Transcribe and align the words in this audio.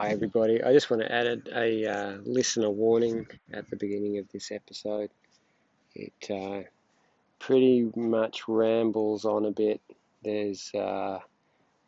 Hi, 0.00 0.10
everybody. 0.10 0.62
I 0.62 0.72
just 0.72 0.90
want 0.90 1.02
to 1.02 1.10
add 1.12 1.48
a, 1.52 1.86
uh, 1.86 2.18
listener 2.24 2.70
warning 2.70 3.26
at 3.52 3.68
the 3.68 3.74
beginning 3.74 4.18
of 4.18 4.28
this 4.32 4.52
episode. 4.52 5.10
It 5.92 6.30
uh, 6.30 6.68
pretty 7.40 7.90
much 7.96 8.46
rambles 8.46 9.24
on 9.24 9.44
a 9.44 9.50
bit. 9.50 9.80
There's, 10.22 10.72
uh, 10.72 11.18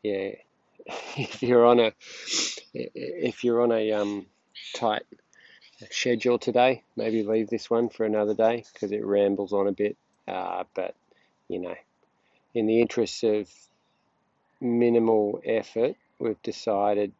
yeah, 0.03 0.31
if 1.17 1.41
you're 1.41 1.65
on 1.65 1.79
a 1.79 1.93
if 2.75 3.45
you're 3.45 3.63
on 3.63 3.71
a 3.71 3.93
um, 3.93 4.27
tight 4.75 5.05
schedule 5.93 6.41
today, 6.41 6.83
maybe 6.97 7.23
leave 7.23 7.49
this 7.49 7.71
one 7.71 7.91
for 7.91 8.05
another 8.05 8.35
day 8.35 8.65
because 8.73 8.91
it 8.91 9.05
rambles 9.05 9.53
on 9.53 9.69
a 9.69 9.73
bit. 9.73 9.97
Uh, 10.27 10.65
but 10.75 10.97
you 11.47 11.61
know, 11.61 11.77
in 12.57 12.67
the 12.67 12.81
interests 12.81 13.23
of 13.23 13.49
minimal 14.61 15.41
effort, 15.45 15.95
we've 16.19 16.43
decided 16.43 17.13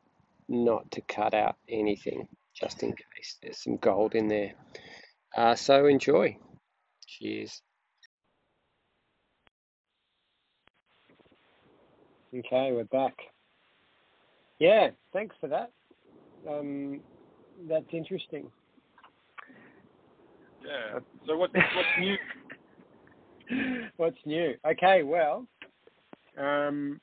not 0.51 0.91
to 0.91 1.01
cut 1.03 1.33
out 1.33 1.57
anything 1.69 2.27
just 2.55 2.83
in 2.83 2.91
case 2.91 3.39
there's 3.43 3.63
some 3.63 3.77
gold 3.77 4.15
in 4.15 4.29
there. 4.29 4.53
Uh, 5.37 5.55
so 5.55 5.87
enjoy. 5.87 6.37
Cheers. 7.07 7.63
Okay, 12.35 12.73
we're 12.73 12.85
back. 12.85 13.15
Yeah, 14.59 14.91
thanks 15.13 15.35
for 15.41 15.49
that. 15.49 15.73
Um, 16.49 17.01
that's 17.69 17.93
interesting. 17.93 18.51
Yeah. 20.65 21.01
So 21.27 21.37
what, 21.37 21.51
what's 21.55 21.89
new? 21.99 22.17
what's 23.97 24.19
new? 24.27 24.55
Okay, 24.65 25.03
well, 25.03 25.47
um, 26.39 27.01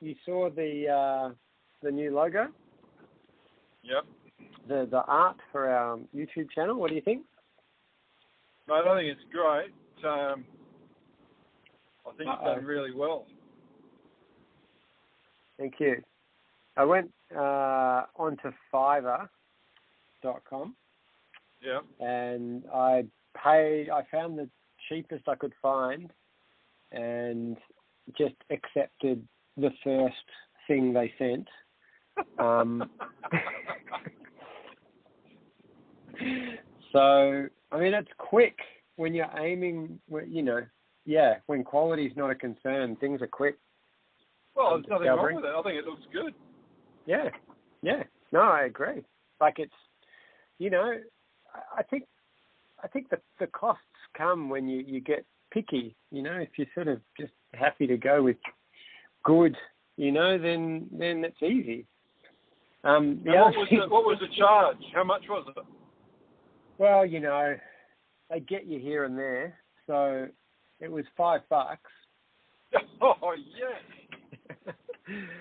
you 0.00 0.14
saw 0.24 0.48
the 0.50 0.88
uh, 0.88 1.34
the 1.82 1.90
new 1.90 2.14
logo. 2.14 2.48
Yep. 3.82 4.04
The 4.68 4.86
the 4.90 5.02
art 5.04 5.36
for 5.50 5.68
our 5.68 5.98
YouTube 6.14 6.50
channel. 6.54 6.76
What 6.78 6.88
do 6.90 6.94
you 6.94 7.00
think? 7.02 7.22
No, 8.68 8.74
I 8.74 8.84
don't 8.84 8.96
think 8.96 9.10
it's 9.10 9.32
great. 9.32 9.72
Um, 10.08 10.44
I 12.06 12.12
think 12.16 12.28
Uh-oh. 12.28 12.50
it's 12.50 12.56
done 12.56 12.64
really 12.64 12.92
well. 12.94 13.26
Thank 15.58 15.74
you. 15.80 16.02
I 16.76 16.84
went 16.84 17.10
uh, 17.36 18.04
onto 18.16 18.50
Fiverr.com 18.72 19.28
Yeah. 21.62 21.80
and 22.00 22.64
I 22.72 23.04
paid. 23.36 23.90
I 23.90 24.02
found 24.10 24.38
the 24.38 24.48
cheapest 24.88 25.28
I 25.28 25.34
could 25.34 25.52
find, 25.60 26.10
and 26.92 27.56
just 28.16 28.34
accepted 28.50 29.26
the 29.56 29.70
first 29.84 30.16
thing 30.66 30.92
they 30.92 31.12
sent. 31.18 31.48
Um, 32.38 32.88
so 36.92 37.46
I 37.70 37.78
mean, 37.78 37.94
it's 37.94 38.08
quick 38.18 38.56
when 38.96 39.14
you're 39.14 39.30
aiming. 39.38 39.98
You 40.28 40.42
know, 40.42 40.60
yeah, 41.04 41.36
when 41.46 41.64
quality's 41.64 42.12
not 42.16 42.30
a 42.30 42.34
concern, 42.34 42.96
things 42.96 43.22
are 43.22 43.26
quick. 43.26 43.56
well, 44.54 44.74
there's 44.74 44.86
nothing 44.88 45.08
wrong 45.08 45.34
with 45.36 45.44
it. 45.44 45.54
I 45.56 45.62
think 45.62 45.78
it 45.78 45.86
looks 45.86 46.02
good. 46.12 46.34
Yeah, 47.06 47.28
yeah. 47.82 48.02
No, 48.30 48.40
I 48.40 48.64
agree. 48.64 49.02
Like 49.40 49.58
it's, 49.58 49.72
you 50.58 50.70
know, 50.70 50.98
I- 51.54 51.78
I 51.78 51.82
think, 51.82 52.04
I 52.82 52.88
think 52.88 53.08
the 53.10 53.20
the 53.40 53.46
costs 53.48 53.82
come 54.16 54.48
when 54.48 54.68
you 54.68 54.82
you 54.86 55.00
get 55.00 55.24
picky. 55.50 55.96
You 56.10 56.22
know, 56.22 56.38
if 56.38 56.50
you're 56.56 56.66
sort 56.74 56.88
of 56.88 57.00
just 57.18 57.32
happy 57.54 57.86
to 57.86 57.96
go 57.96 58.22
with 58.22 58.36
good, 59.24 59.56
you 59.96 60.12
know, 60.12 60.38
then 60.38 60.88
then 60.92 61.24
it's 61.24 61.42
easy. 61.42 61.86
Um, 62.84 63.20
the 63.24 63.30
what 63.32 63.54
was 63.56 63.68
the 63.70 63.88
what 63.88 64.04
was 64.04 64.18
the 64.20 64.28
charge? 64.36 64.76
How 64.94 65.04
much 65.04 65.22
was 65.28 65.46
it? 65.56 65.64
well, 66.78 67.06
you 67.06 67.20
know, 67.20 67.56
they 68.30 68.40
get 68.40 68.66
you 68.66 68.78
here 68.80 69.04
and 69.04 69.16
there, 69.16 69.56
so 69.86 70.26
it 70.80 70.90
was 70.90 71.04
five 71.16 71.42
bucks. 71.48 71.90
Oh 73.00 73.34
yeah. 73.58 74.72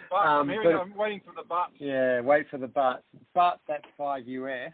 But 0.09 0.15
I'm, 0.17 0.39
Um, 0.41 0.49
hearing, 0.49 0.71
but- 0.75 0.81
I'm 0.81 0.95
waiting 0.95 1.21
for 1.23 1.33
the 1.35 1.47
but. 1.47 1.69
Yeah, 1.77 2.19
wait 2.21 2.49
for 2.49 2.57
the 2.57 2.67
but. 2.67 3.03
But 3.35 3.59
that's 3.67 3.85
five 3.97 4.27
US, 4.27 4.71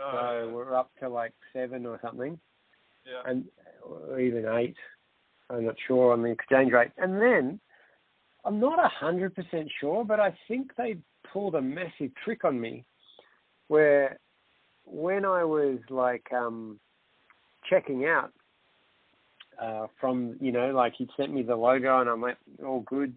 Oh, 0.00 0.12
so 0.46 0.50
we're 0.54 0.74
up 0.74 0.90
to 1.00 1.08
like 1.08 1.32
seven 1.52 1.84
or 1.86 1.98
something. 2.02 2.38
yeah. 3.04 3.22
and 3.30 3.44
or 3.82 4.20
even 4.20 4.46
eight. 4.56 4.76
I'm 5.50 5.66
not 5.66 5.74
sure 5.88 6.12
on 6.12 6.22
the 6.22 6.30
exchange 6.30 6.72
rate. 6.72 6.92
And 6.98 7.20
then 7.20 7.60
I'm 8.44 8.60
not 8.60 8.78
a 8.78 8.88
hundred 8.88 9.34
percent 9.34 9.70
sure, 9.80 10.04
but 10.04 10.20
I 10.20 10.34
think 10.48 10.72
they 10.76 10.96
pulled 11.32 11.54
a 11.54 11.62
massive 11.62 12.10
trick 12.24 12.44
on 12.44 12.60
me, 12.60 12.84
where 13.68 14.18
when 14.84 15.24
I 15.24 15.44
was 15.44 15.78
like 15.88 16.26
um, 16.32 16.78
checking 17.68 18.06
out 18.06 18.32
uh, 19.60 19.86
from 20.00 20.36
you 20.40 20.52
know 20.52 20.70
like 20.70 20.94
he'd 20.96 21.10
sent 21.16 21.32
me 21.32 21.42
the 21.42 21.56
logo 21.56 22.00
and 22.00 22.08
I'm 22.08 22.22
like 22.22 22.38
all 22.64 22.80
good, 22.80 23.14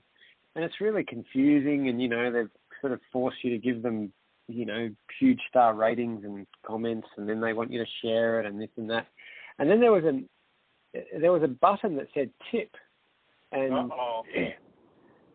and 0.56 0.64
it's 0.64 0.82
really 0.82 1.04
confusing 1.04 1.90
and 1.90 2.02
you 2.02 2.10
know 2.10 2.32
they've 2.32 2.50
sort 2.82 2.94
of 2.94 3.00
forced 3.12 3.44
you 3.44 3.52
to 3.52 3.58
give 3.58 3.82
them 3.82 4.12
you 4.48 4.66
know 4.66 4.90
huge 5.20 5.40
star 5.50 5.74
ratings 5.74 6.26
and 6.26 6.46
comments 6.68 7.08
and 7.16 7.30
then 7.30 7.40
they 7.40 7.54
want 7.54 7.72
you 7.72 7.80
to 7.80 7.90
share 8.02 8.42
it 8.42 8.46
and 8.46 8.62
this 8.62 8.70
and 8.76 8.90
that 8.90 9.08
and 9.58 9.70
then 9.70 9.80
there 9.80 9.94
was 9.94 10.04
an 10.04 10.28
there 11.20 11.32
was 11.32 11.44
a 11.44 11.48
button 11.48 11.96
that 11.96 12.08
said 12.14 12.30
tip, 12.52 12.76
and 13.52 13.74
Uh-oh. 13.74 14.24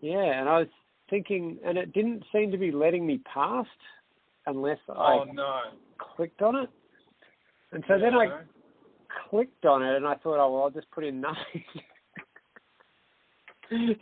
yeah, 0.00 0.40
and 0.40 0.48
I 0.48 0.58
was 0.58 0.68
thinking, 1.10 1.58
and 1.64 1.78
it 1.78 1.92
didn't 1.92 2.24
seem 2.32 2.50
to 2.52 2.58
be 2.58 2.70
letting 2.70 3.06
me 3.06 3.20
past 3.32 3.68
unless 4.46 4.78
Oh 4.88 4.94
I 4.94 5.32
no. 5.32 5.60
clicked 5.98 6.42
on 6.42 6.56
it. 6.56 6.70
And 7.72 7.84
so 7.86 7.98
then 7.98 8.14
I 8.14 8.24
Yeah. 8.24 8.42
clicked 9.28 9.64
on 9.64 9.82
it, 9.82 9.96
and 9.96 10.06
I 10.06 10.14
thought, 10.14 10.38
oh 10.38 10.52
well, 10.52 10.62
I'll 10.64 10.70
just 10.70 10.90
put 10.90 11.04
in 11.04 11.20
nothing. 11.20 11.64
and 13.70 13.96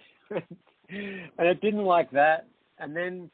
it 0.88 1.60
didn't 1.60 1.84
like 1.84 2.10
that. 2.12 2.46
And 2.78 2.94
then, 2.94 3.30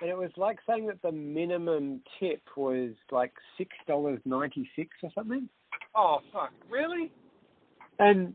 and 0.00 0.10
it 0.10 0.16
was 0.16 0.30
like 0.36 0.58
saying 0.66 0.86
that 0.88 1.00
the 1.02 1.12
minimum 1.12 2.02
tip 2.20 2.42
was 2.56 2.90
like 3.10 3.32
six 3.56 3.70
dollars 3.86 4.20
ninety 4.24 4.68
six 4.76 4.90
or 5.02 5.10
something. 5.14 5.48
Oh 5.94 6.18
fuck! 6.32 6.52
Really? 6.68 7.12
and 7.98 8.34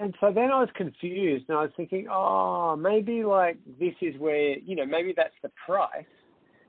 and 0.00 0.14
so 0.20 0.32
then 0.32 0.50
I 0.50 0.60
was 0.60 0.68
confused, 0.74 1.46
and 1.48 1.58
I 1.58 1.62
was 1.62 1.70
thinking, 1.76 2.06
oh, 2.10 2.76
maybe 2.76 3.24
like 3.24 3.58
this 3.80 3.94
is 4.00 4.18
where 4.18 4.58
you 4.58 4.76
know 4.76 4.86
maybe 4.86 5.12
that's 5.16 5.34
the 5.42 5.50
price, 5.66 6.04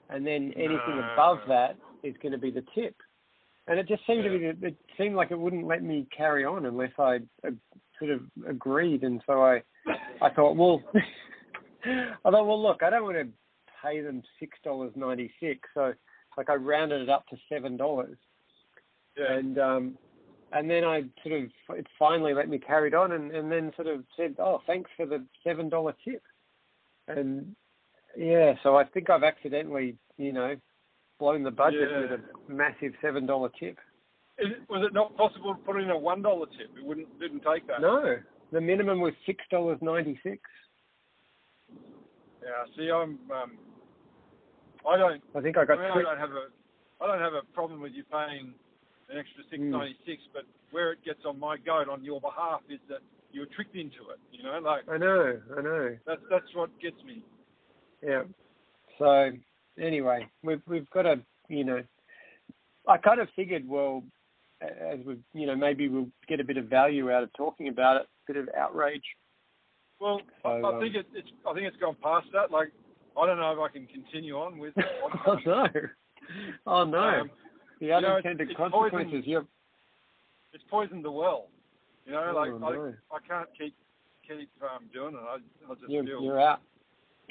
and 0.09 0.25
then 0.25 0.53
anything 0.55 1.01
above 1.13 1.39
that 1.47 1.77
is 2.03 2.15
going 2.21 2.31
to 2.31 2.37
be 2.37 2.51
the 2.51 2.63
tip. 2.73 2.95
And 3.67 3.79
it 3.79 3.87
just 3.87 4.01
seemed 4.07 4.23
to 4.23 4.29
be 4.29 4.67
it 4.67 4.75
seemed 4.97 5.15
like 5.15 5.31
it 5.31 5.39
wouldn't 5.39 5.67
let 5.67 5.83
me 5.83 6.07
carry 6.15 6.43
on 6.43 6.65
unless 6.65 6.91
I 6.97 7.17
uh, 7.45 7.51
sort 7.99 8.11
of 8.11 8.21
agreed, 8.47 9.03
and 9.03 9.21
so 9.27 9.43
I 9.43 9.61
I 10.21 10.29
thought, 10.35 10.55
well, 10.55 10.81
I 11.85 12.31
thought, 12.31 12.47
well, 12.47 12.61
look, 12.61 12.81
I 12.81 12.89
don't 12.89 13.03
want 13.03 13.17
to 13.17 13.27
pay 13.83 14.01
them 14.01 14.23
six 14.39 14.57
dollars 14.63 14.91
ninety 14.95 15.31
six, 15.39 15.69
so 15.73 15.93
like 16.35 16.49
I 16.49 16.55
rounded 16.55 17.01
it 17.01 17.09
up 17.09 17.27
to 17.27 17.37
seven 17.47 17.77
dollars. 17.77 18.17
Yeah. 19.17 19.33
and 19.33 19.59
um, 19.59 19.97
and 20.51 20.69
then 20.69 20.83
I 20.83 21.03
sort 21.23 21.41
of 21.43 21.77
it 21.77 21.87
finally 21.97 22.33
let 22.33 22.49
me 22.49 22.57
carry 22.57 22.87
it 22.89 22.93
on, 22.93 23.11
and, 23.11 23.31
and 23.31 23.51
then 23.51 23.71
sort 23.75 23.87
of 23.87 24.03
said, 24.17 24.35
"Oh, 24.39 24.61
thanks 24.65 24.89
for 24.97 25.05
the 25.05 25.23
seven 25.43 25.69
dollar 25.69 25.93
tip," 26.03 26.23
and 27.07 27.55
yeah, 28.17 28.53
so 28.63 28.75
I 28.75 28.83
think 28.85 29.09
I've 29.09 29.23
accidentally, 29.23 29.95
you 30.17 30.33
know, 30.33 30.55
blown 31.19 31.43
the 31.43 31.51
budget 31.51 31.89
Yeah. 31.91 31.99
with 32.01 32.11
a 32.11 32.51
massive 32.51 32.93
seven 33.01 33.25
dollar 33.25 33.49
tip. 33.59 33.77
Is 34.39 34.47
it, 34.51 34.69
was 34.69 34.85
it 34.85 34.93
not 34.93 35.15
possible 35.17 35.53
to 35.53 35.61
put 35.61 35.81
in 35.81 35.89
a 35.89 35.97
one 35.97 36.21
dollar 36.21 36.45
tip? 36.47 36.71
It 36.77 36.83
wouldn't 36.83 37.19
didn't 37.19 37.43
take 37.43 37.67
that. 37.67 37.81
No, 37.81 38.17
the 38.51 38.61
minimum 38.61 39.01
was 39.01 39.13
six 39.25 39.43
dollars 39.51 39.77
ninety 39.81 40.19
six. 40.23 40.41
Yeah. 42.41 42.65
See, 42.77 42.89
I'm. 42.89 43.19
Um, 43.31 43.57
I 44.89 44.97
don't. 44.97 45.21
I 45.35 45.41
think 45.41 45.57
I 45.57 45.61
I 45.61 45.65
got 45.65 45.79
mean, 45.79 45.91
I 45.91 46.01
don't 46.01 46.17
have 46.17 46.31
a. 46.31 46.47
I 47.01 47.07
don't 47.07 47.19
have 47.19 47.33
a 47.33 47.41
problem 47.53 47.81
with 47.81 47.91
you 47.93 48.03
paying 48.05 48.53
an 49.09 49.17
extra 49.17 49.43
696. 49.49 50.07
Mm. 50.07 50.33
but 50.33 50.43
where 50.71 50.91
it 50.93 51.03
gets 51.03 51.25
on 51.25 51.39
my 51.39 51.57
goat 51.57 51.89
on 51.89 52.03
your 52.03 52.21
behalf 52.21 52.61
is 52.69 52.79
that 52.89 52.99
you 53.31 53.41
were 53.41 53.47
tricked 53.55 53.75
into 53.75 54.09
it. 54.13 54.19
You 54.31 54.43
know, 54.43 54.59
like 54.59 54.83
I 54.89 54.97
know, 54.97 55.39
I 55.57 55.61
know. 55.61 55.97
that's 56.05 56.21
that's 56.29 56.53
what 56.53 56.69
gets 56.79 57.01
me. 57.03 57.23
Yeah. 58.03 58.23
So 58.97 59.31
anyway, 59.79 60.27
we've 60.43 60.61
we've 60.67 60.89
got 60.91 61.03
to, 61.03 61.19
you 61.47 61.63
know, 61.63 61.83
I 62.87 62.97
kind 62.97 63.19
of 63.19 63.27
figured, 63.35 63.67
well, 63.67 64.03
as 64.61 64.99
we, 65.05 65.17
you 65.33 65.47
know, 65.47 65.55
maybe 65.55 65.87
we'll 65.87 66.09
get 66.27 66.39
a 66.39 66.43
bit 66.43 66.57
of 66.57 66.65
value 66.65 67.11
out 67.11 67.23
of 67.23 67.29
talking 67.33 67.67
about 67.67 67.97
it, 67.97 68.07
a 68.27 68.33
bit 68.33 68.41
of 68.41 68.49
outrage. 68.57 69.03
Well, 69.99 70.21
I, 70.45 70.61
So, 70.61 70.65
I 70.65 70.73
um, 70.75 70.81
think 70.81 70.95
it, 70.95 71.05
it's. 71.13 71.27
I 71.47 71.53
think 71.53 71.67
it's 71.67 71.77
gone 71.77 71.95
past 72.01 72.27
that. 72.33 72.51
Like, 72.51 72.71
I 73.19 73.25
don't 73.25 73.37
know 73.37 73.51
if 73.51 73.59
I 73.59 73.71
can 73.71 73.87
continue 73.87 74.35
on 74.35 74.57
with. 74.57 74.73
oh 75.27 75.37
no, 75.45 75.65
oh 76.65 76.83
no, 76.85 76.97
Um, 76.97 77.31
the 77.79 77.85
you 77.87 78.01
know, 78.01 78.07
unintended 78.15 78.49
it's 78.49 78.57
consequences. 78.57 79.11
poison. 79.11 79.23
You're, 79.25 79.45
it's 80.53 80.63
poisoned 80.69 81.05
the 81.05 81.11
well. 81.11 81.47
You 82.05 82.13
know, 82.13 82.31
like 82.35 82.51
Oh, 82.51 82.55
I, 82.65 82.73
no. 82.75 82.93
I 83.13 83.19
can't 83.27 83.49
keep 83.57 83.75
keep 84.27 84.49
um, 84.61 84.85
doing 84.93 85.15
it. 85.15 85.19
I, 85.19 85.35
I 85.35 85.75
just 85.75 85.89
you're, 85.89 86.03
feel 86.03 86.21
you're 86.23 86.39
out. 86.41 86.61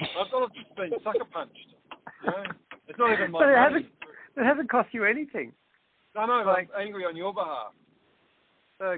I've 0.01 0.31
got 0.31 0.53
just 0.53 0.73
been 0.75 0.91
sucker 1.03 1.25
punched. 1.31 1.57
You 2.23 2.31
know? 2.31 2.43
It's 2.87 2.97
not 2.97 3.13
even 3.13 3.31
my 3.31 3.39
But 3.39 3.49
it 3.49 3.55
money. 3.55 3.63
hasn't- 3.73 3.85
It 4.37 4.43
hasn't 4.45 4.69
cost 4.69 4.89
you 4.93 5.03
anything. 5.05 5.51
No, 6.15 6.25
no, 6.25 6.43
like- 6.45 6.69
I'm 6.75 6.87
angry 6.87 7.05
on 7.05 7.15
your 7.15 7.33
behalf. 7.33 7.73
So, 8.77 8.97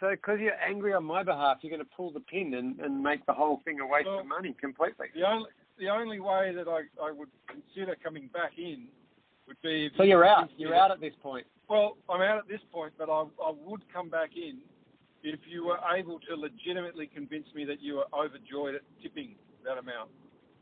so 0.00 0.10
because 0.10 0.38
you're 0.40 0.54
angry 0.64 0.92
on 0.94 1.04
my 1.04 1.22
behalf, 1.24 1.58
you're 1.62 1.70
going 1.76 1.84
to 1.84 1.96
pull 1.96 2.12
the 2.12 2.20
pin 2.20 2.54
and, 2.54 2.78
and 2.78 3.02
make 3.02 3.26
the 3.26 3.32
whole 3.32 3.60
thing 3.64 3.80
a 3.80 3.86
waste 3.86 4.06
Well, 4.06 4.20
of 4.20 4.26
money 4.26 4.54
completely. 4.60 5.06
The 5.14 5.26
only 5.26 5.48
the 5.78 5.88
only 5.88 6.20
way 6.20 6.54
that 6.54 6.68
I, 6.68 6.82
I 7.02 7.10
would 7.12 7.28
consider 7.48 7.96
coming 8.02 8.30
back 8.32 8.52
in 8.56 8.86
would 9.46 9.60
be 9.62 9.90
So 9.96 10.02
you 10.02 10.10
you're 10.10 10.24
out. 10.24 10.48
You're 10.56 10.74
out 10.74 10.90
at 10.90 11.00
this 11.00 11.14
point. 11.22 11.46
Well, 11.68 11.96
I'm 12.08 12.20
out 12.22 12.38
at 12.38 12.48
this 12.48 12.60
point, 12.72 12.92
but 12.98 13.08
I, 13.10 13.24
I 13.44 13.52
would 13.64 13.82
come 13.92 14.08
back 14.08 14.30
in 14.36 14.58
if 15.22 15.40
you 15.48 15.64
were 15.64 15.78
able 15.96 16.20
to 16.28 16.36
legitimately 16.36 17.08
convince 17.12 17.46
me 17.54 17.64
that 17.64 17.82
you 17.82 17.96
were 17.96 18.06
overjoyed 18.14 18.76
at 18.76 18.82
tipping 19.02 19.34
that 19.64 19.78
amount, 19.78 20.10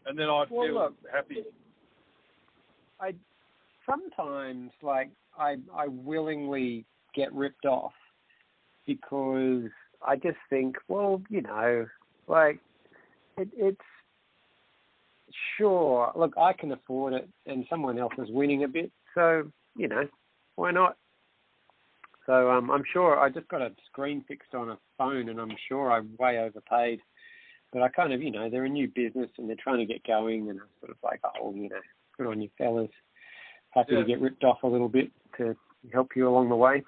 and 0.07 0.19
then 0.19 0.29
I'd 0.31 0.51
Well, 0.51 0.67
feel 0.67 0.75
look. 0.75 0.95
happy. 1.13 1.45
I 3.01 3.15
sometimes 3.85 4.71
like 4.83 5.11
I 5.39 5.57
I 5.75 5.89
willingly 5.89 6.87
get 7.15 7.33
ripped 7.35 7.67
off 7.67 7.93
because 8.87 9.65
I 10.07 10.17
just 10.17 10.39
think, 10.49 10.77
well, 10.89 11.21
you 11.29 11.43
know, 11.43 11.87
like 12.27 12.59
it, 13.37 13.49
it's 13.57 13.81
sure. 15.57 16.13
Look, 16.17 16.35
I 16.37 16.53
can 16.53 16.73
afford 16.73 17.13
it, 17.13 17.29
and 17.47 17.65
someone 17.69 17.99
else 17.99 18.15
is 18.19 18.29
winning 18.31 18.65
a 18.65 18.69
bit, 18.69 18.91
so 19.15 19.45
you 19.77 19.89
know, 19.89 20.07
why 20.57 20.71
not? 20.71 20.97
So 22.27 22.51
um, 22.51 22.71
I'm 22.71 22.85
sure 22.93 23.19
I 23.19 23.29
just 23.29 23.49
got 23.49 23.61
a 23.61 23.71
screen 23.87 24.25
fixed 24.27 24.55
on 24.55 24.71
a 24.71 24.79
phone, 24.97 25.29
and 25.29 25.41
I'm 25.41 25.55
sure 25.69 25.93
I'm 25.93 26.11
way 26.19 26.39
overpaid. 26.39 27.01
But 27.73 27.83
I 27.83 27.89
kind 27.89 28.13
of, 28.13 28.23
you 28.23 28.31
know, 28.31 28.49
they're 28.49 28.65
a 28.65 28.69
new 28.69 28.89
business 28.89 29.31
and 29.37 29.49
they're 29.49 29.57
trying 29.63 29.79
to 29.79 29.93
get 29.93 30.07
going, 30.07 30.49
and 30.49 30.61
I'm 30.61 30.69
sort 30.81 30.93
of 30.93 30.97
like, 31.03 31.21
oh, 31.25 31.53
you 31.55 31.69
know, 31.69 31.81
good 32.17 32.29
on 32.29 32.41
you 32.41 32.49
fellas. 32.57 32.91
Happy 33.71 33.95
Yeah. 33.95 34.01
to 34.01 34.05
get 34.05 34.21
ripped 34.21 34.45
off 34.45 34.63
a 34.63 34.67
little 34.67 34.89
bit 34.89 35.11
to 35.39 35.57
help 35.93 36.15
you 36.15 36.29
along 36.29 36.49
the 36.49 36.57
way. 36.57 36.85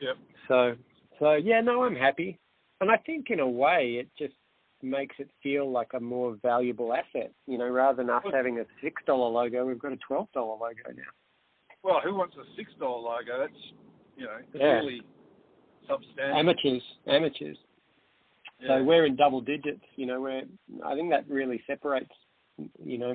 Yep. 0.00 0.16
So, 0.48 0.76
so 1.18 1.32
yeah, 1.34 1.60
no, 1.60 1.82
I'm 1.82 1.96
happy, 1.96 2.38
and 2.80 2.90
I 2.90 2.96
think 2.96 3.30
in 3.30 3.40
a 3.40 3.48
way 3.48 3.96
it 3.96 4.08
just 4.16 4.34
makes 4.82 5.16
it 5.18 5.30
feel 5.42 5.70
like 5.70 5.88
a 5.94 6.00
more 6.00 6.36
valuable 6.42 6.92
asset. 6.92 7.32
You 7.46 7.58
know, 7.58 7.68
rather 7.68 7.96
than 7.96 8.10
us 8.10 8.22
having 8.32 8.58
a 8.60 8.64
six 8.82 9.02
dollar 9.06 9.28
logo, 9.30 9.64
we've 9.66 9.78
got 9.78 9.92
a 9.92 9.98
twelve 10.06 10.28
dollar 10.32 10.52
logo 10.52 10.96
now. 10.96 11.02
Well, 11.82 12.00
who 12.02 12.14
wants 12.14 12.36
a 12.36 12.44
six 12.56 12.70
dollar 12.78 13.00
logo? 13.00 13.38
That's 13.38 13.62
you 14.16 14.24
know 14.24 14.38
Yeah. 14.54 14.64
really 14.80 15.02
substantial. 15.88 16.38
Amateurs, 16.38 16.82
amateurs. 17.06 17.58
Yeah. 18.60 18.78
So 18.78 18.84
we're 18.84 19.06
in 19.06 19.16
double 19.16 19.40
digits. 19.40 19.84
You 19.96 20.06
know, 20.06 20.20
we're 20.20 20.42
I 20.84 20.94
think 20.94 21.10
that 21.10 21.28
really 21.28 21.62
separates, 21.66 22.12
you 22.84 22.98
know, 22.98 23.14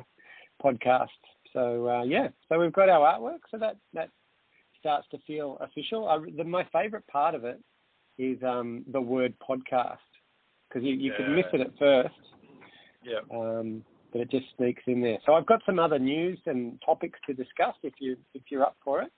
podcasts. 0.63 1.07
So 1.53 1.87
uh, 1.87 2.03
yeah, 2.03 2.29
so 2.49 2.59
we've 2.59 2.73
got 2.73 2.89
our 2.89 3.17
artwork, 3.19 3.39
so 3.51 3.57
that 3.57 3.77
that 3.93 4.09
starts 4.79 5.07
to 5.11 5.17
feel 5.25 5.57
official. 5.61 6.07
I, 6.07 6.19
the, 6.35 6.43
my 6.43 6.67
favourite 6.71 7.07
part 7.07 7.33
of 7.35 7.43
it 7.45 7.59
is 8.17 8.37
um, 8.43 8.83
the 8.91 9.01
word 9.01 9.33
podcast 9.47 9.97
because 10.75 10.85
you, 10.85 10.95
you 10.95 11.13
could 11.15 11.29
miss 11.29 11.45
it 11.53 11.61
at 11.61 11.71
first, 11.79 12.13
yeah. 13.01 13.19
um, 13.33 13.81
but 14.11 14.19
it 14.19 14.29
just 14.29 14.45
sneaks 14.57 14.83
in 14.87 15.01
there. 15.01 15.19
So 15.25 15.33
I've 15.33 15.45
got 15.45 15.61
some 15.65 15.79
other 15.79 15.97
news 15.97 16.37
and 16.45 16.77
topics 16.85 17.17
to 17.27 17.33
discuss 17.33 17.75
if 17.81 17.93
you 17.99 18.17
if 18.33 18.41
you're 18.49 18.63
up 18.63 18.75
for 18.83 19.01
it. 19.01 19.09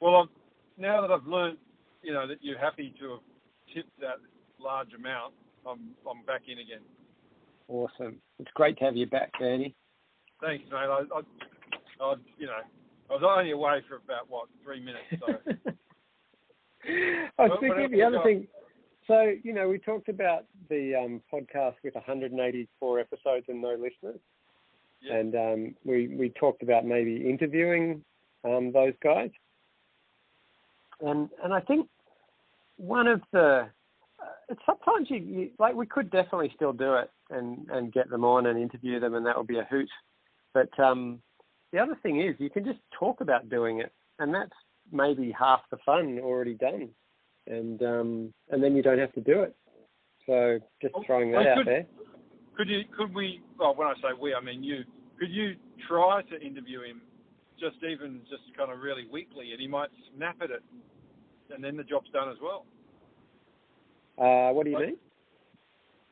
Well, 0.00 0.16
I'm, 0.16 0.28
now 0.76 1.00
that 1.00 1.12
I've 1.12 1.26
learned, 1.26 1.58
you 2.02 2.12
know, 2.12 2.26
that 2.26 2.38
you're 2.40 2.58
happy 2.58 2.92
to 2.98 3.10
have 3.10 3.20
tipped 3.72 4.00
that 4.00 4.16
large 4.58 4.92
amount, 4.92 5.34
I'm 5.64 5.90
I'm 6.10 6.24
back 6.26 6.42
in 6.48 6.58
again. 6.58 6.82
Awesome. 7.68 8.16
It's 8.40 8.50
great 8.54 8.76
to 8.78 8.84
have 8.84 8.96
you 8.96 9.06
back, 9.06 9.30
Bernie. 9.38 9.76
Thanks, 10.40 10.64
mate. 10.68 10.78
I, 10.78 11.04
I, 11.14 11.20
I 12.04 12.14
you 12.38 12.46
know, 12.46 12.58
I 13.08 13.12
was 13.12 13.22
only 13.24 13.52
away 13.52 13.84
for 13.88 13.94
about 13.96 14.28
what 14.28 14.48
three 14.64 14.80
minutes. 14.80 15.04
So 15.20 15.26
I 17.38 17.46
was 17.46 17.58
thinking 17.60 17.92
the 17.92 18.02
other 18.02 18.16
got? 18.16 18.24
thing. 18.24 18.48
So 19.06 19.32
you 19.44 19.54
know, 19.54 19.68
we 19.68 19.78
talked 19.78 20.08
about 20.08 20.46
the 20.68 20.94
um, 20.94 21.22
podcast 21.32 21.74
with 21.82 21.94
184 21.94 23.00
episodes 23.00 23.46
and 23.48 23.60
no 23.62 23.70
listeners, 23.70 24.20
Yeah. 25.00 25.16
and 25.16 25.34
um, 25.34 25.74
we 25.84 26.08
we 26.08 26.30
talked 26.30 26.62
about 26.62 26.84
maybe 26.84 27.28
interviewing 27.28 28.04
um, 28.44 28.72
those 28.72 28.94
guys. 29.02 29.30
And 31.00 31.28
and 31.42 31.52
I 31.54 31.60
think 31.60 31.88
one 32.76 33.06
of 33.06 33.20
the 33.32 33.68
uh, 34.20 34.54
sometimes 34.66 35.08
you, 35.10 35.16
you 35.18 35.50
like 35.58 35.74
we 35.74 35.86
could 35.86 36.10
definitely 36.10 36.52
still 36.54 36.72
do 36.72 36.94
it 36.94 37.10
and 37.30 37.68
and 37.70 37.92
get 37.92 38.10
them 38.10 38.24
on 38.24 38.46
and 38.46 38.58
interview 38.58 38.98
them 39.00 39.14
and 39.14 39.26
that 39.26 39.36
would 39.36 39.46
be 39.46 39.58
a 39.58 39.64
hoot. 39.70 39.88
But 40.54 40.78
um, 40.80 41.20
the 41.72 41.78
other 41.78 41.96
thing 42.02 42.20
is 42.20 42.34
you 42.38 42.50
can 42.50 42.64
just 42.64 42.80
talk 42.98 43.20
about 43.20 43.48
doing 43.48 43.80
it, 43.80 43.92
and 44.18 44.34
that's 44.34 44.52
maybe 44.90 45.30
half 45.38 45.60
the 45.70 45.76
fun 45.84 46.18
already 46.20 46.54
done, 46.54 46.88
and 47.46 47.82
um, 47.82 48.34
and 48.50 48.62
then 48.62 48.74
you 48.74 48.82
don't 48.82 48.98
have 48.98 49.12
to 49.12 49.20
do 49.20 49.42
it. 49.42 49.54
So 50.28 50.60
just 50.82 50.94
Well, 50.94 51.04
throwing 51.06 51.32
well, 51.32 51.42
that 51.42 51.58
out 51.58 51.64
there. 51.64 51.86
could 52.54 52.68
you 52.68 52.84
could 52.96 53.14
we? 53.14 53.40
Well, 53.58 53.74
when 53.74 53.88
I 53.88 53.94
say 53.94 54.08
we, 54.20 54.34
I 54.34 54.40
mean 54.40 54.62
you. 54.62 54.84
Could 55.18 55.30
you 55.30 55.56
try 55.88 56.22
to 56.22 56.40
interview 56.40 56.82
him, 56.82 57.00
just 57.58 57.76
even 57.82 58.20
just 58.30 58.42
kind 58.56 58.70
of 58.70 58.78
really 58.80 59.06
weakly, 59.10 59.50
and 59.52 59.60
he 59.60 59.66
might 59.66 59.88
snap 60.14 60.36
at 60.42 60.50
it, 60.50 60.62
and 61.52 61.64
then 61.64 61.76
the 61.76 61.82
job's 61.82 62.10
done 62.10 62.28
as 62.28 62.36
well. 62.40 62.66
Uh, 64.16 64.52
what 64.52 64.64
do 64.64 64.70
you 64.70 64.76
What? 64.76 64.86
mean? 64.86 64.96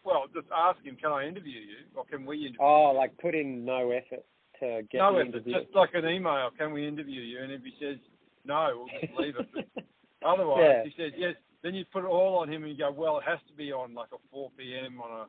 Well, 0.02 0.24
just 0.32 0.46
ask 0.56 0.82
him, 0.84 0.96
can 0.96 1.12
I 1.12 1.26
interview 1.26 1.60
you, 1.60 1.76
or 1.94 2.04
can 2.04 2.24
we 2.24 2.38
interview? 2.38 2.58
Oh, 2.60 2.92
like 2.96 3.16
put 3.18 3.34
in 3.34 3.64
no 3.64 3.90
effort 3.90 4.24
to 4.60 4.82
get 4.90 4.98
no 4.98 5.16
effort, 5.18 5.26
interview. 5.26 5.52
just 5.60 5.74
like 5.74 5.90
an 5.94 6.08
email. 6.08 6.50
Can 6.56 6.72
we 6.72 6.86
interview 6.88 7.20
you? 7.20 7.42
And 7.42 7.52
if 7.52 7.62
he 7.62 7.72
says 7.80 7.98
no, 8.44 8.86
we'll 8.88 9.00
just 9.00 9.12
leave 9.20 9.36
it. 9.36 9.46
But 9.52 9.84
otherwise, 10.26 10.62
Yeah. 10.62 10.82
he 10.84 10.92
says 10.96 11.12
yes. 11.18 11.34
Then 11.66 11.74
you 11.74 11.84
put 11.92 12.04
it 12.04 12.06
all 12.06 12.38
on 12.38 12.48
him, 12.48 12.62
and 12.62 12.70
you 12.70 12.78
go, 12.78 12.92
well, 12.92 13.18
it 13.18 13.24
has 13.26 13.40
to 13.48 13.52
be 13.54 13.72
on 13.72 13.92
like 13.92 14.10
a 14.12 14.18
4 14.30 14.52
p.m. 14.56 15.00
on 15.00 15.22
a 15.22 15.24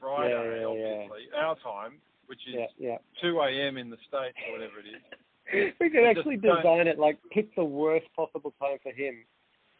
Friday, 0.00 0.32
Yeah, 0.34 0.42
yeah, 0.42 0.60
yeah. 0.60 0.66
obviously, 0.66 1.22
our 1.36 1.54
time, 1.62 2.00
which 2.26 2.40
is 2.48 2.54
yeah, 2.56 2.66
yeah. 2.80 2.96
2 3.22 3.38
a.m. 3.38 3.76
in 3.76 3.88
the 3.88 3.96
states 4.08 4.36
or 4.48 4.54
whatever 4.58 4.80
it 4.80 4.88
is. 4.90 5.72
We 5.78 5.88
could 5.88 6.02
actually 6.04 6.36
don't- 6.36 6.56
design 6.56 6.88
it 6.88 6.98
like 6.98 7.16
pick 7.30 7.54
the 7.54 7.62
worst 7.62 8.06
possible 8.16 8.52
time 8.60 8.78
for 8.82 8.90
him, 8.90 9.24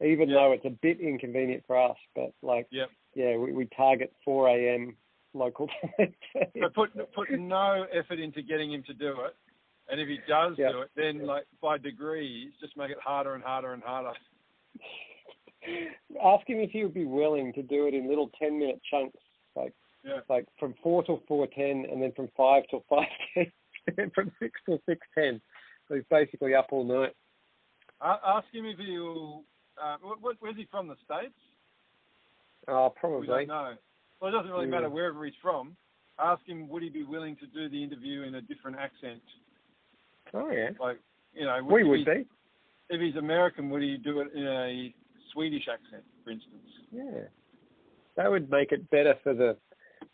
even 0.00 0.28
Yeah. 0.28 0.36
though 0.36 0.52
it's 0.52 0.64
a 0.66 0.70
bit 0.70 1.00
inconvenient 1.00 1.64
for 1.66 1.76
us. 1.76 1.96
But 2.14 2.30
like, 2.42 2.68
Yep. 2.70 2.90
yeah, 3.16 3.36
we, 3.36 3.50
we 3.50 3.66
target 3.76 4.12
4 4.24 4.50
a.m. 4.50 4.96
local 5.34 5.66
time. 5.98 6.14
But 6.60 6.74
put 6.74 7.12
put 7.12 7.28
no 7.32 7.86
effort 7.92 8.20
into 8.20 8.42
getting 8.42 8.72
him 8.72 8.84
to 8.84 8.94
do 8.94 9.20
it. 9.22 9.34
And 9.90 10.00
if 10.00 10.06
he 10.06 10.20
does 10.28 10.54
Yeah. 10.58 10.70
do 10.70 10.82
it, 10.82 10.90
then 10.94 11.26
like 11.26 11.46
by 11.60 11.76
degrees, 11.76 12.52
just 12.60 12.76
make 12.76 12.92
it 12.92 12.98
harder 13.02 13.34
and 13.34 13.42
harder 13.42 13.72
and 13.72 13.82
harder. 13.82 14.12
Ask 16.22 16.48
him 16.48 16.58
if 16.60 16.70
he 16.70 16.84
would 16.84 16.94
be 16.94 17.04
willing 17.04 17.52
to 17.54 17.62
do 17.62 17.86
it 17.86 17.94
in 17.94 18.08
little 18.08 18.30
10 18.40 18.58
minute 18.58 18.80
chunks, 18.90 19.18
like 19.56 19.74
Yeah. 20.04 20.20
like 20.28 20.46
from 20.58 20.74
4 20.82 21.02
till 21.04 21.18
4:10, 21.28 21.84
and 21.90 22.00
then 22.02 22.12
from 22.12 22.28
5 22.36 22.66
till 22.68 22.84
5:10, 22.90 23.52
and 23.98 24.12
from 24.14 24.32
6 24.38 24.60
till 24.64 24.78
6:10. 24.88 25.40
So 25.88 25.94
he's 25.94 26.04
basically 26.10 26.54
up 26.54 26.68
all 26.72 26.84
night. 26.84 27.14
Ask 28.00 28.46
him 28.52 28.66
if 28.66 28.78
he'll. 28.78 29.44
Uh, 29.80 29.96
where's 30.40 30.56
he 30.56 30.66
from? 30.70 30.88
The 30.88 30.96
states? 31.04 31.38
Oh, 32.66 32.88
We 32.94 33.00
probably. 33.00 33.26
don't 33.26 33.48
know. 33.48 33.74
Well, 34.20 34.28
it 34.28 34.32
doesn't 34.36 34.50
really 34.50 34.66
Yeah. 34.66 34.70
matter 34.72 34.90
wherever 34.90 35.24
he's 35.24 35.34
from. 35.36 35.76
Ask 36.18 36.44
him 36.46 36.68
would 36.68 36.82
he 36.82 36.90
be 36.90 37.04
willing 37.04 37.36
to 37.36 37.46
do 37.46 37.68
the 37.68 37.82
interview 37.82 38.22
in 38.22 38.34
a 38.36 38.42
different 38.42 38.76
accent? 38.76 39.22
Oh 40.34 40.50
yeah, 40.50 40.70
Like, 40.80 40.98
you 41.32 41.44
know, 41.44 41.62
we 41.62 41.84
would 41.84 42.04
be. 42.04 42.26
If 42.90 43.00
he's 43.00 43.16
American, 43.16 43.70
would 43.70 43.82
he 43.82 43.96
do 43.98 44.20
it 44.20 44.32
in 44.32 44.46
a 44.46 44.94
Swedish 45.32 45.68
accent, 45.72 46.04
for 46.24 46.30
instance? 46.30 46.62
Yeah, 46.92 47.22
that 48.16 48.30
would 48.30 48.50
make 48.50 48.72
it 48.72 48.88
better 48.90 49.14
for 49.22 49.34
the 49.34 49.56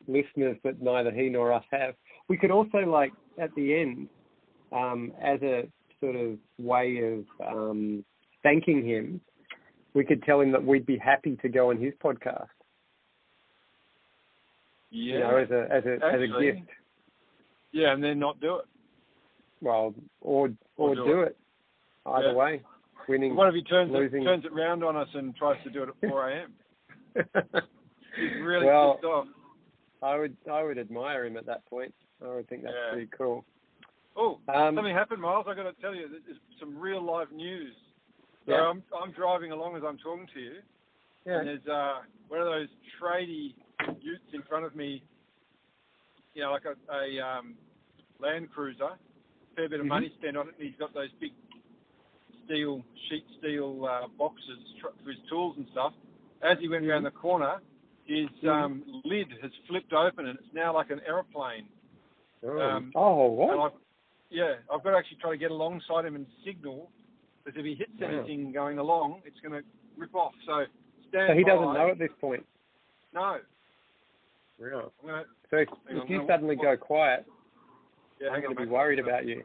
listeners 0.06 0.56
that 0.64 0.80
neither 0.82 1.10
he 1.10 1.28
nor 1.28 1.52
us 1.52 1.64
have. 1.70 1.94
We 2.28 2.36
could 2.36 2.50
also 2.50 2.78
like 2.78 3.12
at 3.38 3.54
the 3.54 3.74
end, 3.80 4.08
um, 4.72 5.12
as 5.22 5.40
a 5.42 5.68
sort 6.00 6.16
of 6.16 6.38
way 6.58 7.00
of 7.02 7.24
um, 7.46 8.04
thanking 8.42 8.86
him, 8.86 9.20
we 9.94 10.04
could 10.04 10.22
tell 10.24 10.40
him 10.40 10.52
that 10.52 10.64
we'd 10.64 10.86
be 10.86 10.98
happy 10.98 11.36
to 11.42 11.48
go 11.48 11.70
on 11.70 11.80
his 11.80 11.92
podcast. 12.02 12.46
Yeah. 14.90 15.14
You 15.14 15.18
know, 15.20 15.36
as 15.36 15.50
a 15.50 15.66
as 15.72 15.84
a 15.86 15.94
as 16.04 16.20
a 16.20 16.40
gift. 16.40 16.68
yeah, 17.72 17.92
and 17.92 18.02
then 18.02 18.18
not 18.18 18.40
do 18.40 18.56
it. 18.56 18.64
Well, 19.60 19.94
or 20.20 20.50
or, 20.76 20.90
Or 20.90 20.94
do 20.94 21.04
do 21.04 21.20
it. 21.22 21.36
Either 22.06 22.28
Yeah. 22.28 22.34
way, 22.34 22.62
winning. 23.08 23.34
What 23.36 23.48
if 23.48 23.54
he 23.54 23.62
turns 23.62 23.92
losing. 23.92 24.22
it, 24.22 24.24
turns 24.24 24.44
it 24.44 24.52
round 24.52 24.82
on 24.84 24.96
us 24.96 25.08
and 25.14 25.34
tries 25.36 25.62
to 25.64 25.70
do 25.70 25.82
it 25.84 25.88
at 25.90 26.08
4 26.10 26.30
a.m.? 26.30 26.52
He's 28.16 28.42
really 28.42 28.66
well, 28.66 28.94
pissed 28.94 29.04
off. 29.04 29.26
I 30.02 30.18
would 30.18 30.36
I 30.50 30.62
would 30.62 30.78
admire 30.78 31.24
him 31.26 31.36
at 31.36 31.46
that 31.46 31.64
point. 31.66 31.94
I 32.24 32.28
would 32.34 32.48
think 32.48 32.62
that's 32.62 32.74
Yeah. 32.74 32.92
pretty 32.92 33.10
cool. 33.16 33.44
Oh, 34.16 34.38
Um, 34.48 34.76
something 34.76 34.94
happened, 34.94 35.20
Miles. 35.20 35.46
I 35.48 35.54
got 35.54 35.64
to 35.64 35.72
tell 35.80 35.94
you, 35.94 36.08
there's 36.08 36.38
some 36.60 36.78
real 36.78 37.02
live 37.02 37.32
news. 37.32 37.74
So 38.46 38.52
Yeah. 38.52 38.68
I'm 38.68 38.82
I'm 38.94 39.12
driving 39.12 39.52
along 39.52 39.76
as 39.76 39.82
I'm 39.86 39.98
talking 39.98 40.28
to 40.34 40.40
you, 40.40 40.56
yeah. 41.26 41.38
and 41.40 41.48
there's 41.48 41.66
uh, 41.66 42.02
one 42.28 42.40
of 42.40 42.46
those 42.46 42.68
tradie 43.00 43.54
utes 44.00 44.24
in 44.32 44.42
front 44.42 44.64
of 44.64 44.76
me. 44.76 45.02
You 46.34 46.42
know, 46.42 46.50
like 46.52 46.64
a, 46.64 46.74
a 46.92 47.20
um, 47.26 47.54
Land 48.20 48.50
Cruiser, 48.52 48.90
fair 49.56 49.68
bit 49.68 49.80
of 49.80 49.86
Mhm. 49.86 49.88
money 49.88 50.12
spent 50.18 50.36
on 50.36 50.48
it, 50.48 50.54
and 50.58 50.66
he's 50.68 50.76
got 50.78 50.92
those 50.94 51.10
big 51.20 51.32
steel 52.44 52.84
sheet 53.08 53.24
steel 53.38 53.86
uh, 53.88 54.08
boxes 54.18 54.58
tr- 54.80 54.94
for 55.02 55.10
his 55.10 55.18
tools 55.28 55.56
and 55.56 55.66
stuff. 55.72 55.92
As 56.42 56.58
he 56.60 56.68
went 56.68 56.84
around 56.86 57.04
the 57.04 57.10
corner, 57.10 57.60
his 58.04 58.28
Mhm. 58.42 58.48
um, 58.48 59.02
lid 59.04 59.28
has 59.42 59.50
flipped 59.66 59.92
open, 59.92 60.26
and 60.26 60.38
it's 60.38 60.52
now 60.52 60.74
like 60.74 60.90
an 60.90 61.00
aeroplane. 61.06 61.68
Oh, 62.42 62.60
Um, 62.60 62.92
oh 62.94 63.26
what? 63.28 63.58
I've, 63.58 63.78
yeah, 64.30 64.56
I've 64.70 64.82
got 64.82 64.90
to 64.90 64.96
actually 64.98 65.18
try 65.18 65.30
to 65.30 65.36
get 65.38 65.50
alongside 65.50 66.04
him 66.04 66.16
and 66.16 66.26
signal, 66.44 66.90
because 67.42 67.58
if 67.58 67.64
he 67.64 67.74
hits 67.74 67.92
Wow. 68.00 68.08
anything 68.08 68.52
going 68.52 68.78
along, 68.78 69.22
it's 69.24 69.40
going 69.40 69.62
to 69.62 69.66
rip 69.96 70.14
off. 70.14 70.34
So 70.44 70.66
stand 71.08 71.30
So 71.30 71.34
he 71.34 71.44
doesn't 71.44 71.72
know 71.72 71.88
at 71.88 71.98
this 71.98 72.12
point. 72.20 72.46
No. 73.12 73.40
I'm 74.60 74.90
gonna, 75.06 75.24
So 75.50 75.56
if, 75.58 75.68
Hang 75.86 75.96
if 75.96 76.02
on, 76.02 76.08
you 76.08 76.26
suddenly 76.26 76.56
go 76.56 76.76
quiet, 76.76 77.26
yeah, 78.20 78.30
I'm 78.30 78.40
going 78.40 78.54
to 78.54 78.62
be 78.62 78.68
worried 78.68 78.98
about 78.98 79.26
you. 79.26 79.42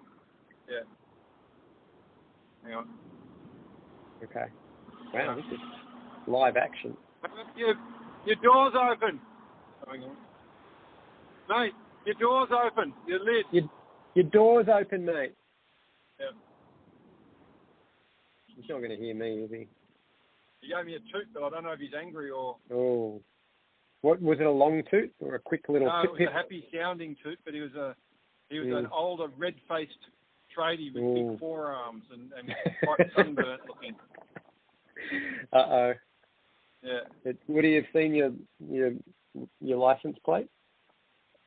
Yeah. 0.69 0.81
Hang 2.63 2.73
on. 2.73 2.87
Okay. 4.23 4.45
Wow, 5.13 5.35
this 5.35 5.45
is 5.53 5.59
live 6.27 6.57
action. 6.57 6.95
Your, 7.55 7.75
your 8.25 8.35
door's 8.43 8.73
open. 8.75 9.19
Hang 9.89 10.03
on. 10.03 10.15
Mate, 11.49 11.73
your 12.05 12.15
door's 12.15 12.49
open. 12.51 12.93
Your 13.07 13.19
lid. 13.19 13.45
Your, 13.51 13.63
your 14.15 14.25
door's 14.25 14.67
open, 14.67 15.05
mate. 15.05 15.33
Yeah. 16.19 16.27
He's 18.55 18.65
not 18.69 18.79
going 18.79 18.91
to 18.91 18.97
hear 18.97 19.15
me, 19.15 19.39
is 19.43 19.49
he? 19.49 19.67
He 20.61 20.73
gave 20.75 20.85
me 20.85 20.95
a 20.95 20.99
toot, 20.99 21.27
but 21.33 21.43
I 21.43 21.49
don't 21.49 21.63
know 21.63 21.71
if 21.71 21.79
he's 21.79 21.93
angry 21.99 22.29
or. 22.29 22.57
Oh. 22.71 23.21
What 24.01 24.21
was 24.21 24.37
it? 24.39 24.45
A 24.45 24.51
long 24.51 24.83
toot 24.91 25.11
or 25.19 25.35
a 25.35 25.39
quick 25.39 25.65
little 25.69 25.87
No, 25.87 26.01
pip 26.01 26.05
it 26.05 26.11
was 26.11 26.17
pip? 26.19 26.29
a 26.29 26.33
happy 26.33 26.67
sounding 26.73 27.15
toot, 27.23 27.39
but 27.45 27.53
he 27.53 27.61
was 27.61 27.73
a 27.75 27.95
he 28.49 28.59
was 28.59 28.67
Mm. 28.67 28.79
an 28.79 28.87
older 28.93 29.27
red 29.37 29.55
faced 29.67 29.91
tradie 30.59 30.93
with 30.93 31.03
Ooh. 31.03 31.31
big 31.31 31.39
forearms 31.39 32.03
and, 32.11 32.31
and 32.37 32.49
quite 32.83 32.99
sunburnt 33.15 33.61
looking. 33.67 33.95
Uh 35.53 35.57
oh. 35.57 35.93
Yeah. 36.83 37.31
Would 37.47 37.65
he 37.65 37.73
have 37.73 37.85
seen 37.93 38.13
your 38.13 38.31
your 38.69 38.91
your 39.61 39.77
license 39.77 40.17
plate? 40.23 40.47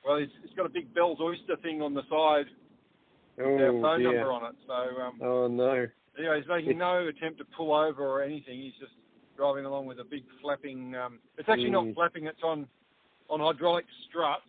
Well, 0.04 0.19
he's, 0.19 0.28
he's 0.42 0.54
got 0.57 0.66
a 0.66 0.71
big 0.71 0.92
Bell's 0.95 1.21
Oyster 1.21 1.57
thing 1.62 1.81
on 1.83 1.95
the 1.95 2.02
side 2.11 2.47
with 3.37 3.47
Oh 3.47 3.76
our 3.76 3.83
phone 3.83 4.00
dear. 4.00 4.12
number 4.12 4.33
on 4.33 4.45
it. 4.50 4.57
So 4.66 4.73
um, 4.73 5.19
Oh 5.23 5.47
no. 5.49 5.87
anyway, 6.19 6.40
he's 6.40 6.49
making 6.49 6.78
no 6.78 7.07
attempt 7.09 7.38
to 7.38 7.45
pull 7.57 7.75
over 7.75 8.02
or 8.07 8.23
anything. 8.23 8.61
He's 8.61 8.75
just 8.81 8.92
driving 9.37 9.64
along 9.64 9.87
with 9.87 9.99
a 10.00 10.04
big 10.04 10.25
flapping. 10.42 10.95
Um, 10.95 11.19
it's 11.38 11.49
actually 11.49 11.71
Mm. 11.71 11.87
not 11.87 11.95
flapping. 11.95 12.26
It's 12.26 12.42
on 12.42 12.66
on 13.31 13.40
hydraulic 13.40 13.87
struts. 14.09 14.42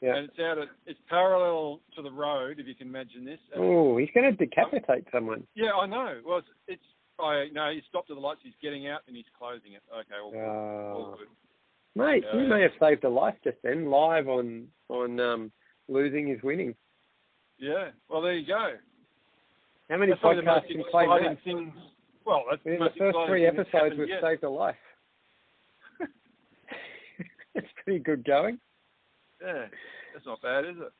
Yeah. 0.00 0.16
And 0.16 0.28
it's 0.28 0.38
out 0.38 0.58
at 0.58 0.68
it's 0.86 1.00
parallel 1.08 1.80
to 1.96 2.02
the 2.02 2.10
road, 2.10 2.60
if 2.60 2.66
you 2.66 2.74
can 2.74 2.88
imagine 2.88 3.24
this. 3.24 3.40
Oh, 3.56 3.96
he's 3.96 4.08
going 4.14 4.30
to 4.30 4.36
decapitate 4.36 5.06
someone. 5.12 5.44
Yeah, 5.56 5.72
I 5.72 5.86
know. 5.86 6.20
Well, 6.24 6.38
it's, 6.38 6.48
it's 6.68 6.82
I 7.18 7.46
no, 7.52 7.70
he 7.72 7.82
stopped 7.88 8.10
at 8.10 8.14
the 8.14 8.20
lights. 8.20 8.40
He's 8.44 8.52
getting 8.62 8.86
out 8.86 9.00
and 9.08 9.16
he's 9.16 9.26
closing 9.36 9.72
it. 9.72 9.82
Okay, 9.92 10.14
all 10.22 10.30
good. 10.30 10.38
all 10.38 11.16
good. 11.18 11.28
Mate, 11.96 12.22
Yeah, 12.32 12.40
you 12.40 12.48
may 12.48 12.62
have 12.62 12.70
saved 12.80 13.02
a 13.02 13.08
life 13.08 13.34
just 13.42 13.56
then, 13.64 13.90
live 13.90 14.28
on 14.28 14.68
on 14.88 15.18
um, 15.18 15.52
losing 15.88 16.30
is 16.30 16.40
winning. 16.44 16.74
Yeah. 17.58 17.88
Well, 18.08 18.22
there 18.22 18.34
you 18.34 18.46
go. 18.46 18.74
How 19.90 19.96
many 19.96 20.12
That's 20.12 20.20
probably 20.20 20.42
the 20.42 20.46
most 20.46 20.64
podcasts 20.64 20.68
can 20.68 20.84
claim 20.90 21.10
exciting 21.10 21.28
that? 21.34 21.44
thing. 21.44 21.72
Well, 22.24 22.44
that's 22.48 22.64
Within 22.64 22.80
the 22.80 22.90
first 22.98 23.18
three 23.26 23.46
episodes, 23.46 23.96
we've 23.98 24.08
yet. 24.08 24.20
saved 24.22 24.44
a 24.44 24.50
life. 24.50 24.76
it's 27.54 27.66
pretty 27.82 27.98
good 27.98 28.24
going. 28.24 28.60
Yeah, 29.42 29.66
that's 30.12 30.26
not 30.26 30.40
bad, 30.42 30.64
is 30.64 30.76
it? 30.78 30.92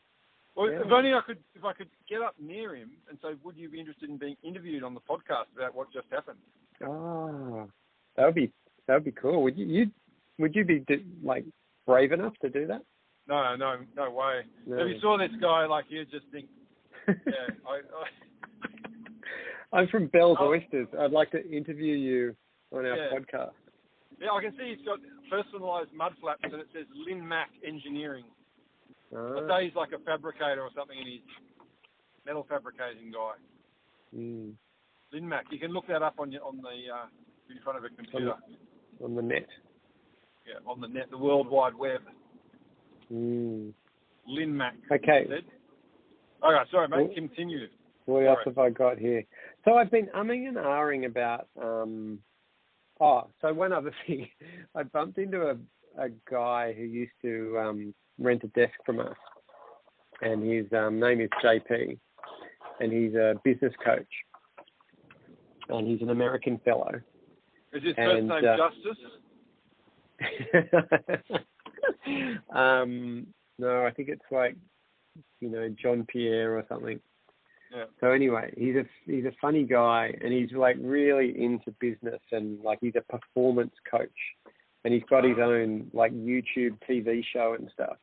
Well, 0.55 0.71
Yeah. 0.71 0.81
if 0.85 0.91
only 0.93 1.15
I 1.15 1.21
could, 1.21 1.39
if 1.55 1.65
I 1.65 1.73
could 1.73 1.89
get 2.09 2.21
up 2.23 2.35
near 2.39 2.75
him 2.75 2.91
and 3.09 3.19
say, 3.23 3.35
"Would 3.45 3.57
you 3.57 3.69
be 3.69 3.79
interested 3.81 4.09
in 4.11 4.17
being 4.17 4.37
interviewed 4.43 4.83
on 4.83 4.95
the 4.95 5.01
podcast 5.01 5.47
about 5.55 5.75
what 5.75 5.93
just 5.93 6.09
happened?" 6.11 6.39
Oh, 6.85 7.69
that 8.17 8.27
would 8.27 8.35
be 8.35 8.53
that 8.87 8.95
would 8.95 9.05
be 9.05 9.13
cool. 9.13 9.43
Would 9.43 9.57
you, 9.57 9.67
you 9.67 9.91
would 10.39 10.55
you 10.55 10.65
be 10.65 10.85
like 11.23 11.45
brave 11.87 12.13
enough 12.13 12.35
to 12.43 12.49
do 12.49 12.67
that? 12.67 12.83
No, 13.29 13.55
no, 13.57 13.77
no 13.97 14.11
way. 14.11 14.43
No. 14.67 14.79
If 14.79 14.89
you 14.95 15.01
saw 15.01 15.19
this 15.19 15.31
guy, 15.41 15.67
like 15.67 15.85
you'd 15.91 16.11
just 16.11 16.27
think, 16.33 16.47
yeah, 17.09 17.49
I, 17.67 17.81
I 19.73 19.81
I'm 19.81 19.89
from 19.89 20.07
Bell's 20.09 20.39
Oh. 20.41 20.49
Oysters. 20.49 20.89
I'd 20.99 21.13
like 21.13 21.31
to 21.33 21.47
interview 21.51 21.95
you 21.95 22.37
on 22.73 22.87
our 22.87 22.97
Yeah. 22.97 23.11
podcast. 23.13 23.53
Yeah, 24.21 24.31
I 24.33 24.43
can 24.43 24.53
see 24.59 24.75
he's 24.77 24.85
got 24.85 24.99
personalised 25.33 25.93
mud 25.95 26.13
flaps 26.21 26.41
and 26.45 26.55
it 26.55 26.67
says 26.73 26.87
Lin 27.07 27.27
Mac 27.27 27.51
Engineering. 27.67 28.25
I 29.13 29.17
Ah, 29.17 29.49
say 29.49 29.67
he's 29.67 29.75
like 29.75 29.93
a 29.93 29.99
fabricator 30.05 30.63
or 30.63 30.71
something, 30.77 30.99
and 30.99 31.09
he's 31.09 31.23
metal 32.27 32.45
fabricating 32.49 33.11
guy. 33.11 33.37
mm, 34.15 34.53
Lin 35.13 35.29
Mac. 35.29 35.47
You 35.51 35.59
can 35.59 35.73
look 35.73 35.87
that 35.89 36.03
up 36.03 36.17
on 36.19 36.31
your, 36.31 36.45
on 36.45 36.59
the 36.59 36.93
uh, 36.93 37.07
in 37.51 37.59
front 37.63 37.79
of 37.79 37.85
a 37.85 37.89
computer. 37.89 38.35
on 39.03 39.15
the 39.15 39.23
net. 39.23 39.47
Yeah, 40.47 40.71
on 40.71 40.81
the 40.81 40.89
net, 40.89 41.11
the 41.11 41.19
World 41.19 41.49
Wide 41.49 41.75
Web. 41.75 42.03
Mm. 43.13 43.73
Lin 44.27 44.57
Mac. 44.57 44.75
Okay. 44.93 45.27
Said. 45.29 45.45
Okay, 46.45 46.71
sorry, 46.71 46.89
mate. 46.89 47.15
Continue. 47.15 47.67
What 48.05 48.27
else 48.27 48.39
have 48.45 48.59
I 48.59 48.71
got 48.71 48.99
here? 48.99 49.25
So 49.65 49.75
I've 49.75 49.91
been 49.91 50.07
umming 50.17 50.49
and 50.49 50.57
ahhing 50.57 51.07
about. 51.07 51.49
Um, 51.61 52.21
oh, 53.01 53.29
so 53.41 53.53
one 53.53 53.73
other 53.73 53.93
thing, 54.07 54.29
I 54.75 54.85
bumped 54.85 55.19
into 55.19 55.49
a 55.49 55.57
a 55.99 56.09
guy 56.31 56.73
who 56.73 56.85
used 56.85 57.13
to 57.23 57.59
um, 57.59 57.93
rent 58.19 58.45
a 58.45 58.49
desk 58.49 58.75
from 58.87 59.01
us, 59.01 59.17
and 60.23 60.43
his 60.43 60.67
um, 60.73 61.01
name 61.01 61.21
is 61.21 61.29
JP, 61.45 61.99
and 62.81 62.93
he's 62.93 63.15
a 63.15 63.35
business 63.45 63.73
coach, 63.85 64.07
and 65.69 65.87
he's 65.87 66.01
an 66.03 66.11
American 66.11 66.59
fellow. 66.65 66.93
Is 67.73 67.83
his 67.83 67.95
And, 67.97 68.29
first 68.29 68.43
name 68.43 68.45
uh, 68.45 68.57
Justice? 68.57 68.99
um, 72.55 73.27
no, 73.59 73.85
I 73.85 73.91
think 73.91 74.09
it's 74.09 74.23
like 74.31 74.57
you 75.41 75.51
know 75.51 75.69
John 75.81 76.07
Pierre 76.09 76.57
or 76.57 76.65
something. 76.69 77.01
So 78.01 78.11
anyway, 78.11 78.53
he's 78.57 78.77
a 78.77 78.85
he's 79.07 79.25
a 79.25 79.33
funny 79.41 79.65
guy, 79.65 80.15
and 80.21 80.33
he's 80.33 80.53
like 80.53 80.77
really 80.81 81.35
into 81.37 81.73
business, 81.81 82.21
and 82.33 82.61
like 82.63 82.79
he's 82.81 82.95
a 82.97 83.13
performance 83.13 83.75
coach, 83.91 84.09
and 84.85 84.95
he's 84.95 85.03
got 85.11 85.25
his 85.25 85.39
own 85.41 85.91
like 85.93 86.13
YouTube 86.13 86.79
TV 86.89 87.23
show 87.33 87.57
and 87.59 87.71
stuff. 87.73 87.97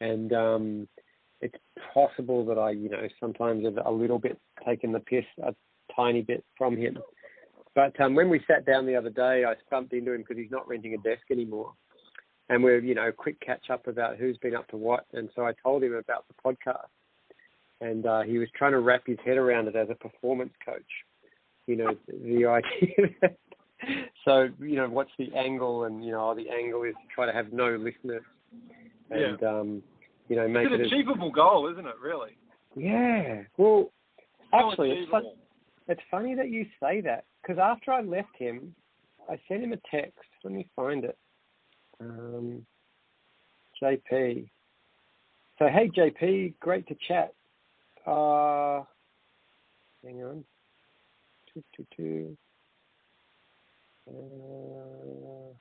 And 0.00 0.32
um, 0.32 0.88
it's 1.40 1.56
possible 1.92 2.44
that 2.46 2.58
I, 2.58 2.70
you 2.70 2.88
know, 2.88 3.06
sometimes 3.20 3.64
have 3.64 3.78
a 3.84 3.90
little 3.90 4.18
bit 4.18 4.38
taken 4.66 4.92
the 4.92 5.00
piss, 5.00 5.24
a 5.42 5.54
tiny 5.94 6.22
bit 6.22 6.44
from 6.56 6.76
him. 6.76 6.98
But 7.74 7.98
um, 8.00 8.14
when 8.14 8.28
we 8.28 8.40
sat 8.46 8.66
down 8.66 8.86
the 8.86 8.96
other 8.96 9.10
day, 9.10 9.44
I 9.44 9.54
bumped 9.70 9.92
into 9.92 10.12
him 10.12 10.18
because 10.22 10.36
he's 10.36 10.50
not 10.50 10.68
renting 10.68 10.94
a 10.94 10.98
desk 10.98 11.22
anymore. 11.30 11.72
And 12.48 12.62
we're, 12.62 12.80
you 12.80 12.94
know, 12.94 13.10
quick 13.16 13.40
catch 13.40 13.70
up 13.70 13.86
about 13.86 14.18
who's 14.18 14.36
been 14.38 14.54
up 14.54 14.68
to 14.68 14.76
what. 14.76 15.06
And 15.12 15.30
so 15.34 15.46
I 15.46 15.52
told 15.62 15.82
him 15.82 15.94
about 15.94 16.26
the 16.28 16.34
podcast. 16.44 16.88
And 17.82 18.06
uh, 18.06 18.22
he 18.22 18.38
was 18.38 18.48
trying 18.56 18.72
to 18.72 18.78
wrap 18.78 19.02
his 19.06 19.18
head 19.24 19.36
around 19.36 19.66
it 19.66 19.74
as 19.76 19.88
a 19.90 19.94
performance 19.94 20.52
coach. 20.64 20.82
You 21.66 21.76
know, 21.76 21.96
the 22.08 22.46
idea. 22.46 23.08
that- 23.20 23.36
so, 24.24 24.48
you 24.60 24.76
know, 24.76 24.88
what's 24.88 25.10
the 25.18 25.34
angle? 25.34 25.84
And, 25.84 26.04
you 26.04 26.12
know, 26.12 26.32
the 26.36 26.48
angle 26.48 26.84
is 26.84 26.94
to 26.94 27.12
try 27.12 27.26
to 27.26 27.32
have 27.32 27.52
no 27.52 27.70
listeners. 27.74 28.22
And, 29.10 29.42
um, 29.42 29.82
you 30.28 30.36
know, 30.36 30.46
make 30.46 30.66
It's 30.66 30.74
it 30.74 30.80
an 30.80 30.80
as 30.82 30.86
achievable 30.86 31.32
goal, 31.32 31.68
isn't 31.72 31.84
it? 31.84 31.96
Really. 32.00 32.36
yeah. 32.76 33.42
Well, 33.56 33.90
So 34.52 34.70
actually, 34.70 34.90
it's, 34.92 35.10
fun, 35.10 35.24
it's 35.88 36.00
funny 36.12 36.36
that 36.36 36.48
you 36.50 36.64
say 36.80 37.00
that 37.00 37.24
because 37.42 37.58
after 37.60 37.90
I 37.92 38.02
left 38.02 38.36
him, 38.38 38.72
I 39.28 39.40
sent 39.48 39.64
him 39.64 39.72
a 39.72 39.78
text. 39.90 40.20
Let 40.44 40.52
me 40.52 40.68
find 40.76 41.02
it. 41.02 41.18
Um, 42.00 42.64
JP. 43.82 44.48
So, 45.58 45.66
hey, 45.66 45.88
JP, 45.88 46.54
great 46.60 46.86
to 46.86 46.96
chat. 47.08 47.34
Uh, 48.06 48.82
hang 50.04 50.22
on. 50.22 50.44
Two, 51.52 51.62
two, 51.76 51.86
two. 51.96 52.36
Uh, 54.08 55.54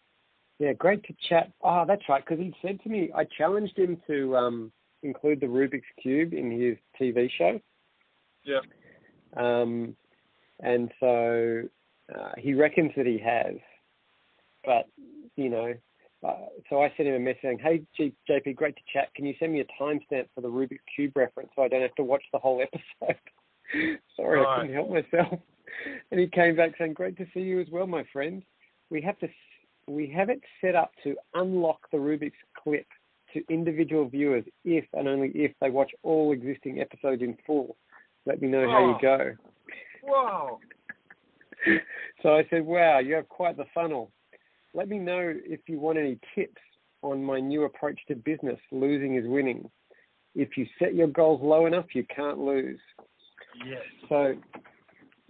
yeah, 0.60 0.74
great 0.74 1.04
to 1.06 1.14
chat. 1.28 1.52
Oh, 1.62 1.86
that's 1.88 2.08
right, 2.10 2.24
because 2.24 2.40
he 2.40 2.54
said 2.62 2.82
to 2.84 2.90
me, 2.90 3.12
I 3.16 3.26
challenged 3.26 3.78
him 3.78 3.98
to 4.08 4.36
um, 4.36 4.72
include 5.04 5.40
the 5.40 5.48
Rubik's 5.48 5.84
Cube 6.02 6.34
in 6.34 6.52
his 6.52 6.78
TV 7.00 7.30
show. 7.38 7.60
Yeah. 8.44 8.60
Um, 9.36 9.96
and 10.60 10.92
so 11.00 11.64
uh, 12.14 12.32
he 12.38 12.54
reckons 12.54 12.92
that 12.96 13.06
he 13.06 13.18
has, 13.20 13.56
but 14.64 14.88
you 15.36 15.50
know, 15.50 15.74
uh, 16.24 16.34
so 16.70 16.82
I 16.82 16.94
sent 16.96 17.10
him 17.10 17.16
a 17.16 17.20
message 17.20 17.42
saying, 17.42 17.60
"Hey 17.60 17.82
G- 17.98 18.14
JP, 18.30 18.56
great 18.56 18.76
to 18.76 18.82
chat. 18.94 19.14
Can 19.16 19.26
you 19.26 19.34
send 19.40 19.54
me 19.54 19.62
a 19.62 19.82
timestamp 19.82 20.28
for 20.36 20.42
the 20.42 20.50
Rubik's 20.50 20.84
cube 20.96 21.14
reference 21.16 21.50
so 21.56 21.64
I 21.64 21.68
don't 21.68 21.82
have 21.82 21.96
to 21.96 22.04
watch 22.04 22.24
the 22.32 22.40
whole 22.40 22.62
episode?" 22.62 23.20
Sorry, 24.16 24.40
I 24.42 24.60
couldn't 24.62 24.76
help 24.76 24.90
myself. 24.90 25.40
And 26.12 26.20
he 26.20 26.28
came 26.28 26.56
back 26.56 26.72
saying, 26.78 26.94
"Great 26.94 27.18
to 27.18 27.26
see 27.34 27.40
you 27.42 27.60
as 27.60 27.68
well, 27.72 27.88
my 27.88 28.04
friend. 28.12 28.44
We 28.90 29.02
have 29.02 29.18
to, 29.20 29.30
we 29.88 30.08
have 30.08 30.30
it 30.30 30.42
set 30.60 30.76
up 30.76 30.92
to 31.04 31.16
unlock 31.34 31.90
the 31.92 31.98
Rubik's 31.98 32.34
clip 32.62 32.86
to 33.34 33.42
individual 33.50 34.08
viewers 34.10 34.44
if 34.66 34.86
and 34.94 35.08
only 35.08 35.30
if 35.30 35.54
they 35.62 35.70
watch 35.70 35.92
all 36.04 36.34
existing 36.34 36.80
episodes 36.80 37.22
in 37.22 37.38
full." 37.46 37.78
Let 38.28 38.40
me 38.40 38.48
know 38.50 38.70
how 38.70 38.80
you 38.86 38.96
Oh. 38.96 39.00
go. 39.02 39.32
Wow. 40.04 40.60
So 42.24 42.36
I 42.36 42.46
said, 42.50 42.66
wow, 42.66 43.00
you 43.00 43.14
have 43.16 43.30
quite 43.30 43.56
the 43.58 43.66
funnel. 43.74 44.12
Let 44.74 44.88
me 44.88 45.00
know 45.00 45.34
if 45.46 45.62
you 45.68 45.80
want 45.80 45.98
any 45.98 46.18
tips 46.36 46.62
on 47.02 47.24
my 47.24 47.40
new 47.40 47.64
approach 47.64 48.00
to 48.08 48.16
business. 48.16 48.60
Losing 48.72 49.16
is 49.16 49.26
winning. 49.28 49.70
If 50.34 50.58
you 50.58 50.66
set 50.80 50.96
your 50.96 51.08
goals 51.08 51.42
low 51.44 51.66
enough, 51.66 51.88
you 51.94 52.06
can't 52.16 52.38
lose. 52.38 52.80
Yes. 53.68 53.82
So 54.08 54.36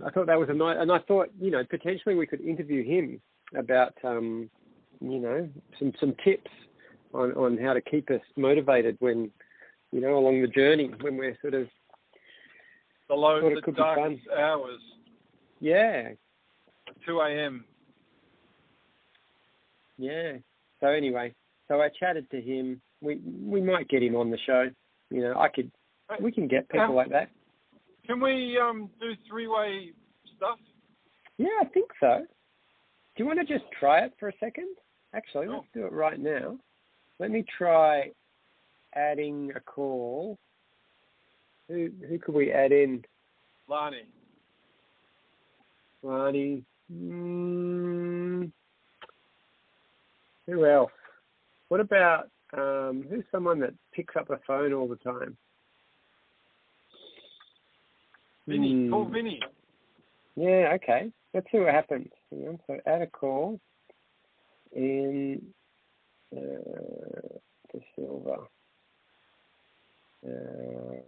I 0.05 0.09
thought 0.11 0.27
that 0.27 0.39
was 0.39 0.49
a 0.49 0.53
nice, 0.53 0.77
and 0.79 0.91
I 0.91 0.99
thought, 0.99 1.29
you 1.39 1.51
know, 1.51 1.63
potentially 1.69 2.15
we 2.15 2.27
could 2.27 2.41
interview 2.41 2.83
him 2.83 3.19
about, 3.57 3.93
um, 4.03 4.49
you 4.99 5.19
know, 5.19 5.49
some, 5.79 5.93
some 5.99 6.13
tips 6.23 6.51
on, 7.13 7.31
on 7.33 7.57
how 7.57 7.73
to 7.73 7.81
keep 7.81 8.09
us 8.11 8.21
motivated 8.37 8.95
when, 8.99 9.31
you 9.91 10.01
know, 10.01 10.17
along 10.17 10.41
the 10.41 10.47
journey 10.47 10.91
when 11.01 11.17
we're 11.17 11.37
sort 11.41 11.53
of, 11.53 11.67
The 13.09 13.15
low, 13.15 13.41
Thought 13.41 13.65
the 13.65 13.71
darkest 13.71 14.21
hours, 14.37 14.79
yeah, 15.59 16.09
2 17.05 17.19
a.m. 17.21 17.65
Yeah. 20.01 20.33
So 20.79 20.87
anyway, 20.87 21.33
so 21.67 21.79
I 21.79 21.89
chatted 21.99 22.29
to 22.31 22.41
him. 22.41 22.81
We 23.01 23.21
we 23.45 23.61
might 23.61 23.87
get 23.87 24.01
him 24.01 24.15
on 24.15 24.31
the 24.31 24.37
show. 24.45 24.69
You 25.11 25.21
know, 25.21 25.39
I 25.39 25.47
could. 25.47 25.71
We 26.19 26.31
can 26.31 26.47
get 26.47 26.67
people 26.69 26.87
Um, 26.87 26.95
like 26.95 27.09
that. 27.09 27.29
Can 28.05 28.19
we 28.19 28.57
um, 28.57 28.89
do 28.99 29.11
three-way 29.29 29.91
stuff? 30.35 30.57
Yeah, 31.37 31.47
I 31.61 31.65
think 31.65 31.89
so. 31.99 32.25
Do 33.15 33.23
you 33.23 33.25
want 33.25 33.39
to 33.39 33.45
just 33.45 33.65
try 33.79 33.99
it 33.99 34.13
for 34.19 34.27
a 34.29 34.33
second? 34.39 34.75
Actually, 35.13 35.45
Sure. 35.45 35.55
let's 35.55 35.67
do 35.73 35.85
it 35.85 35.93
right 35.93 36.19
now. 36.19 36.57
Let 37.19 37.29
me 37.31 37.45
try 37.57 38.11
adding 38.95 39.51
a 39.55 39.59
call. 39.59 40.37
Who 41.67 41.89
who 42.09 42.17
could 42.17 42.33
we 42.35 42.51
add 42.51 42.71
in? 42.71 43.05
Lani. 43.67 44.03
Ronnie. 46.01 46.65
Mm, 46.91 48.00
who 50.51 50.65
else? 50.65 50.91
What 51.69 51.79
about 51.79 52.29
um, 52.53 53.05
who's 53.09 53.23
someone 53.31 53.59
that 53.61 53.73
picks 53.93 54.15
up 54.15 54.27
the 54.27 54.39
phone 54.45 54.73
all 54.73 54.87
the 54.87 54.97
time? 54.97 55.37
Vinny. 58.47 58.73
Hmm. 58.73 58.89
Call 58.89 59.05
Vinny. 59.05 59.39
Yeah, 60.35 60.73
okay. 60.75 61.11
Let's 61.33 61.47
see 61.51 61.59
what 61.59 61.73
happens. 61.73 62.09
So 62.29 62.79
add 62.85 63.01
a 63.01 63.07
call 63.07 63.59
in 64.75 65.41
uh, 66.35 66.39
the 67.73 67.81
silver. 67.95 68.47
Uh, 70.25 71.01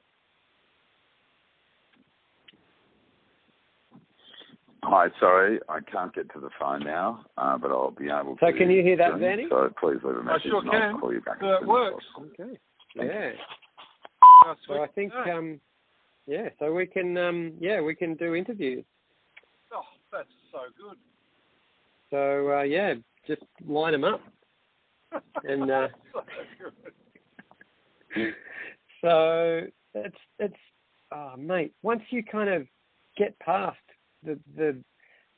Hi, 4.85 5.07
sorry, 5.17 5.59
I 5.69 5.79
can't 5.79 6.13
get 6.13 6.31
to 6.33 6.41
the 6.41 6.49
phone 6.59 6.81
now, 6.81 7.25
uh, 7.37 7.57
but 7.57 7.71
I'll 7.71 7.91
be 7.91 8.09
able 8.09 8.35
So 8.39 8.47
to. 8.47 8.51
So, 8.51 8.57
can 8.57 8.69
you 8.69 8.83
hear 8.83 8.97
that, 8.97 9.11
soon. 9.11 9.19
Vanny? 9.21 9.47
So 9.49 9.69
please 9.79 9.99
leave 10.03 10.17
a 10.17 10.19
I 10.19 10.23
message 10.23 10.41
I 10.47 10.49
sure 10.49 10.59
and 10.59 10.83
I'll 10.83 10.99
call 10.99 11.13
you 11.13 11.21
back. 11.21 11.37
So 11.39 11.53
it 11.53 11.65
works. 11.65 12.03
okay. 12.19 12.59
Thank. 12.97 13.11
Yeah. 13.11 13.31
How 14.43 14.55
So 14.67 14.83
I 14.83 14.87
think 14.87 15.13
that? 15.13 15.33
um, 15.33 15.61
yeah. 16.27 16.49
So 16.59 16.73
we 16.73 16.85
can 16.85 17.17
um, 17.17 17.53
yeah 17.59 17.79
we 17.79 17.95
can 17.95 18.15
do 18.15 18.35
interviews. 18.35 18.83
oh, 19.73 19.81
that's 20.11 20.27
so 20.51 20.59
good. 20.77 20.97
So 22.09 22.57
uh, 22.59 22.63
yeah, 22.63 22.95
just 23.25 23.41
line 23.65 23.93
them 23.93 24.03
up. 24.03 24.21
And, 25.45 25.69
uh, 25.69 25.87
so. 26.11 26.21
So 29.01 29.61
it's 29.93 30.17
it's 30.39 30.55
oh 31.11 31.35
mate, 31.37 31.73
once 31.83 32.01
you 32.09 32.23
kind 32.23 32.49
of 32.49 32.65
get 33.17 33.37
past 33.39 33.77
the 34.25 34.39
the 34.55 34.77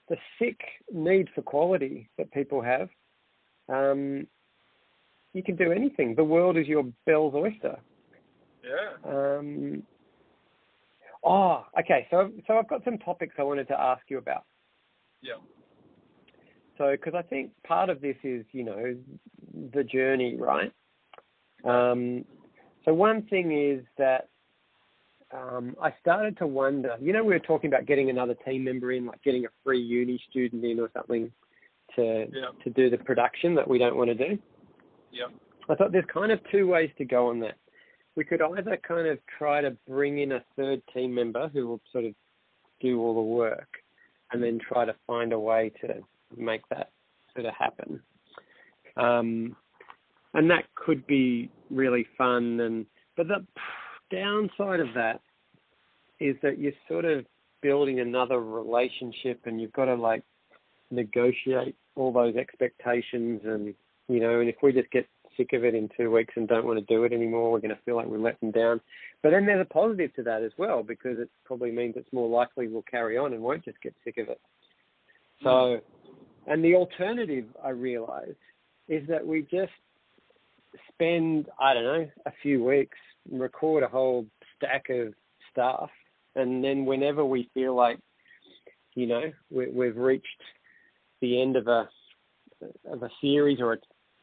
the 0.10 0.18
sick 0.40 0.60
need 0.92 1.30
for 1.34 1.42
quality 1.42 2.10
that 2.18 2.32
people 2.32 2.62
have, 2.62 2.90
um, 3.70 4.28
you 5.34 5.44
can 5.44 5.56
do 5.56 5.72
anything. 5.72 6.16
The 6.16 6.24
world 6.24 6.58
is 6.58 6.68
your 6.68 6.86
Bell's 7.06 7.34
oyster. 7.34 7.80
Yeah. 8.64 9.12
Um, 9.12 9.84
oh, 11.24 11.66
okay. 11.80 12.08
So 12.12 12.32
so 12.48 12.58
I've 12.58 12.70
got 12.70 12.84
some 12.84 12.98
topics 13.00 13.36
I 13.38 13.44
wanted 13.44 13.68
to 13.70 13.80
ask 13.80 14.02
you 14.10 14.18
about. 14.18 14.44
Yeah. 15.22 15.36
So, 16.78 16.92
because 16.92 17.14
I 17.16 17.22
think 17.22 17.52
part 17.66 17.90
of 17.90 18.02
this 18.02 18.18
is, 18.24 18.46
you 18.52 18.64
know, 18.64 18.96
the 19.74 19.84
journey, 19.84 20.36
right? 20.36 20.72
Um, 21.64 22.26
so 22.84 22.94
one 22.94 23.24
thing 23.24 23.58
is 23.58 23.84
that 23.98 24.30
um, 25.32 25.76
I 25.82 25.94
started 26.02 26.38
to 26.38 26.48
wonder. 26.48 26.96
You 27.00 27.14
know, 27.14 27.24
we 27.24 27.34
were 27.34 27.40
talking 27.40 27.68
about 27.68 27.86
getting 27.86 28.10
another 28.10 28.36
team 28.46 28.64
member 28.64 28.92
in, 28.92 29.06
like 29.06 29.22
getting 29.24 29.46
a 29.46 29.50
free 29.64 29.82
uni 29.82 30.22
student 30.30 30.64
in 30.64 30.80
or 30.80 30.90
something 30.94 31.32
to 31.96 32.28
Yeah. 32.32 32.52
to 32.64 32.70
do 32.70 32.90
the 32.90 32.98
production 32.98 33.56
that 33.56 33.68
we 33.68 33.78
don't 33.78 33.96
want 33.96 34.10
to 34.10 34.16
do. 34.16 34.40
Yeah. 35.12 35.28
I 35.70 35.76
thought 35.76 35.92
there's 35.92 36.06
kind 36.06 36.32
of 36.32 36.40
two 36.52 36.68
ways 36.68 36.92
to 36.98 37.06
go 37.06 37.28
on 37.28 37.40
that. 37.40 37.56
We 38.16 38.24
could 38.24 38.42
either 38.42 38.78
kind 38.78 39.08
of 39.08 39.20
try 39.26 39.62
to 39.62 39.72
bring 39.88 40.20
in 40.20 40.34
a 40.34 40.44
third 40.56 40.82
team 40.94 41.14
member 41.14 41.50
who 41.50 41.68
will 41.68 41.82
sort 41.92 42.06
of 42.06 42.14
do 42.80 43.02
all 43.02 43.16
the 43.16 43.22
work 43.22 43.70
and 44.32 44.42
then 44.42 44.60
try 44.60 44.86
to 44.86 44.96
find 45.08 45.34
a 45.34 45.40
way 45.40 45.72
to 45.82 46.02
make 46.36 46.68
that 46.70 46.92
sort 47.34 47.46
of 47.46 47.54
happen. 47.54 48.02
Um, 48.96 49.56
and 50.34 50.50
that 50.50 50.66
could 50.76 51.06
be 51.08 51.50
really 51.70 52.06
fun 52.18 52.60
and 52.60 52.86
but 53.18 53.28
the 53.28 53.46
downside 54.12 54.80
of 54.80 54.88
that 54.96 55.22
is 56.20 56.36
that 56.42 56.58
you're 56.60 56.72
sort 56.88 57.06
of 57.06 57.26
building 57.62 58.00
another 58.00 58.40
relationship 58.40 59.42
and 59.46 59.60
you've 59.60 59.74
got 59.74 59.86
to 59.86 59.96
like 59.96 60.24
negotiate 60.92 61.76
all 61.96 62.12
those 62.12 62.36
expectations 62.36 63.42
and 63.44 63.74
you 64.08 64.20
know 64.20 64.40
and 64.40 64.50
if 64.50 64.56
we 64.62 64.72
just 64.72 64.90
get 64.92 65.08
sick 65.36 65.52
of 65.54 65.66
it 65.66 65.76
in 65.76 65.90
two 65.98 66.12
weeks 66.12 66.34
and 66.38 66.48
don't 66.48 66.66
want 66.66 66.80
to 66.80 66.94
do 66.94 67.04
it 67.04 67.12
anymore 67.12 67.52
we're 67.52 67.60
going 67.60 67.76
to 67.76 67.82
feel 67.84 67.96
like 67.96 68.08
we 68.08 68.18
let 68.18 68.40
them 68.40 68.52
down. 68.52 68.80
But 69.22 69.32
then 69.32 69.46
there's 69.46 69.66
a 69.70 69.74
positive 69.74 70.14
to 70.16 70.24
that 70.24 70.44
as 70.44 70.52
well 70.58 70.84
because 70.84 71.20
it 71.20 71.30
probably 71.44 71.72
means 71.72 71.96
it's 71.98 72.14
more 72.14 72.30
likely 72.30 72.68
we'll 72.68 72.84
carry 72.84 73.18
on 73.18 73.34
and 73.34 73.42
won't 73.42 73.66
just 73.66 73.82
get 73.82 73.94
sick 74.04 74.18
of 74.18 74.30
it. 74.30 74.40
So 75.44 75.82
hmm. 76.06 76.52
and 76.52 76.64
the 76.64 76.76
alternative 76.76 77.46
i 77.64 77.70
realize 77.70 78.36
is 78.88 79.08
that 79.08 79.26
we 79.26 79.42
just 79.42 79.72
spend 80.94 81.48
i 81.60 81.74
don't 81.74 81.84
know 81.84 82.08
a 82.26 82.32
few 82.42 82.64
weeks 82.64 82.98
record 83.32 83.84
a 83.84 83.88
whole 83.88 84.26
stack 84.56 84.90
of 84.90 85.14
stuff 85.52 85.90
and 86.36 86.64
then 86.64 86.86
whenever 86.86 87.24
we 87.26 87.50
feel 87.54 87.76
like 87.76 87.98
you 88.94 89.08
know 89.08 89.32
we, 89.50 89.68
we've 89.68 89.98
reached 89.98 90.42
the 91.22 91.42
end 91.42 91.56
of 91.56 91.68
a 91.68 91.88
of 92.90 93.04
a 93.04 93.10
series 93.22 93.60
or 93.60 93.74
a 93.74 93.78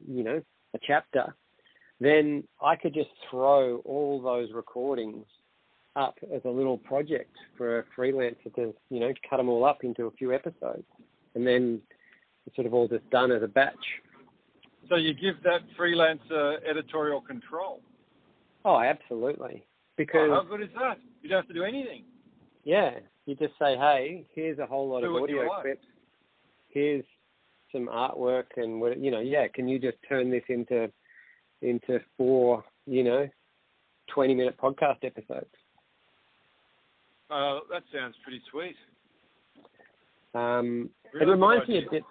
you 0.09 0.23
know 0.23 0.43
a 0.75 0.79
chapter, 0.87 1.35
then 2.01 2.45
I 2.63 2.77
could 2.77 2.95
just 2.95 3.11
throw 3.31 3.79
all 3.79 4.21
those 4.21 4.49
recordings 4.53 5.27
up 5.95 6.15
as 6.35 6.41
a 6.47 6.49
little 6.49 6.79
project 6.79 7.37
for 7.59 7.81
a 7.81 7.85
freelancer 7.97 8.55
to 8.55 8.75
you 8.91 9.01
know 9.01 9.13
cut 9.29 9.37
them 9.37 9.49
all 9.49 9.65
up 9.65 9.85
into 9.85 10.07
a 10.07 10.11
few 10.13 10.33
episodes, 10.33 10.85
and 11.35 11.47
then 11.47 11.81
it's 12.47 12.57
sort 12.57 12.67
of 12.67 12.75
all 12.75 12.89
just 12.89 13.09
done 13.11 13.31
as 13.31 13.43
a 13.43 13.49
batch. 13.49 13.75
So 14.89 14.97
you 14.97 15.15
give 15.15 15.43
that 15.45 15.61
freelancer 15.79 16.57
editorial 16.69 17.21
control. 17.21 17.81
Oh, 18.65 18.81
absolutely, 18.81 19.65
because 19.97 20.29
Oh, 20.31 20.35
how 20.35 20.43
good 20.43 20.63
is 20.63 20.69
that? 20.79 20.99
You 21.23 21.29
don't 21.29 21.39
have 21.39 21.49
to 21.49 21.55
do 21.55 21.65
anything. 21.65 22.05
Yeah, 22.65 22.99
you 23.27 23.35
just 23.35 23.55
say, 23.59 23.77
hey, 23.77 24.25
here's 24.35 24.59
a 24.59 24.67
whole 24.67 24.89
lot 24.89 25.01
Do 25.01 25.17
of 25.17 25.23
audio 25.23 25.43
like. 25.47 25.63
clips. 25.63 25.87
Here's 26.69 27.05
some 27.73 27.89
artwork, 27.89 28.45
and 28.57 28.81
what 28.81 28.99
you 28.99 29.11
know, 29.11 29.21
yeah. 29.21 29.47
Can 29.49 29.67
you 29.69 29.79
just 29.79 29.97
turn 30.09 30.31
this 30.31 30.45
into 30.49 30.91
into 31.63 32.01
four, 32.17 32.65
you 32.87 33.03
know, 33.05 33.29
twenty 34.09 34.35
minute 34.35 34.57
podcast 34.59 35.05
episodes? 35.05 35.47
Uh, 37.31 37.61
that 37.71 37.83
sounds 37.95 38.15
pretty 38.23 38.43
sweet. 38.51 38.77
Um, 40.35 40.91
Really 41.15 41.27
it 41.27 41.31
reminds 41.31 41.69
me 41.69 41.79
a 41.79 41.91
bit. 41.91 42.03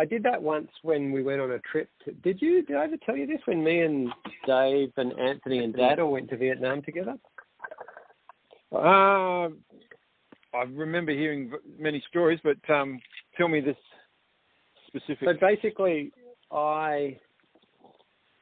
I 0.00 0.06
did 0.06 0.22
that 0.22 0.42
once 0.42 0.70
when 0.80 1.12
we 1.12 1.22
went 1.22 1.42
on 1.42 1.50
a 1.50 1.58
trip. 1.58 1.90
To, 2.04 2.12
did 2.12 2.40
you? 2.40 2.64
Did 2.64 2.76
I 2.76 2.84
ever 2.84 2.96
tell 3.04 3.16
you 3.16 3.26
this? 3.26 3.40
When 3.44 3.62
me 3.62 3.80
and 3.80 4.08
Dave 4.46 4.92
and 4.96 5.12
Anthony 5.18 5.58
and 5.58 5.74
Dad 5.74 5.98
all 5.98 6.12
went 6.12 6.30
to 6.30 6.38
Vietnam 6.38 6.80
together. 6.80 7.16
Um, 8.72 9.58
I 10.54 10.62
remember 10.70 11.12
hearing 11.12 11.52
many 11.78 12.02
stories, 12.08 12.40
but 12.42 12.56
um, 12.74 12.98
tell 13.36 13.48
me 13.48 13.60
this 13.60 13.76
specific. 14.86 15.28
So 15.28 15.34
basically, 15.38 16.12
I 16.50 17.18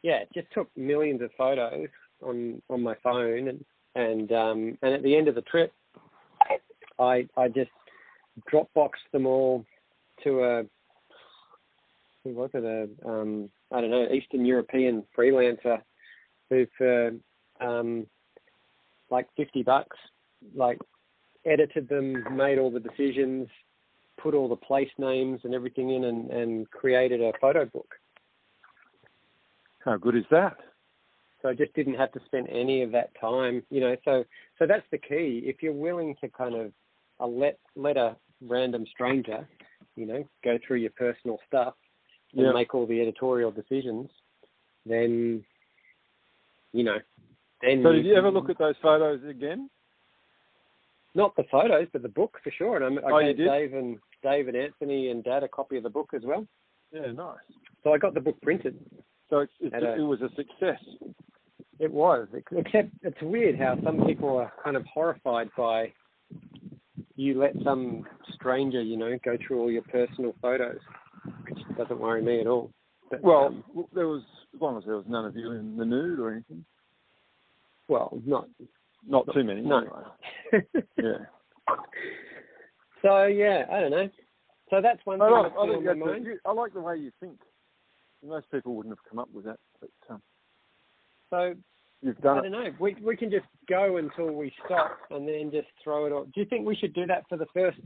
yeah 0.02 0.20
just 0.32 0.46
took 0.54 0.68
millions 0.76 1.22
of 1.22 1.30
photos 1.36 1.88
on 2.22 2.62
on 2.70 2.82
my 2.82 2.94
phone, 3.02 3.48
and 3.48 3.64
and 3.96 4.30
um, 4.30 4.78
and 4.82 4.94
at 4.94 5.02
the 5.02 5.16
end 5.16 5.26
of 5.26 5.34
the 5.34 5.42
trip, 5.42 5.72
I 7.00 7.26
I 7.36 7.48
just 7.48 7.70
Dropboxed 8.52 9.10
them 9.12 9.26
all 9.26 9.64
to 10.24 10.44
a 10.44 10.64
who 12.24 12.30
was 12.30 12.50
it 12.54 12.64
a 12.64 13.08
um, 13.08 13.50
I 13.72 13.80
don't 13.80 13.90
know 13.90 14.08
Eastern 14.12 14.44
European 14.44 15.04
freelancer 15.16 15.80
who 16.50 16.66
for 16.76 17.12
um, 17.60 18.06
like 19.10 19.26
fifty 19.36 19.62
bucks 19.62 19.96
like 20.54 20.78
edited 21.44 21.88
them, 21.88 22.24
made 22.36 22.58
all 22.58 22.70
the 22.70 22.80
decisions, 22.80 23.48
put 24.22 24.34
all 24.34 24.48
the 24.48 24.56
place 24.56 24.90
names 24.98 25.40
and 25.44 25.54
everything 25.54 25.90
in, 25.90 26.04
and, 26.04 26.30
and 26.30 26.70
created 26.70 27.20
a 27.20 27.32
photo 27.40 27.64
book. 27.64 27.94
How 29.84 29.96
good 29.96 30.16
is 30.16 30.24
that? 30.30 30.56
So 31.40 31.48
I 31.48 31.54
just 31.54 31.72
didn't 31.74 31.94
have 31.94 32.12
to 32.12 32.20
spend 32.26 32.48
any 32.48 32.82
of 32.82 32.90
that 32.92 33.10
time, 33.20 33.62
you 33.70 33.80
know. 33.80 33.96
So 34.04 34.24
so 34.58 34.66
that's 34.66 34.86
the 34.90 34.98
key. 34.98 35.42
If 35.44 35.62
you're 35.62 35.72
willing 35.72 36.16
to 36.20 36.28
kind 36.28 36.54
of 36.54 36.72
uh, 37.20 37.26
let 37.26 37.58
let 37.76 37.96
a 37.96 38.16
random 38.40 38.84
stranger, 38.90 39.48
you 39.94 40.06
know, 40.06 40.24
go 40.44 40.58
through 40.66 40.78
your 40.78 40.90
personal 40.90 41.38
stuff 41.46 41.74
and 42.32 42.46
Yeah. 42.46 42.52
make 42.52 42.74
all 42.74 42.86
the 42.86 43.00
editorial 43.00 43.50
decisions, 43.50 44.10
then 44.86 45.44
you 46.72 46.84
know, 46.84 46.98
then 47.62 47.82
So 47.82 47.92
did 47.92 48.04
you 48.04 48.14
ever 48.14 48.30
look 48.30 48.50
at 48.50 48.58
those 48.58 48.76
photos 48.78 49.24
again? 49.24 49.70
not 51.14 51.34
the 51.34 51.44
photos, 51.44 51.88
but 51.92 52.02
the 52.02 52.08
book 52.08 52.38
for 52.44 52.50
sure. 52.52 52.76
And 52.76 53.00
I, 53.00 53.02
I 53.02 53.12
Oh, 53.12 53.32
gave? 53.32 53.38
Dave 53.38 53.74
and 53.74 53.98
Dave 54.22 54.46
and 54.46 54.56
Anthony 54.56 55.08
and 55.10 55.24
Dad 55.24 55.42
a 55.42 55.48
copy 55.48 55.76
of 55.76 55.82
the 55.82 55.90
book 55.90 56.10
as 56.14 56.22
well. 56.22 56.46
Yeah, 56.92 57.10
nice. 57.10 57.38
So 57.82 57.92
I 57.92 57.98
got 57.98 58.14
the 58.14 58.20
book 58.20 58.40
printed. 58.42 58.78
So 59.28 59.38
a- 59.40 59.46
it 59.96 60.02
was 60.02 60.20
a 60.22 60.28
success. 60.36 60.80
It 61.80 61.90
was, 61.90 62.28
except 62.52 62.90
it's 63.02 63.20
weird 63.22 63.58
how 63.58 63.80
some 63.82 64.04
people 64.06 64.36
are 64.36 64.52
kind 64.62 64.76
of 64.76 64.84
horrified 64.86 65.50
by 65.56 65.92
you 67.16 67.36
let 67.38 67.54
some 67.64 68.06
stranger, 68.34 68.80
you 68.82 68.96
know, 68.96 69.18
go 69.24 69.36
through 69.44 69.60
all 69.60 69.70
your 69.72 69.82
personal 69.82 70.34
photos, 70.40 70.78
doesn't 71.78 71.98
worry 71.98 72.20
me 72.22 72.40
at 72.40 72.46
all. 72.46 72.70
But, 73.10 73.22
Well, 73.22 73.46
um, 73.46 73.64
there 73.94 74.06
was 74.08 74.22
as 74.54 74.60
long 74.60 74.76
as 74.76 74.84
there 74.84 74.96
was 74.96 75.06
none 75.08 75.24
of 75.24 75.34
you 75.36 75.52
in 75.52 75.76
the 75.76 75.84
nude 75.84 76.18
or 76.18 76.30
anything. 76.32 76.64
well, 77.88 78.20
not 78.26 78.48
Not 79.06 79.26
too 79.32 79.44
many. 79.44 79.62
No. 79.62 79.78
anyway. 79.78 80.66
Yeah. 81.02 81.74
so 83.02 83.24
yeah, 83.26 83.64
I 83.70 83.80
don't 83.80 83.90
know. 83.90 84.08
So 84.70 84.80
that's 84.82 85.00
one 85.04 85.22
I 85.22 85.26
thing 85.28 85.32
like, 85.34 85.52
I, 85.58 85.66
think 85.68 85.84
that's 85.84 85.96
a- 85.96 86.04
mind. 86.04 86.26
you- 86.26 86.38
I 86.44 86.52
like 86.52 86.74
the 86.74 86.80
way 86.80 86.96
you 86.96 87.10
think. 87.20 87.38
Most 88.26 88.50
people 88.50 88.74
wouldn't 88.74 88.92
have 88.96 89.04
come 89.08 89.18
up 89.20 89.28
with 89.32 89.44
that, 89.44 89.58
but 89.80 89.90
um, 90.10 90.20
So 91.30 91.54
you've 92.02 92.18
done. 92.18 92.38
I 92.38 92.42
don't 92.42 92.46
it. 92.46 92.50
know. 92.70 92.76
We 92.80 92.96
we 93.02 93.16
can 93.16 93.30
just 93.30 93.46
go 93.68 93.98
until 93.98 94.32
we 94.32 94.52
stop 94.66 94.98
and 95.10 95.26
then 95.28 95.50
just 95.52 95.68
throw 95.82 96.06
it 96.06 96.12
all. 96.12 96.24
Do 96.24 96.32
you 96.40 96.44
think 96.46 96.66
we 96.66 96.74
should 96.74 96.94
do 96.94 97.06
that 97.06 97.22
for 97.28 97.38
the 97.38 97.46
first 97.54 97.78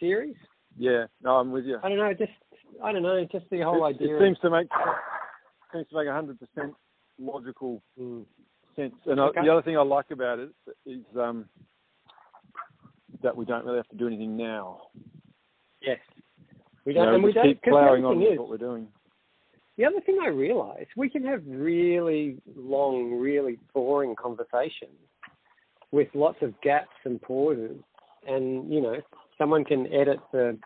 series? 0.00 0.34
Yeah. 0.78 1.04
No, 1.22 1.36
I'm 1.36 1.52
with 1.52 1.66
you. 1.66 1.78
I 1.82 1.90
don't 1.90 1.98
know. 1.98 2.14
Just 2.14 2.32
I 2.82 2.92
don't 2.92 3.02
know. 3.02 3.24
Just 3.30 3.46
the 3.50 3.60
whole 3.60 3.84
it, 3.86 3.96
idea. 3.96 4.16
it 4.16 4.20
seems 4.20 4.38
to 4.40 4.50
make 4.50 4.68
seems 5.72 5.86
to 5.88 5.96
make 5.96 6.08
hundred 6.08 6.38
percent 6.38 6.74
logical 7.18 7.82
mm, 7.98 8.24
sense. 8.76 8.94
And 9.06 9.20
I, 9.20 9.28
the 9.42 9.50
other 9.50 9.62
thing 9.62 9.76
I 9.76 9.82
like 9.82 10.10
about 10.10 10.38
it 10.38 10.50
is 10.86 11.04
um, 11.18 11.46
that 13.22 13.36
we 13.36 13.44
don't 13.44 13.64
really 13.64 13.78
have 13.78 13.88
to 13.88 13.96
do 13.96 14.06
anything 14.06 14.36
now. 14.36 14.82
yes. 15.80 15.98
We 16.84 16.92
don't, 16.92 17.06
know, 17.06 17.14
and 17.14 17.22
we 17.22 17.32
just 17.32 17.44
don't. 17.44 17.54
keep 17.54 17.62
'cause 17.62 17.70
the 17.70 17.76
other 17.76 17.86
ploughing 17.86 18.04
on 18.04 18.22
is, 18.22 18.38
what 18.38 18.48
we're 18.48 18.56
doing. 18.56 18.88
The 19.78 19.84
other 19.84 20.00
thing 20.00 20.18
I 20.20 20.28
realise, 20.28 20.88
we 20.96 21.08
can 21.08 21.24
have 21.24 21.42
really 21.46 22.38
long, 22.56 23.20
really 23.20 23.58
boring 23.72 24.16
conversations 24.16 24.98
with 25.92 26.08
lots 26.12 26.38
of 26.42 26.60
gaps 26.60 26.96
and 27.04 27.22
pauses, 27.22 27.78
and 28.26 28.72
you 28.72 28.80
know, 28.80 28.96
someone 29.38 29.64
can 29.64 29.86
edit 29.92 30.18
the 30.32 30.58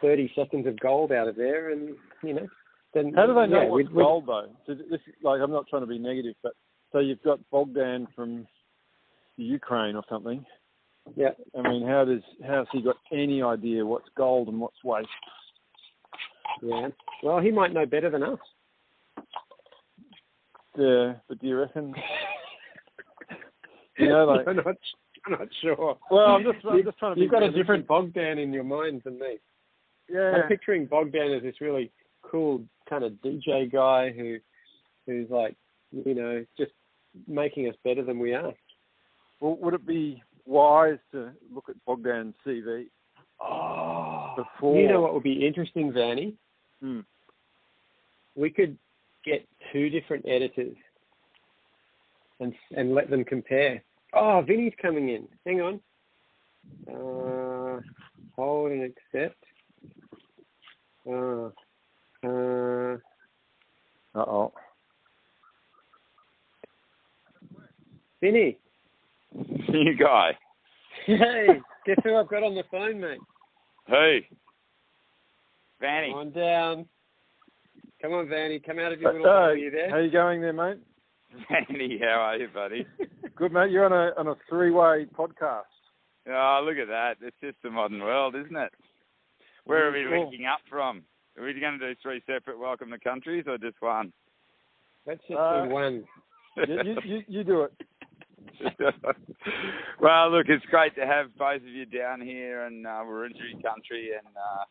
thirty 0.00 0.30
seconds 0.34 0.66
of 0.66 0.78
gold 0.80 1.12
out 1.12 1.28
of 1.28 1.36
there, 1.36 1.70
and 1.70 1.94
you 2.22 2.34
know, 2.34 2.46
then 2.94 3.12
How 3.14 3.26
do 3.26 3.34
they 3.34 3.46
know 3.46 3.62
yeah, 3.62 3.68
what's 3.68 3.88
we- 3.90 4.02
gold 4.02 4.26
though? 4.26 4.48
So 4.66 4.74
this 4.74 5.00
is 5.06 5.14
like 5.22 5.40
I'm 5.40 5.50
not 5.50 5.66
trying 5.68 5.82
to 5.82 5.86
be 5.86 5.98
negative, 5.98 6.34
but 6.42 6.52
so 6.92 6.98
you've 7.00 7.22
got 7.22 7.38
Bogdan 7.50 8.06
from 8.14 8.46
Ukraine 9.36 9.96
or 9.96 10.04
something. 10.08 10.44
Yeah, 11.14 11.30
I 11.56 11.62
mean, 11.68 11.86
how 11.86 12.04
does 12.04 12.22
how's 12.46 12.66
he 12.72 12.82
got 12.82 12.96
any 13.12 13.42
idea 13.42 13.84
what's 13.86 14.08
gold 14.16 14.48
and 14.48 14.58
what's 14.60 14.82
waste? 14.84 15.08
yeah. 16.62 16.88
Well, 17.22 17.38
he 17.40 17.50
might 17.50 17.72
know 17.72 17.86
better 17.86 18.10
than 18.10 18.22
us. 18.22 18.38
Yeah, 20.78 21.14
but 21.28 21.38
do 21.40 21.46
you 21.46 21.58
reckon? 21.58 21.94
You 23.98 24.08
know, 24.08 24.24
like- 24.26 24.46
I'm 24.48 24.56
not, 24.56 24.66
I'm 25.26 25.32
not 25.32 25.48
sure. 25.62 25.96
Well, 26.10 26.26
I'm 26.26 26.42
just 26.42 26.64
I'm 26.66 26.76
You- 26.78 26.82
just 26.84 26.98
trying 26.98 27.14
to. 27.14 27.20
You've 27.20 27.30
got 27.30 27.42
a 27.42 27.50
different 27.52 27.86
Bogdan 27.86 28.38
in 28.38 28.52
your 28.52 28.64
mind 28.64 29.02
than 29.04 29.18
me. 29.18 29.38
Yeah. 30.08 30.32
I'm 30.32 30.48
picturing 30.48 30.86
Bogdan 30.86 31.32
as 31.32 31.42
this 31.42 31.60
really 31.60 31.90
cool 32.22 32.62
kind 32.88 33.04
of 33.04 33.12
DJ 33.24 33.70
guy 33.70 34.10
who, 34.12 34.38
who's 35.06 35.28
like, 35.30 35.56
you 35.92 36.14
know, 36.14 36.44
just 36.58 36.72
making 37.26 37.68
us 37.68 37.74
better 37.84 38.02
than 38.04 38.18
we 38.18 38.34
are. 38.34 38.52
Well, 39.40 39.56
would 39.60 39.74
it 39.74 39.86
be 39.86 40.22
wise 40.44 40.98
to 41.12 41.30
look 41.52 41.68
at 41.68 41.76
Bogdan's 41.86 42.34
CV 42.46 42.86
Oh, 43.40 44.32
before? 44.36 44.80
you 44.80 44.88
know 44.88 45.00
what 45.00 45.12
would 45.14 45.22
be 45.22 45.46
interesting, 45.46 45.92
Vanny? 45.92 46.34
Hmm. 46.80 47.00
We 48.34 48.50
could 48.50 48.78
get 49.24 49.46
two 49.72 49.90
different 49.90 50.24
editors 50.28 50.76
and 52.40 52.54
and 52.76 52.94
let 52.94 53.10
them 53.10 53.24
compare. 53.24 53.82
Oh, 54.14 54.42
Vinny's 54.46 54.72
coming 54.80 55.08
in. 55.10 55.26
Hang 55.44 55.60
on. 55.60 55.80
Uh, 56.88 57.80
hold 58.34 58.72
and 58.72 58.82
accept. 58.82 59.42
Uh, 61.08 61.50
uh, 62.26 62.96
Uh 64.14 64.24
oh. 64.30 64.52
Vinny. 68.20 68.58
You 69.68 69.94
guy. 69.98 70.30
Hey, 71.06 71.46
guess 71.86 71.96
who 72.02 72.16
I've 72.16 72.28
got 72.28 72.42
on 72.42 72.54
the 72.54 72.64
phone, 72.70 73.00
mate? 73.00 73.18
Hey. 73.86 74.26
Vanny. 75.80 76.10
Come 76.10 76.18
on 76.18 76.30
down. 76.32 76.86
Come 78.00 78.12
on, 78.12 78.28
Vanny. 78.28 78.58
Come 78.58 78.78
out 78.78 78.92
of 78.92 79.00
your 79.00 79.12
little 79.12 79.26
Hey, 79.26 79.32
hole. 79.32 79.44
Are 79.44 79.56
you 79.56 79.70
there? 79.70 79.90
how 79.90 79.98
you 79.98 80.10
going 80.10 80.40
there, 80.40 80.52
mate? 80.52 80.78
Vanny, 81.50 81.98
how 82.02 82.20
are 82.20 82.36
you, 82.36 82.48
buddy? 82.52 82.86
Good, 83.36 83.52
mate. 83.52 83.70
You're 83.70 83.84
on 83.84 83.92
a 83.92 84.18
on 84.18 84.28
a 84.28 84.34
three-way 84.48 85.06
podcast. 85.16 85.62
Oh, 86.28 86.62
look 86.66 86.78
at 86.78 86.88
that. 86.88 87.16
It's 87.20 87.36
just 87.42 87.56
the 87.62 87.70
modern 87.70 88.00
world, 88.00 88.34
isn't 88.34 88.56
it? 88.56 88.72
Where 89.66 89.88
are 89.88 89.92
we 89.92 90.04
Cool. 90.08 90.26
waking 90.30 90.46
up 90.46 90.60
from? 90.68 91.02
Are 91.36 91.44
we 91.44 91.52
going 91.60 91.78
to 91.78 91.94
do 91.94 92.00
three 92.02 92.22
separate 92.26 92.58
welcome 92.58 92.90
to 92.90 92.98
countries 92.98 93.44
or 93.46 93.58
just 93.58 93.80
one? 93.80 94.12
Let's 95.06 95.20
just 95.28 95.38
Uh, 95.38 95.64
do 95.66 95.70
one. 95.70 96.04
You, 96.56 96.64
you, 96.66 96.96
you, 97.04 97.22
you 97.28 97.44
do 97.44 97.62
it. 97.64 97.72
well, 100.00 100.30
look, 100.30 100.46
it's 100.48 100.64
great 100.66 100.94
to 100.94 101.04
have 101.06 101.36
both 101.36 101.60
of 101.60 101.68
you 101.68 101.84
down 101.84 102.20
here 102.20 102.64
and 102.64 102.84
we're 102.84 103.26
in 103.26 103.30
uh, 103.30 103.34
Wurundjeri 103.34 103.62
country, 103.62 104.10
and 104.16 104.34
uh, 104.36 104.64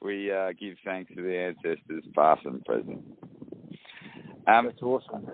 we 0.00 0.32
uh, 0.32 0.52
give 0.58 0.76
thanks 0.84 1.12
to 1.14 1.22
the 1.22 1.36
ancestors, 1.36 2.04
past 2.14 2.40
and 2.46 2.64
present. 2.64 3.04
Um, 4.46 4.66
That's 4.66 4.82
awesome. 4.82 5.26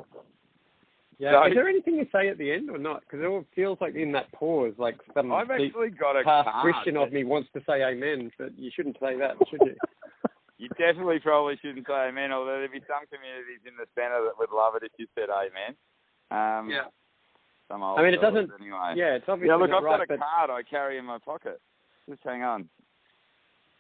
Yeah. 1.19 1.33
So- 1.33 1.49
Is 1.49 1.55
there 1.55 1.69
anything 1.69 1.97
you 1.97 2.07
say 2.13 2.29
at 2.29 2.39
the 2.39 2.51
end 2.51 2.71
or 2.71 2.79
not? 2.79 3.01
Because 3.03 3.21
it 3.21 3.27
all 3.27 3.45
feels 3.55 3.79
like 3.81 3.95
in 3.95 4.13
that 4.13 4.31
pause, 4.33 4.75
like 4.79 4.97
some 5.15 5.33
I've 5.33 5.51
actually 5.51 5.91
got 5.91 6.17
a 6.17 6.25
past 6.25 6.49
card 6.49 6.63
Christian 6.63 6.95
that- 6.95 7.03
of 7.09 7.13
me 7.13 7.25
wants 7.25 7.51
to 7.53 7.63
say 7.67 7.83
amen, 7.85 8.31
but 8.39 8.57
you 8.59 8.71
shouldn't 8.75 8.97
say 9.01 9.17
that, 9.19 9.37
should 9.51 9.61
you? 9.63 9.77
You 10.59 10.69
definitely 10.79 11.19
probably 11.19 11.57
shouldn't 11.61 11.89
say 11.89 12.07
amen, 12.07 12.31
although 12.31 12.53
there'd 12.63 12.71
be 12.71 12.79
some 12.87 13.03
communities 13.11 13.67
in 13.67 13.75
the 13.75 13.87
centre 13.99 14.23
that 14.23 14.39
would 14.39 14.55
love 14.55 14.77
it 14.77 14.85
if 14.85 14.93
you 14.97 15.09
said 15.19 15.27
amen. 15.29 15.75
Um, 16.31 16.71
Yeah. 16.71 16.85
Some 17.67 17.83
old 17.83 17.99
I 17.99 18.03
mean, 18.05 18.15
it 18.15 18.21
doesn't- 18.21 18.53
Anyway. 18.61 18.95
yeah, 18.95 19.15
it's 19.19 19.29
obviously 19.29 19.49
Yeah, 19.49 19.57
look, 19.57 19.71
not 19.71 19.79
I've 19.79 19.83
right, 19.83 20.07
got 20.07 20.15
a 20.15 20.19
but 20.19 20.21
card 20.21 20.51
I 20.51 20.63
carry 20.63 20.99
in 20.99 21.05
my 21.05 21.19
pocket. 21.19 21.61
Just 22.09 22.23
hang 22.23 22.45
on. 22.45 22.69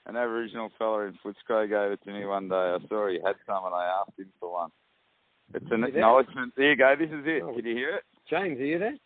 An 0.07 0.16
Aboriginal 0.16 0.71
fella 0.77 1.03
in 1.03 1.14
Footscray 1.25 1.68
gave 1.68 1.92
it 1.92 2.03
to 2.03 2.11
me 2.12 2.25
one 2.27 2.49
day. 2.49 2.57
I 2.75 2.79
saw 2.88 3.07
he 3.07 3.21
had 3.25 3.37
some 3.47 3.64
and 3.64 3.75
I 3.77 3.85
asked 4.03 4.18
him 4.18 4.33
for 4.40 4.51
one. 4.53 4.71
It's 5.55 5.71
an 5.71 5.85
acknowledgement. 5.85 6.53
There 6.57 6.71
you 6.71 6.77
go. 6.77 6.95
This 6.99 7.11
is 7.11 7.25
it. 7.27 7.43
Oh. 7.43 7.55
Can 7.55 7.67
you 7.67 7.75
hear 7.77 7.97
it? 7.97 8.05
James, 8.29 8.59
are 8.61 8.65
you 8.65 8.79
there? 8.79 8.97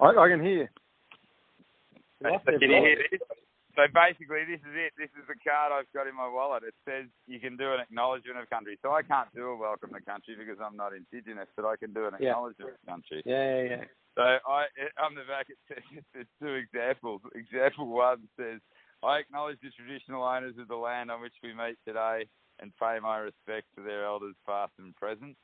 I, 0.00 0.06
I 0.16 0.28
can 0.28 0.42
hear. 0.42 0.70
We 2.22 2.30
lost 2.30 2.44
So 2.46 2.52
can 2.58 2.70
you 2.70 2.80
hear 2.80 2.96
voice. 2.96 3.08
this? 3.12 3.20
So 3.74 3.82
basically, 3.90 4.46
this 4.46 4.62
is 4.62 4.74
it. 4.78 4.92
This 4.94 5.10
is 5.18 5.26
the 5.26 5.34
card 5.42 5.74
I've 5.74 5.90
got 5.92 6.06
in 6.06 6.14
my 6.14 6.30
wallet. 6.30 6.62
It 6.62 6.78
says 6.86 7.10
you 7.26 7.40
can 7.42 7.56
do 7.58 7.74
an 7.74 7.80
acknowledgement 7.82 8.38
of 8.38 8.48
country. 8.48 8.78
So 8.86 8.94
I 8.94 9.02
can't 9.02 9.26
do 9.34 9.50
a 9.50 9.56
welcome 9.58 9.90
to 9.90 10.00
country 10.00 10.38
because 10.38 10.62
I'm 10.62 10.78
not 10.78 10.94
Indigenous, 10.94 11.50
but 11.58 11.66
I 11.66 11.74
can 11.74 11.92
do 11.92 12.06
an 12.06 12.14
Yeah. 12.20 12.38
acknowledgement 12.38 12.78
of 12.78 12.86
country. 12.86 13.22
Yeah, 13.26 13.34
yeah, 13.34 13.62
yeah. 13.82 13.84
So 14.14 14.22
I, 14.22 14.70
on 15.02 15.18
the 15.18 15.26
back, 15.26 15.50
it 15.50 15.58
says 15.66 15.82
there's 16.14 16.30
two 16.38 16.54
examples. 16.54 17.20
Example 17.34 17.90
one 17.90 18.22
says, 18.38 18.62
"I 19.02 19.18
acknowledge 19.18 19.58
the 19.60 19.74
traditional 19.74 20.22
owners 20.22 20.54
of 20.56 20.68
the 20.70 20.78
land 20.78 21.10
on 21.10 21.20
which 21.20 21.34
we 21.42 21.50
meet 21.52 21.74
today 21.84 22.30
and 22.62 22.70
pay 22.78 23.02
my 23.02 23.18
respects 23.26 23.66
to 23.74 23.82
their 23.82 24.06
elders, 24.06 24.38
past 24.46 24.72
and 24.78 24.94
present." 24.94 25.34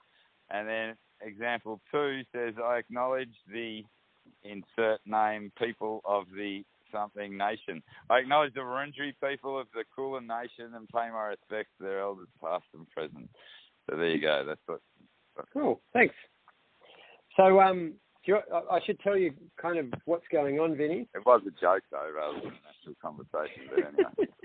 And 0.51 0.69
then 0.69 0.95
example 1.23 1.81
two 1.91 2.23
says, 2.33 2.55
"I 2.63 2.79
acknowledge 2.79 3.35
the 3.53 3.85
insert 4.43 5.01
name 5.07 5.53
people 5.59 6.01
of 6.05 6.27
the 6.35 6.65
something 6.93 7.37
nation. 7.37 7.83
I 8.09 8.19
acknowledge 8.19 8.55
the 8.55 8.61
Wurundjeri 8.61 9.15
people 9.23 9.59
of 9.59 9.69
the 9.75 9.85
Kulin 9.95 10.27
nation 10.27 10.75
and 10.75 10.89
pay 10.89 11.09
my 11.11 11.29
respects 11.29 11.71
to 11.79 11.85
their 11.85 12.01
elders, 12.01 12.29
past 12.43 12.65
and 12.75 12.89
present." 12.91 13.29
So 13.89 13.97
there 13.97 14.11
you 14.11 14.21
go. 14.21 14.45
That's 14.47 14.61
what. 14.67 14.81
Cool. 15.53 15.81
Thanks. 15.93 16.15
So, 17.37 17.61
um, 17.61 17.95
you, 18.25 18.37
I 18.53 18.77
I 18.77 18.81
should 18.85 19.01
tell 19.01 19.17
you 19.17 19.33
kind 19.61 19.79
of 19.79 19.87
what's 20.05 20.27
going 20.31 20.61
on, 20.61 20.77
Vinny. 20.77 21.09
It 21.15 21.25
was 21.25 21.43
a 21.47 21.61
joke 21.61 21.83
though, 21.91 22.11
rather 22.15 22.41
than 22.41 22.49
an 22.49 22.59
actual 22.69 22.95
conversation. 23.01 23.71
But 23.71 23.87
anyway, 23.87 24.29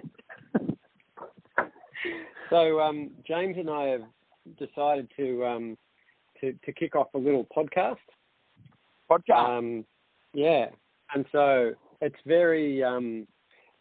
So 2.50 2.80
um, 2.80 3.12
James 3.28 3.58
and 3.58 3.70
I 3.70 3.86
have 3.88 4.04
decided 4.58 5.10
to 5.18 5.46
um, 5.46 5.78
to 6.42 6.54
to 6.66 6.72
kick 6.74 6.96
off 6.96 7.08
a 7.14 7.18
little 7.18 7.46
podcast. 7.56 7.96
podcast. 9.10 9.58
Um, 9.58 9.86
yeah, 10.34 10.68
and 11.14 11.26
so 11.32 11.72
it's 12.02 12.16
very 12.26 12.84
um, 12.84 13.28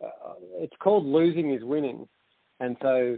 uh, 0.03 0.35
it's 0.59 0.77
called 0.83 1.05
losing 1.07 1.53
is 1.53 1.63
winning, 1.65 2.07
and 2.61 2.77
so 2.83 3.17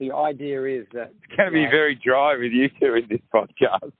the 0.00 0.12
idea 0.12 0.64
is 0.64 0.86
that 0.92 1.12
it's 1.22 1.36
going 1.36 1.48
to 1.50 1.52
be 1.52 1.62
like- 1.62 1.70
very 1.70 1.94
dry 1.94 2.36
with 2.36 2.52
you 2.52 2.68
two 2.80 2.94
in 2.94 3.06
this 3.08 3.20
podcast. 3.32 3.92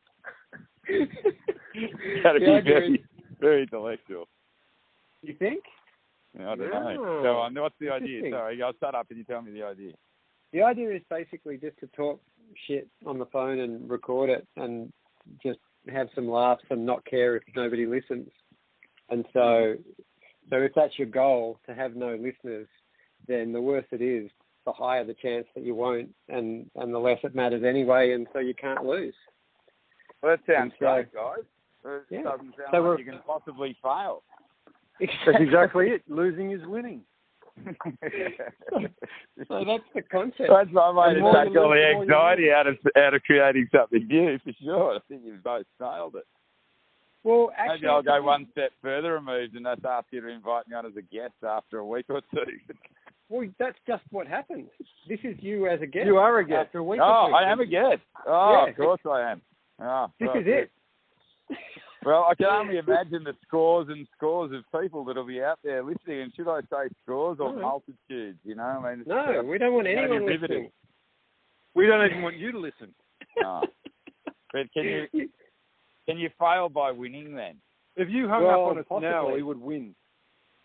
It's 0.86 2.22
going 2.22 2.34
to 2.34 2.40
be 2.40 2.70
very, 2.70 2.94
is- 2.94 3.00
very 3.40 3.62
intellectual. 3.62 4.28
you 5.22 5.34
think 5.38 5.62
I 6.38 6.56
don't 6.56 6.58
know. 6.58 7.20
So 7.22 7.40
um, 7.42 7.54
what's 7.54 7.74
the 7.80 7.90
idea? 7.90 8.22
Sorry, 8.30 8.60
I'll 8.62 8.72
shut 8.80 8.94
up 8.94 9.06
and 9.10 9.18
you 9.18 9.24
tell 9.24 9.40
me 9.42 9.52
the 9.52 9.62
idea. 9.64 9.92
the 10.52 10.62
idea 10.62 10.90
is 10.94 11.02
basically 11.08 11.56
just 11.58 11.78
to 11.78 11.86
talk 11.96 12.20
shit 12.66 12.88
on 13.06 13.18
the 13.18 13.26
phone 13.26 13.60
and 13.60 13.88
record 13.90 14.30
it 14.30 14.46
and 14.56 14.92
just 15.42 15.58
have 15.92 16.08
some 16.14 16.28
laughs 16.28 16.64
and 16.70 16.84
not 16.84 17.04
care 17.04 17.36
if 17.36 17.42
nobody 17.54 17.86
listens. 17.86 18.28
And 19.10 19.24
so, 19.32 19.74
so 20.50 20.56
if 20.56 20.72
that's 20.74 20.98
your 20.98 21.08
goal 21.08 21.58
to 21.66 21.74
have 21.74 21.94
no 21.96 22.14
listeners, 22.16 22.68
then 23.28 23.52
the 23.52 23.60
worse 23.60 23.84
it 23.92 24.00
is, 24.02 24.30
the 24.64 24.72
higher 24.72 25.04
the 25.04 25.14
chance 25.14 25.46
that 25.54 25.64
you 25.64 25.74
won't, 25.74 26.08
and 26.28 26.70
and 26.76 26.92
the 26.92 26.98
less 26.98 27.18
it 27.22 27.34
matters 27.34 27.62
anyway, 27.64 28.12
and 28.12 28.26
so 28.32 28.38
you 28.38 28.54
can't 28.54 28.84
lose. 28.84 29.14
Well, 30.22 30.36
that 30.36 30.54
sounds 30.54 30.72
So- 30.78 30.86
great, 30.86 31.12
guys. 31.12 31.44
It 31.84 32.02
Yeah. 32.10 32.22
doesn't 32.22 32.56
sound 32.56 32.68
So 32.70 32.80
like 32.80 32.98
you 33.00 33.04
can 33.04 33.20
possibly 33.26 33.76
fail. 33.82 34.22
That's 34.98 35.12
exactly 35.40 35.90
it. 35.90 36.02
Losing 36.08 36.52
is 36.52 36.64
winning. 36.66 37.02
So 39.48 39.64
that's 39.64 39.82
the 39.94 40.02
concept. 40.02 40.48
That's 40.48 40.70
my 40.72 40.90
way 40.90 41.14
to 41.14 41.20
take 41.20 41.24
all 41.24 41.32
the 41.32 41.50
the 41.50 41.60
more 41.60 41.76
you 41.76 42.00
anxiety 42.02 42.50
out 42.50 42.66
of 42.66 42.76
out 42.96 43.14
of 43.14 43.22
creating 43.22 43.68
something 43.74 44.06
new, 44.06 44.38
for 44.38 44.52
sure. 44.62 44.94
I 44.94 44.98
think 45.08 45.22
you've 45.24 45.42
both 45.42 45.66
nailed 45.80 46.16
it. 46.16 46.26
Well, 47.24 47.50
actually, 47.56 47.82
Maybe 47.82 47.88
I'll 47.88 48.02
go 48.02 48.22
one 48.22 48.46
step 48.52 48.72
further 48.82 49.14
removed 49.14 49.54
and 49.56 49.64
just 49.64 49.84
ask 49.84 50.06
you 50.10 50.20
to 50.20 50.28
invite 50.28 50.68
me 50.68 50.76
on 50.76 50.86
as 50.86 50.92
a 50.96 51.02
guest 51.02 51.34
after 51.42 51.78
a 51.78 51.86
week 51.86 52.06
or 52.08 52.20
two. 52.32 52.40
Well, 53.30 53.48
that's 53.58 53.78
just 53.86 54.02
what 54.10 54.26
happens. 54.26 54.68
This 55.08 55.18
is 55.24 55.34
you 55.40 55.66
as 55.66 55.80
a 55.80 55.86
guest. 55.86 56.06
You 56.06 56.18
are 56.18 56.38
a 56.40 56.46
guest. 56.46 56.66
After 56.66 56.78
a 56.80 56.84
week 56.84 57.00
oh, 57.02 57.06
or 57.06 57.28
two. 57.30 57.34
I 57.34 57.50
am 57.50 57.58
a 57.58 57.64
guest. 57.64 58.02
Oh, 58.26 58.52
Yeah. 58.52 58.70
of 58.70 58.76
course 58.76 59.00
I 59.10 59.32
am. 59.32 59.42
Oh, 59.80 60.06
This 60.20 60.28
well, 60.28 60.38
is 60.38 60.44
it. 60.46 60.70
Well, 62.04 62.26
I 62.30 62.34
can 62.34 62.46
only 62.46 62.76
imagine 62.86 63.24
the 63.24 63.34
scores 63.46 63.88
and 63.88 64.06
scores 64.16 64.52
of 64.52 64.80
people 64.80 65.04
that'll 65.04 65.26
be 65.26 65.42
out 65.42 65.58
there 65.64 65.82
listening. 65.82 66.22
And 66.22 66.32
should 66.34 66.48
I 66.48 66.60
say 66.62 66.88
scores 67.02 67.38
or 67.40 67.52
No. 67.54 67.60
multitudes? 67.60 68.38
You 68.44 68.54
know, 68.56 68.62
I 68.62 68.90
mean, 68.90 69.00
it's, 69.00 69.08
No, 69.08 69.42
we 69.44 69.58
don't 69.58 69.74
want 69.74 69.86
It's 69.86 69.96
gonna 69.96 70.06
anyone 70.14 70.24
riveting. 70.26 70.56
listening. 70.56 70.72
We 71.74 71.86
don't 71.86 72.04
even 72.06 72.22
want 72.22 72.36
you 72.36 72.52
to 72.52 72.58
listen. 72.58 72.94
Oh. 73.44 73.62
But 74.52 74.72
can 74.72 74.84
you 75.12 75.28
can 76.06 76.18
you 76.18 76.30
fail 76.38 76.68
by 76.68 76.90
winning 76.92 77.34
then? 77.34 77.56
If 77.96 78.08
you 78.10 78.28
hung 78.28 78.44
Well, 78.44 78.64
up 78.66 78.70
on 78.72 78.78
us 78.78 79.02
now, 79.02 79.32
we 79.32 79.42
would 79.42 79.60
win. 79.60 79.94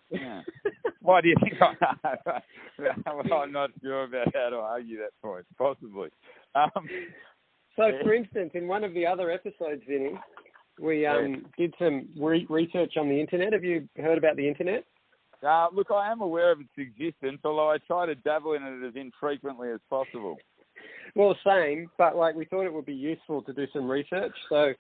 Yeah. 0.09 0.41
Why 1.01 1.21
do 1.21 1.29
you 1.29 1.35
think 1.41 1.53
I 1.61 1.75
well, 2.77 3.39
I'm 3.41 3.51
not 3.51 3.69
sure 3.81 4.03
about 4.03 4.33
how 4.33 4.49
to 4.49 4.55
argue 4.57 4.97
that 4.97 5.11
point. 5.21 5.45
Possibly. 5.57 6.09
Um, 6.55 6.69
So, 7.75 7.85
Yeah. 7.87 8.03
for 8.03 8.13
instance, 8.13 8.51
in 8.55 8.67
one 8.67 8.83
of 8.83 8.93
the 8.93 9.05
other 9.05 9.31
episodes, 9.31 9.81
Vinny, 9.87 10.13
we 10.79 11.05
um, 11.05 11.45
did 11.57 11.73
some 11.79 12.07
re- 12.17 12.47
research 12.49 12.93
on 12.97 13.09
the 13.09 13.19
internet. 13.19 13.53
Have 13.53 13.63
you 13.63 13.87
heard 13.97 14.17
about 14.17 14.35
the 14.35 14.47
internet? 14.47 14.85
uh, 15.47 15.67
look, 15.73 15.91
I 15.91 16.11
am 16.11 16.21
aware 16.21 16.51
of 16.51 16.59
its 16.59 16.69
existence, 16.77 17.39
although 17.43 17.71
I 17.71 17.77
try 17.77 18.05
to 18.05 18.15
dabble 18.15 18.53
in 18.53 18.63
it 18.63 18.87
as 18.87 18.95
infrequently 18.95 19.69
as 19.71 19.79
possible. 19.89 20.37
Well, 21.15 21.35
same, 21.45 21.89
but 21.97 22.15
like 22.15 22.35
we 22.35 22.45
thought 22.45 22.65
it 22.65 22.73
would 22.73 22.85
be 22.85 22.93
useful 22.93 23.41
to 23.43 23.53
do 23.53 23.65
some 23.73 23.89
research. 23.89 24.33
So, 24.49 24.73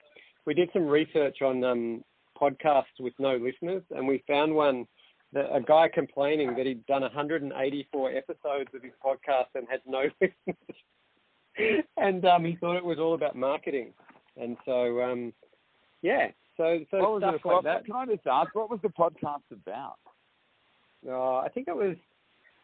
we 0.45 0.53
did 0.53 0.69
some 0.73 0.87
research 0.87 1.41
on 1.41 1.63
um, 1.63 2.03
podcasts 2.39 2.99
with 2.99 3.13
no 3.19 3.35
listeners, 3.35 3.83
and 3.91 4.07
we 4.07 4.23
found 4.27 4.53
one 4.53 4.85
that 5.33 5.53
a 5.53 5.61
guy 5.61 5.87
complaining 5.93 6.55
that 6.55 6.65
he'd 6.65 6.85
done 6.87 7.01
184 7.01 8.11
episodes 8.11 8.69
of 8.73 8.81
his 8.81 8.93
podcast 9.03 9.47
and 9.55 9.67
had 9.69 9.81
no 9.85 10.03
listeners, 10.21 11.83
and 11.97 12.25
um, 12.25 12.45
he 12.45 12.55
thought 12.55 12.77
it 12.77 12.85
was 12.85 12.99
all 12.99 13.13
about 13.13 13.35
marketing. 13.35 13.93
And 14.37 14.55
so, 14.65 15.01
um, 15.01 15.33
yeah, 16.01 16.27
so 16.57 16.79
so 16.91 16.97
What 16.99 17.11
was 17.13 17.21
stuff 17.21 17.35
it, 17.35 17.47
like 17.47 17.63
that. 17.63 17.85
Can 17.85 17.95
I 17.95 18.05
just 18.05 18.27
ask, 18.27 18.53
what 18.55 18.69
was 18.69 18.79
the 18.81 18.89
podcast 18.89 19.43
about? 19.51 19.95
Uh, 21.07 21.37
I 21.37 21.49
think 21.53 21.67
it 21.67 21.75
was 21.75 21.95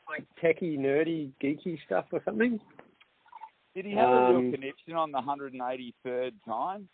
like 0.07 0.25
techie, 0.41 0.77
nerdy, 0.77 1.31
geeky 1.41 1.77
stuff 1.85 2.05
or 2.11 2.21
something. 2.25 2.59
Did 3.73 3.85
he 3.85 3.91
have 3.93 4.09
a 4.09 4.29
real 4.29 4.37
Um, 4.37 4.51
connection 4.51 4.93
on 4.93 5.11
the 5.11 5.19
183rd 5.19 6.33
time? 6.45 6.87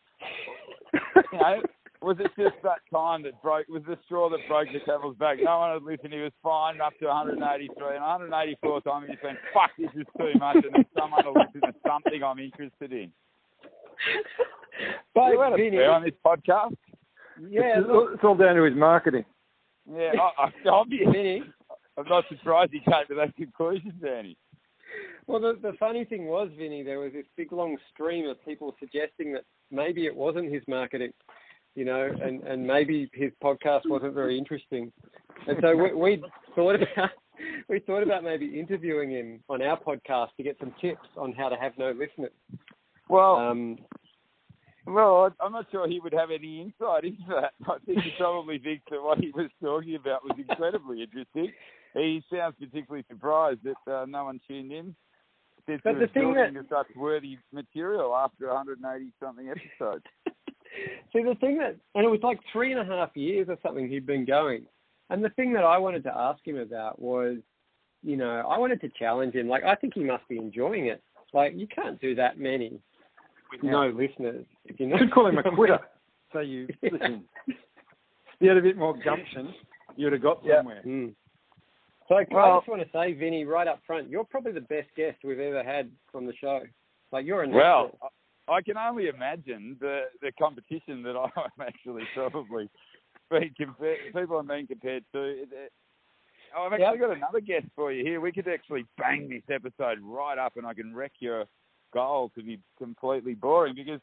you 1.32 1.40
know, 1.40 1.62
was 2.02 2.18
it 2.20 2.32
just 2.38 2.56
that 2.64 2.80
time 2.92 3.22
that 3.24 3.40
broke, 3.42 3.68
was 3.68 3.84
the 3.88 3.98
straw 4.06 4.30
that 4.30 4.40
broke 4.48 4.68
the 4.74 4.80
camel's 4.80 5.16
back? 5.18 5.38
No 5.44 5.60
one 5.60 5.74
had 5.74 5.84
listened, 5.84 6.14
he 6.14 6.20
was 6.20 6.32
fine 6.42 6.82
up 6.82 6.94
to 7.00 7.06
183, 7.08 7.70
and 7.96 8.02
184 8.02 8.82
time 8.82 9.04
he 9.06 9.14
just 9.14 9.24
went, 9.24 9.38
fuck, 9.54 9.70
this 9.78 9.90
is 9.96 10.08
too 10.18 10.34
much, 10.40 10.56
and 10.58 10.74
then 10.74 10.86
someone 10.98 11.24
will 11.26 11.34
listen 11.34 11.62
to 11.62 11.74
something 11.86 12.24
I'm 12.24 12.40
interested 12.40 12.92
in. 12.92 13.12
But 15.14 15.32
you 15.32 15.42
had 15.42 15.54
Vinny, 15.58 15.78
fair 15.78 15.92
on 15.92 16.04
this 16.04 16.14
podcast? 16.26 16.76
yeah, 17.50 17.80
it's, 17.80 17.88
look, 17.88 18.12
it's 18.14 18.24
all 18.24 18.36
down 18.36 18.56
to 18.56 18.64
his 18.64 18.76
marketing. 18.76 19.26
Yeah, 19.92 20.12
I, 20.38 20.46
I, 20.46 20.70
obvious. 20.70 21.10
Vinny. 21.12 21.44
I'm 21.98 22.08
not 22.08 22.24
surprised 22.30 22.72
he 22.72 22.80
came 22.80 23.06
to 23.10 23.16
that 23.16 23.36
conclusion, 23.36 23.94
Danny. 24.02 24.38
Well, 25.28 25.40
the, 25.40 25.58
the 25.62 25.74
funny 25.78 26.06
thing 26.06 26.26
was, 26.26 26.50
Vinny, 26.58 26.84
there 26.84 27.00
was 27.00 27.14
this 27.14 27.26
big 27.38 27.52
long 27.52 27.78
stream 27.94 28.28
of 28.28 28.44
people 28.44 28.76
suggesting 28.80 29.34
that 29.34 29.44
maybe 29.70 30.06
it 30.06 30.16
wasn't 30.16 30.52
his 30.52 30.64
marketing, 30.68 31.12
you 31.76 31.86
know, 31.86 32.10
and, 32.22 32.42
and 32.44 32.66
maybe 32.66 33.10
his 33.14 33.32
podcast 33.44 33.82
wasn't 33.86 34.14
very 34.14 34.38
interesting. 34.38 34.92
And 35.48 35.58
so 35.62 35.76
we, 35.76 35.94
we 35.94 36.24
thought 36.56 36.76
about 36.76 37.12
we 37.70 37.80
thought 37.80 38.04
about 38.04 38.24
maybe 38.24 38.60
interviewing 38.60 39.12
him 39.12 39.44
on 39.50 39.62
our 39.62 39.80
podcast 39.80 40.30
to 40.38 40.44
get 40.44 40.58
some 40.60 40.74
tips 40.82 41.08
on 41.18 41.34
how 41.34 41.50
to 41.50 41.56
have 41.56 41.74
no 41.78 41.92
listeners. 41.92 42.32
Well, 43.12 43.36
Um, 43.36 43.78
Well, 44.88 45.32
I'm 45.40 45.52
not 45.52 45.70
sure 45.70 45.88
he 45.88 46.00
would 46.00 46.14
have 46.14 46.32
any 46.32 46.62
insight 46.62 47.04
into 47.04 47.22
that. 47.28 47.54
I 47.70 47.78
think 47.86 48.02
he 48.02 48.12
probably 48.18 48.58
thinks 48.58 48.84
that 48.90 49.02
what 49.04 49.20
he 49.20 49.32
was 49.32 49.50
talking 49.62 49.96
about 49.96 50.24
was 50.24 50.40
incredibly 50.40 51.04
interesting. 51.04 51.54
He 51.94 52.24
sounds 52.32 52.56
particularly 52.58 53.06
surprised 53.10 53.60
that 53.64 53.92
uh, 53.92 54.06
no 54.08 54.26
one 54.26 54.40
tuned 54.48 54.72
in. 54.72 54.96
Since 55.68 55.82
But 55.84 55.96
he 55.96 56.00
the 56.00 56.08
thing 56.08 56.34
to 56.34 56.66
such 56.70 56.88
worthy 56.96 57.38
material 57.52 58.16
after 58.16 58.48
180 58.48 59.12
something 59.20 59.50
episodes. 59.50 60.06
See, 61.14 61.22
the 61.22 61.36
thing 61.36 61.58
that, 61.58 61.76
and 61.94 62.06
it 62.06 62.10
was 62.10 62.22
like 62.24 62.40
three 62.52 62.72
and 62.72 62.80
a 62.80 62.86
half 62.86 63.16
years 63.16 63.48
or 63.50 63.58
something 63.62 63.88
he'd 63.88 64.06
been 64.08 64.26
going. 64.26 64.66
And 65.10 65.24
the 65.24 65.30
thing 65.32 65.54
that 65.54 65.66
I 65.66 65.78
wanted 65.78 66.04
to 66.06 66.18
ask 66.18 66.40
him 66.48 66.58
about 66.58 67.00
was, 67.00 67.38
you 68.02 68.16
know, 68.16 68.48
I 68.50 68.58
wanted 68.58 68.80
to 68.82 68.90
challenge 68.98 69.36
him. 69.36 69.50
Like, 69.50 69.66
I 69.66 69.76
think 69.76 69.94
he 69.94 70.04
must 70.04 70.28
be 70.30 70.38
enjoying 70.38 70.88
it. 70.88 71.04
Like, 71.34 71.54
you 71.56 71.68
can't 71.68 72.00
do 72.02 72.16
that 72.16 72.40
many 72.40 72.80
with 73.52 73.64
no 73.64 73.90
listeners. 73.90 74.46
If 74.66 74.80
you 74.80 74.88
know, 74.88 74.96
You 74.96 75.00
should 75.06 75.14
call 75.14 75.28
him 75.28 75.38
a 75.38 75.44
quitter. 75.44 75.80
So 76.34 76.40
you 76.40 76.68
listen. 76.82 77.24
If 77.48 77.56
you 78.40 78.50
had 78.50 78.58
a 78.58 78.62
bit 78.62 78.78
more 78.78 78.96
gumption, 78.98 79.54
you'd 79.96 80.14
have 80.14 80.22
got 80.22 80.42
Yeah. 80.44 80.58
somewhere. 80.60 80.82
Mm. 80.86 81.14
So 82.08 82.16
I 82.16 82.24
just 82.26 82.68
want 82.68 82.82
to 82.82 82.90
say, 82.92 83.14
Vinny, 83.14 83.46
right 83.46 83.68
up 83.68 83.80
front, 83.88 84.10
you're 84.10 84.26
probably 84.26 84.52
the 84.52 84.60
best 84.62 84.90
guest 84.98 85.18
we've 85.24 85.40
ever 85.40 85.64
had 85.64 85.90
on 86.14 86.26
the 86.26 86.34
show. 86.42 86.60
Like, 87.12 87.26
you're 87.26 87.44
a 87.44 87.50
Well. 87.50 87.98
I 88.02 88.08
I 88.52 88.62
can 88.62 88.76
only 88.76 89.08
imagine 89.08 89.78
the 89.80 90.06
the 90.22 90.32
competition 90.34 91.04
that 91.04 91.16
I'm 91.38 91.62
actually 91.62 92.04
probably 92.16 92.70
being 93.30 93.54
compared. 93.58 94.00
People 94.14 94.40
I'm 94.40 94.48
being 94.48 94.68
compared 94.68 95.04
to. 95.14 95.24
It- 95.24 95.50
it- 95.54 95.72
I've 96.58 96.74
actually 96.74 97.00
Yep. 97.00 97.08
got 97.08 97.16
another 97.16 97.40
guest 97.40 97.68
for 97.78 97.94
you 97.94 98.04
here. 98.04 98.20
We 98.20 98.34
could 98.34 98.46
actually 98.50 98.86
bang 98.98 99.30
this 99.30 99.44
episode 99.50 100.00
right 100.02 100.38
up, 100.38 100.58
and 100.58 100.66
I 100.68 100.74
can 100.74 100.94
wreck 100.94 101.14
your 101.20 101.46
goal 101.94 102.32
to 102.36 102.44
be 102.44 102.60
completely 102.78 103.34
boring 103.34 103.76
because 103.76 104.02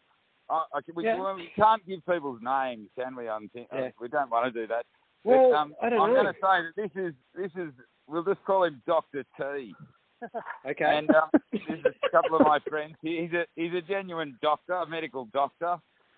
I, 0.51 0.65
I 0.75 0.81
can, 0.81 0.95
we, 0.95 1.05
Yeah. 1.05 1.19
well, 1.19 1.35
we 1.37 1.51
can't 1.57 1.87
give 1.87 2.05
people's 2.07 2.41
names, 2.43 2.89
can 2.99 3.15
we? 3.17 3.29
I'm 3.29 3.51
Yeah. 3.55 3.91
We 4.01 4.09
don't 4.09 4.31
want 4.31 4.53
to 4.53 4.61
do 4.61 4.67
that. 4.69 4.87
well, 5.25 5.51
but, 5.51 5.57
um, 5.57 5.75
I 5.83 5.89
don't 5.91 6.01
I'm 6.01 6.15
going 6.15 6.27
to 6.27 6.33
say 6.33 6.39
that 6.41 6.73
this 6.77 6.91
is 6.95 7.15
this 7.35 7.51
is. 7.57 7.73
We'll 8.07 8.25
just 8.25 8.43
call 8.45 8.65
him 8.65 8.83
Doctor 8.87 9.25
T. 9.37 9.75
Okay. 10.69 10.85
And 10.85 11.09
um, 11.11 11.31
there's 11.53 11.85
a 11.85 12.11
couple 12.11 12.39
of 12.39 12.43
my 12.45 12.59
friends 12.69 12.97
here. 13.03 13.23
He's 13.23 13.33
a 13.33 13.45
he's 13.55 13.73
a 13.73 13.81
genuine 13.81 14.37
doctor, 14.43 14.75
a 14.75 14.87
medical 14.87 15.29
doctor. 15.33 15.77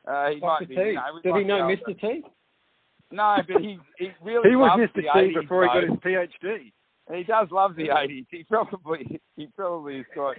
Uh, 0.08 0.30
he 0.30 0.40
Dr. 0.40 0.46
might 0.46 0.68
be. 0.68 0.74
T. 0.74 0.80
You 0.80 0.94
know, 0.94 1.02
we 1.14 1.20
Did 1.20 1.36
he 1.36 1.44
know 1.44 1.60
Mr. 1.68 2.00
T? 2.00 2.22
No, 3.12 3.36
but 3.46 3.60
he 3.60 3.78
he 3.98 4.10
really 4.22 4.48
He 4.48 4.56
was 4.56 4.78
Mr. 4.78 5.02
T 5.12 5.34
before 5.34 5.64
he 5.64 5.68
got 5.68 5.82
his 5.82 5.98
PhD. 5.98 6.72
He 7.12 7.22
does 7.24 7.48
love 7.50 7.76
the 7.76 7.88
80s. 7.88 8.26
He 8.30 8.44
probably 8.44 9.20
he 9.36 9.46
probably 9.56 9.96
has 9.98 10.06
got. 10.14 10.36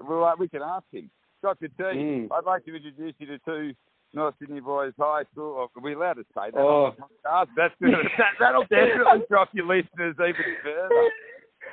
Well, 0.00 0.34
we 0.38 0.48
can 0.48 0.62
ask 0.62 0.84
him. 0.92 1.10
Dr. 1.42 1.68
T, 1.68 1.74
Mm. 1.78 2.28
would 2.30 2.44
like 2.46 2.64
to 2.64 2.74
introduce 2.74 3.14
you 3.18 3.26
to 3.28 3.38
two 3.40 3.72
North 4.12 4.34
Sydney 4.40 4.60
Boys 4.60 4.92
High 4.98 5.22
School. 5.32 5.54
Oh, 5.56 5.70
are 5.78 5.82
we 5.82 5.94
allowed 5.94 6.14
to 6.14 6.24
say 6.34 6.50
that? 6.52 6.56
Oh. 6.56 6.86
on 6.86 6.94
the 6.98 7.28
podcast? 7.28 7.46
That's 7.56 7.74
gonna, 7.80 7.96
that, 8.18 8.32
that'll 8.40 8.62
definitely 8.62 9.24
drop 9.28 9.50
your 9.52 9.66
listeners 9.66 10.16
even 10.18 10.56
further. 10.64 11.08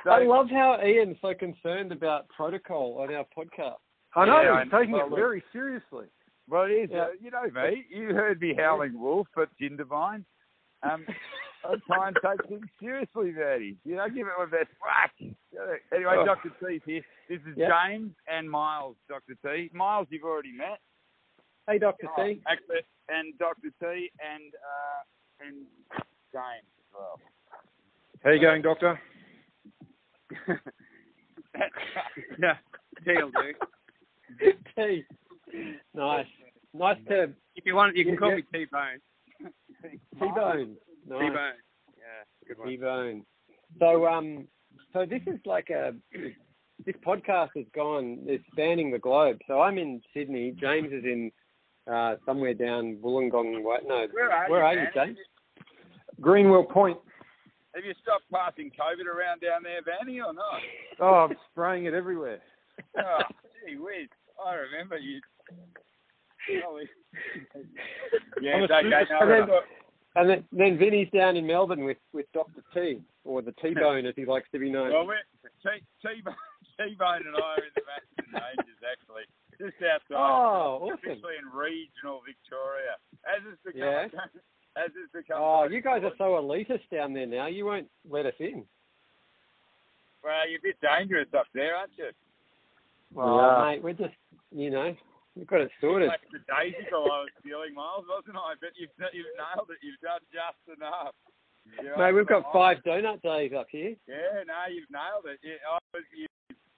So, 0.04 0.10
I 0.10 0.24
love 0.24 0.48
how 0.50 0.78
Ian's 0.84 1.16
so 1.20 1.32
concerned 1.34 1.90
about 1.90 2.28
protocol 2.28 2.98
on 3.00 3.12
our 3.14 3.24
podcast. 3.36 3.76
I 4.14 4.26
know 4.26 4.40
Yeah, 4.42 4.62
he's 4.62 4.70
taking 4.72 4.94
it 4.96 5.10
very 5.14 5.42
seriously. 5.52 6.06
well, 6.48 6.64
it 6.64 6.72
is. 6.72 6.90
Yeah. 6.92 7.00
Uh, 7.02 7.06
you 7.20 7.30
know 7.32 7.42
me. 7.44 7.84
You 7.90 8.14
heard 8.14 8.40
me 8.40 8.54
howling 8.56 8.98
wolf 9.00 9.26
at 9.40 9.48
Jindabyne. 9.60 10.24
Um, 10.84 11.04
I 11.68 11.74
try 11.86 12.08
and 12.08 12.16
take 12.24 12.48
things 12.48 12.66
seriously, 12.80 13.32
Verdi. 13.32 13.76
You 13.84 13.96
know, 13.96 14.08
give 14.08 14.26
it 14.26 14.32
my 14.38 14.44
best 14.46 14.70
whack. 14.80 15.12
Anyway, 15.92 16.14
Oh. 16.18 16.24
Dr. 16.24 16.50
T's 16.60 16.82
here. 16.84 17.02
This 17.28 17.40
is 17.42 17.56
Yeah. 17.56 17.68
James 17.88 18.12
and 18.28 18.50
Miles, 18.50 18.96
Dr. 19.08 19.34
T. 19.44 19.70
Miles, 19.72 20.06
you've 20.10 20.24
already 20.24 20.52
met. 20.52 20.80
Hey, 21.68 21.78
Dr. 21.78 22.08
Oh, 22.16 22.22
T. 22.24 22.40
actually, 22.46 22.82
and 23.08 23.36
Dr. 23.38 23.70
T 23.80 24.10
and 24.20 24.54
uh, 24.54 25.02
and 25.46 25.66
James 26.32 26.66
as 26.78 26.92
well. 26.94 27.20
How 28.22 28.30
you 28.30 28.40
going, 28.40 28.62
Doctor? 28.62 29.00
yeah, 32.38 32.56
Deal, 33.04 33.30
dude. 33.30 34.56
T. 34.76 35.04
Nice. 35.94 36.26
Nice 36.74 36.98
to 37.08 37.32
If 37.54 37.64
you 37.64 37.74
want, 37.74 37.96
you 37.96 38.04
can 38.04 38.16
call 38.16 38.30
Yeah. 38.30 38.36
me 38.36 38.42
T-Bone. 38.52 39.00
T-Bone. 40.18 40.76
Nice. 41.08 41.20
T-Bone. 41.20 41.52
Yeah, 41.96 42.48
good 42.48 42.58
one. 42.58 42.68
T-Bone. 42.68 43.22
So, 43.78 44.06
um, 44.06 44.48
so 44.92 45.04
this 45.06 45.22
is 45.26 45.38
like 45.44 45.70
a, 45.70 45.92
this 46.84 46.94
podcast 47.06 47.50
has 47.56 47.66
gone, 47.74 48.18
it's 48.26 48.44
spanning 48.52 48.90
the 48.90 48.98
globe. 48.98 49.38
So 49.46 49.60
I'm 49.60 49.78
in 49.78 50.00
Sydney. 50.14 50.54
James 50.60 50.92
is 50.92 51.04
in, 51.04 51.30
uh, 51.92 52.16
somewhere 52.24 52.54
down 52.54 52.98
Wollongong. 53.02 53.62
What? 53.62 53.82
No. 53.86 54.06
Where 54.12 54.32
are 54.32 54.50
Where 54.50 54.60
you, 54.60 54.66
are 54.66 54.72
you, 54.74 54.80
man? 54.80 54.90
James? 54.94 55.18
Greenwell 56.20 56.64
Point. 56.64 56.98
Have 57.74 57.84
you 57.84 57.92
stopped 58.02 58.24
passing 58.32 58.70
COVID 58.72 59.04
around 59.06 59.40
down 59.42 59.62
there, 59.62 59.80
Vanny, 59.84 60.18
or 60.20 60.32
not? 60.32 60.60
Oh, 60.98 61.26
I'm 61.28 61.36
spraying 61.52 61.84
it 61.84 61.92
everywhere. 61.94 62.38
Oh, 62.98 63.18
gee 63.66 63.76
whiz. 63.76 64.08
I 64.44 64.54
remember 64.54 64.96
you. 64.98 65.20
We- 66.48 66.88
yeah, 68.40 68.52
I'm 68.54 68.60
a 68.60 68.64
it's 68.64 68.72
okay. 68.72 68.88
No, 69.10 69.18
And 69.20 69.30
then- 69.30 69.48
And 70.16 70.30
then, 70.30 70.44
then 70.50 70.78
Vinny's 70.78 71.08
down 71.12 71.36
in 71.36 71.46
Melbourne 71.46 71.84
with, 71.84 71.98
with 72.12 72.26
Dr. 72.32 72.62
T, 72.72 73.00
or 73.24 73.42
the 73.42 73.52
T-Bone 73.62 74.06
as 74.06 74.14
he 74.16 74.24
likes 74.24 74.48
to 74.52 74.58
be 74.58 74.70
known. 74.70 74.90
well, 74.92 75.06
we're, 75.06 75.16
T- 75.62 75.84
T-Bone, 76.02 76.34
T-Bone 76.80 77.22
and 77.26 77.36
I 77.36 77.40
are 77.40 77.58
in 77.58 77.72
the 77.74 77.82
Macedon 77.84 78.32
Ranges, 78.32 78.80
actually, 78.90 79.24
just 79.60 79.76
outside. 79.84 80.16
Oh, 80.16 80.80
awesome. 80.88 80.94
Officially 80.94 81.34
in 81.38 81.46
regional 81.56 82.22
Victoria. 82.24 82.96
As 83.28 83.42
it's 83.52 83.62
become, 83.62 83.80
Yeah. 83.80 84.08
as 84.82 84.90
it's 84.96 85.12
become. 85.12 85.38
Oh, 85.40 85.68
you 85.68 85.82
guys 85.82 86.02
are 86.02 86.12
so 86.18 86.40
elitist 86.40 86.88
down 86.90 87.12
there 87.12 87.26
now. 87.26 87.46
You 87.46 87.66
won't 87.66 87.88
let 88.08 88.24
us 88.26 88.34
in. 88.40 88.64
Well, 90.24 90.48
you're 90.48 90.58
a 90.58 90.62
bit 90.62 90.76
dangerous 90.80 91.28
up 91.36 91.46
there, 91.54 91.76
aren't 91.76 91.92
you? 91.96 92.10
Well, 93.14 93.36
Yeah. 93.36 93.64
mate, 93.70 93.82
we're 93.82 93.92
just, 93.92 94.14
you 94.50 94.70
know, 94.70 94.94
we've 95.36 95.46
got 95.46 95.60
it 95.60 95.70
sorted. 95.80 96.08
Like 96.08 96.24
the 96.32 96.40
daisical 96.48 97.04
I 97.06 97.28
was 97.28 97.34
feeling, 97.44 97.74
Miles, 97.76 98.04
wasn't 98.08 98.36
I? 98.36 98.56
But 98.60 98.72
you've 98.80 98.90
you've 99.12 99.30
nailed 99.36 99.68
it. 99.70 99.78
You've 99.84 100.00
done 100.02 100.24
just 100.32 100.60
enough. 100.72 101.12
Know, 101.82 101.98
Mate, 101.98 102.12
we've 102.14 102.26
got 102.30 102.46
five 102.52 102.78
donut 102.86 103.20
days 103.22 103.50
up 103.52 103.66
here. 103.70 103.94
Yeah, 104.06 104.42
no, 104.46 104.70
you've 104.70 104.88
nailed 104.90 105.26
it. 105.26 105.38
Yeah, 105.42 105.58
I 105.66 105.78
was, 105.92 106.06
you 106.16 106.26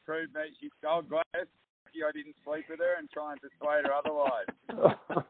proved 0.04 0.32
that 0.34 0.48
she. 0.60 0.70
Oh, 0.86 1.02
glad 1.02 1.24
I 1.34 2.12
didn't 2.12 2.36
sleep 2.44 2.64
with 2.70 2.78
her 2.78 2.94
and 2.98 3.10
try 3.10 3.32
and 3.32 3.40
persuade 3.40 3.84
her 3.86 3.92
otherwise. 3.92 4.48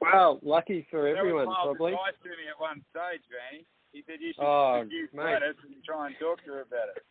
Well, 0.00 0.40
lucky 0.42 0.86
for 0.90 1.02
That 1.04 1.10
was 1.12 1.18
everyone, 1.18 1.46
Miles' 1.46 1.76
probably. 1.76 1.92
advice 1.92 2.14
to 2.24 2.28
me 2.30 2.48
at 2.48 2.58
one 2.58 2.80
stage, 2.88 3.20
Vanny. 3.28 3.64
He 3.92 4.02
said 4.06 4.16
you 4.20 4.32
should 4.32 4.42
Oh, 4.44 4.82
use 4.88 5.10
mate. 5.12 5.42
and 5.44 5.84
try 5.84 6.06
and 6.06 6.16
talk 6.18 6.42
to 6.44 6.52
her 6.52 6.60
about 6.62 6.88
it. 6.96 7.02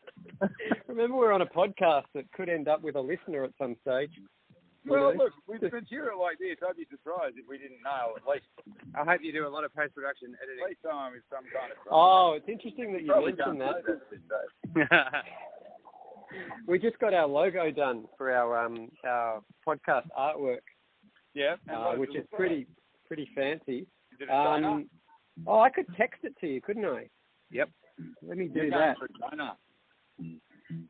Remember, 0.88 1.15
we're 1.15 1.32
on 1.32 1.41
a 1.41 1.45
podcast 1.45 2.05
that 2.15 2.32
could 2.32 2.49
end 2.49 2.67
up 2.67 2.82
with 2.82 2.95
a 2.95 2.99
listener 3.01 3.43
at 3.43 3.51
some 3.62 3.75
stage. 3.82 4.10
You 4.89 4.95
Well, 4.95 5.13
know? 5.13 5.23
look, 5.25 5.34
with 5.47 5.62
material 5.71 6.19
like 6.19 6.39
this, 6.39 6.58
I'd 6.67 6.75
be 6.78 6.88
surprised 6.89 7.38
if 7.38 7.45
we 7.47 7.58
didn't 7.58 7.80
nail 7.84 8.13
at 8.17 8.25
least 8.28 8.45
I 8.95 9.06
hope 9.06 9.21
you 9.21 9.32
do 9.32 9.45
a 9.47 9.49
lot 9.54 9.63
of 9.63 9.73
post-production 9.73 10.34
at 10.41 10.49
editing. 10.49 10.65
least 10.67 10.82
time 10.84 11.13
with 11.13 11.23
some 11.30 11.45
kind 11.54 11.71
of. 11.71 11.78
Oh, 11.91 12.34
it's 12.36 12.49
interesting 12.49 12.91
that 12.93 13.02
you 13.02 13.08
Probably 13.12 13.34
mentioned 13.34 13.62
that. 13.62 13.75
say 13.86 13.93
that 13.93 14.02
at 14.02 14.10
this 14.10 14.19
stage. 14.89 15.23
We 16.67 16.78
just 16.80 16.99
got 16.99 17.13
our 17.13 17.28
logo 17.28 17.71
done 17.71 18.06
for 18.17 18.32
our 18.32 18.65
um 18.65 18.89
our 19.06 19.41
podcast 19.67 20.06
artwork, 20.17 20.62
Yeah, 21.34 21.56
uh, 21.71 21.93
which 21.95 22.12
is 22.12 22.17
look 22.17 22.30
pretty 22.32 22.67
pretty 23.08 23.28
fancy. 23.36 23.88
Did 24.19 24.28
it 24.28 24.28
shine? 24.30 24.63
Um, 24.63 24.89
oh, 25.47 25.60
I 25.60 25.69
could 25.71 25.86
text 25.97 26.19
it 26.23 26.34
to 26.41 26.47
you, 26.47 26.62
couldn't 26.62 26.86
I? 26.86 27.10
Yep. 27.52 27.69
Let 28.28 28.38
me 28.38 28.49
You're 28.54 28.65
do 28.65 28.69
that. 28.71 28.97
for 28.97 29.06
a 29.06 29.36
donut. 29.36 29.56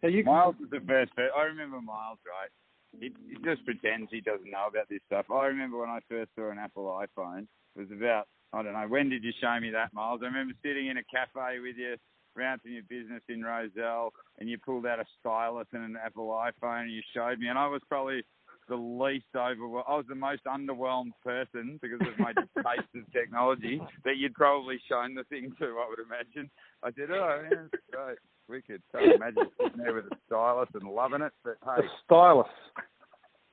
So 0.02 0.08
you 0.08 0.24
Miles 0.26 0.56
was 0.60 0.70
the 0.72 0.82
first. 0.86 1.12
I 1.18 1.44
remember 1.44 1.80
Miles, 1.80 2.20
right? 2.28 2.50
He, 2.98 3.14
he 3.28 3.36
just 3.44 3.64
pretends 3.66 4.10
he 4.12 4.22
doesn't 4.22 4.50
know 4.50 4.68
about 4.68 4.90
this 4.90 5.02
stuff. 5.08 5.26
I 5.32 5.46
remember 5.46 5.80
when 5.80 5.90
I 5.90 6.00
first 6.10 6.32
saw 6.36 6.50
an 6.50 6.58
Apple 6.58 6.86
iPhone. 6.86 7.48
It 7.76 7.80
was 7.80 7.92
about 7.92 8.28
I 8.52 8.64
don't 8.64 8.74
know. 8.74 8.88
When 8.88 9.10
did 9.10 9.24
you 9.24 9.32
show 9.40 9.60
me 9.60 9.70
that, 9.72 9.94
Miles? 9.94 10.22
I 10.24 10.26
remember 10.26 10.54
sitting 10.64 10.88
in 10.88 10.98
a 10.98 11.04
cafe 11.04 11.60
with 11.60 11.76
you, 11.78 11.96
announcing 12.36 12.74
your 12.74 12.84
business 12.90 13.22
in 13.30 13.44
Rozelle, 13.44 14.12
and 14.40 14.50
you 14.50 14.58
pulled 14.58 14.88
out 14.88 15.00
a 15.00 15.06
stylus 15.20 15.68
and 15.72 15.84
an 15.84 15.98
Apple 16.04 16.30
iPhone, 16.30 16.84
and 16.84 16.92
you 16.92 17.02
showed 17.14 17.40
me, 17.40 17.48
and 17.48 17.60
I 17.60 17.68
was 17.68 17.82
probably 17.88 18.24
the 18.68 18.76
least 18.76 19.26
overwhelmed. 19.36 19.86
I 19.88 19.96
was 19.96 20.06
the 20.10 20.16
most 20.16 20.44
underwhelmed 20.46 21.12
person 21.24 21.80
because 21.82 22.02
of 22.02 22.18
my 22.18 22.34
taste 22.58 22.90
of 22.96 23.12
technology 23.12 23.82
that 24.04 24.18
you'd 24.18 24.34
probably 24.34 24.80
shown 24.90 25.14
the 25.14 25.24
thing 25.26 25.54
to. 25.60 25.66
I 25.66 25.90
would 25.90 26.00
imagine. 26.00 26.50
I 26.84 26.90
said, 26.92 27.12
"Oh, 27.12 27.42
man, 27.50 27.70
it's 27.72 28.20
great, 28.50 28.64
wicked." 28.70 28.82
Can't 28.92 29.16
imagine 29.16 29.48
sitting 29.62 29.78
there 29.84 29.94
with 29.94 30.06
a 30.06 30.18
stylus 30.26 30.70
and 30.74 30.90
loving 30.92 31.22
it. 31.22 31.34
But 31.44 31.58
A 31.68 31.82
hey, 31.82 31.88
stylus. 32.06 32.48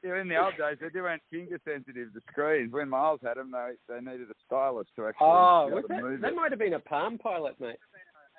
yeah, 0.02 0.20
in 0.20 0.28
the 0.28 0.36
old 0.36 0.56
days 0.56 0.78
they 0.80 1.00
weren't 1.00 1.22
finger 1.30 1.60
sensitive 1.64 2.12
to 2.14 2.20
screens. 2.30 2.72
When 2.72 2.88
Miles 2.88 3.20
had 3.22 3.36
them, 3.36 3.50
they 3.52 3.72
they 3.88 4.00
needed 4.00 4.30
a 4.30 4.34
stylus 4.46 4.86
to 4.96 5.06
actually. 5.08 5.26
Oh, 5.26 5.68
was 5.72 5.84
that, 5.88 6.18
that 6.22 6.28
it. 6.32 6.34
might 6.36 6.50
have 6.52 6.58
been 6.58 6.74
a 6.74 6.80
Palm 6.80 7.18
Pilot, 7.18 7.58
mate. 7.60 7.76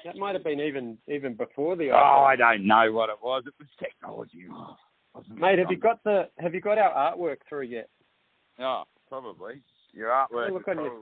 That 0.05 0.15
might 0.15 0.35
have 0.35 0.43
been 0.43 0.59
even 0.59 0.97
even 1.07 1.33
before 1.33 1.75
the 1.75 1.91
Oh. 1.91 1.95
I 2.27 2.35
don't 2.35 2.65
know 2.65 2.91
what 2.91 3.09
it 3.09 3.17
was. 3.21 3.43
It 3.47 3.53
was 3.59 3.67
technology. 3.79 4.45
Oh, 4.51 4.75
wasn't 5.15 5.39
Mate, 5.39 5.57
have 5.59 5.71
you 5.71 5.77
got 5.77 6.03
the 6.03 6.29
have 6.39 6.53
you 6.53 6.61
got 6.61 6.77
our 6.77 6.93
artwork 7.15 7.37
through 7.49 7.63
yet? 7.63 7.89
Oh, 8.59 8.83
probably. 9.09 9.61
Your 9.93 10.09
artwork 10.09 10.51
look 10.51 10.61
is 10.67 10.77
on 10.77 10.83
your- 10.83 10.99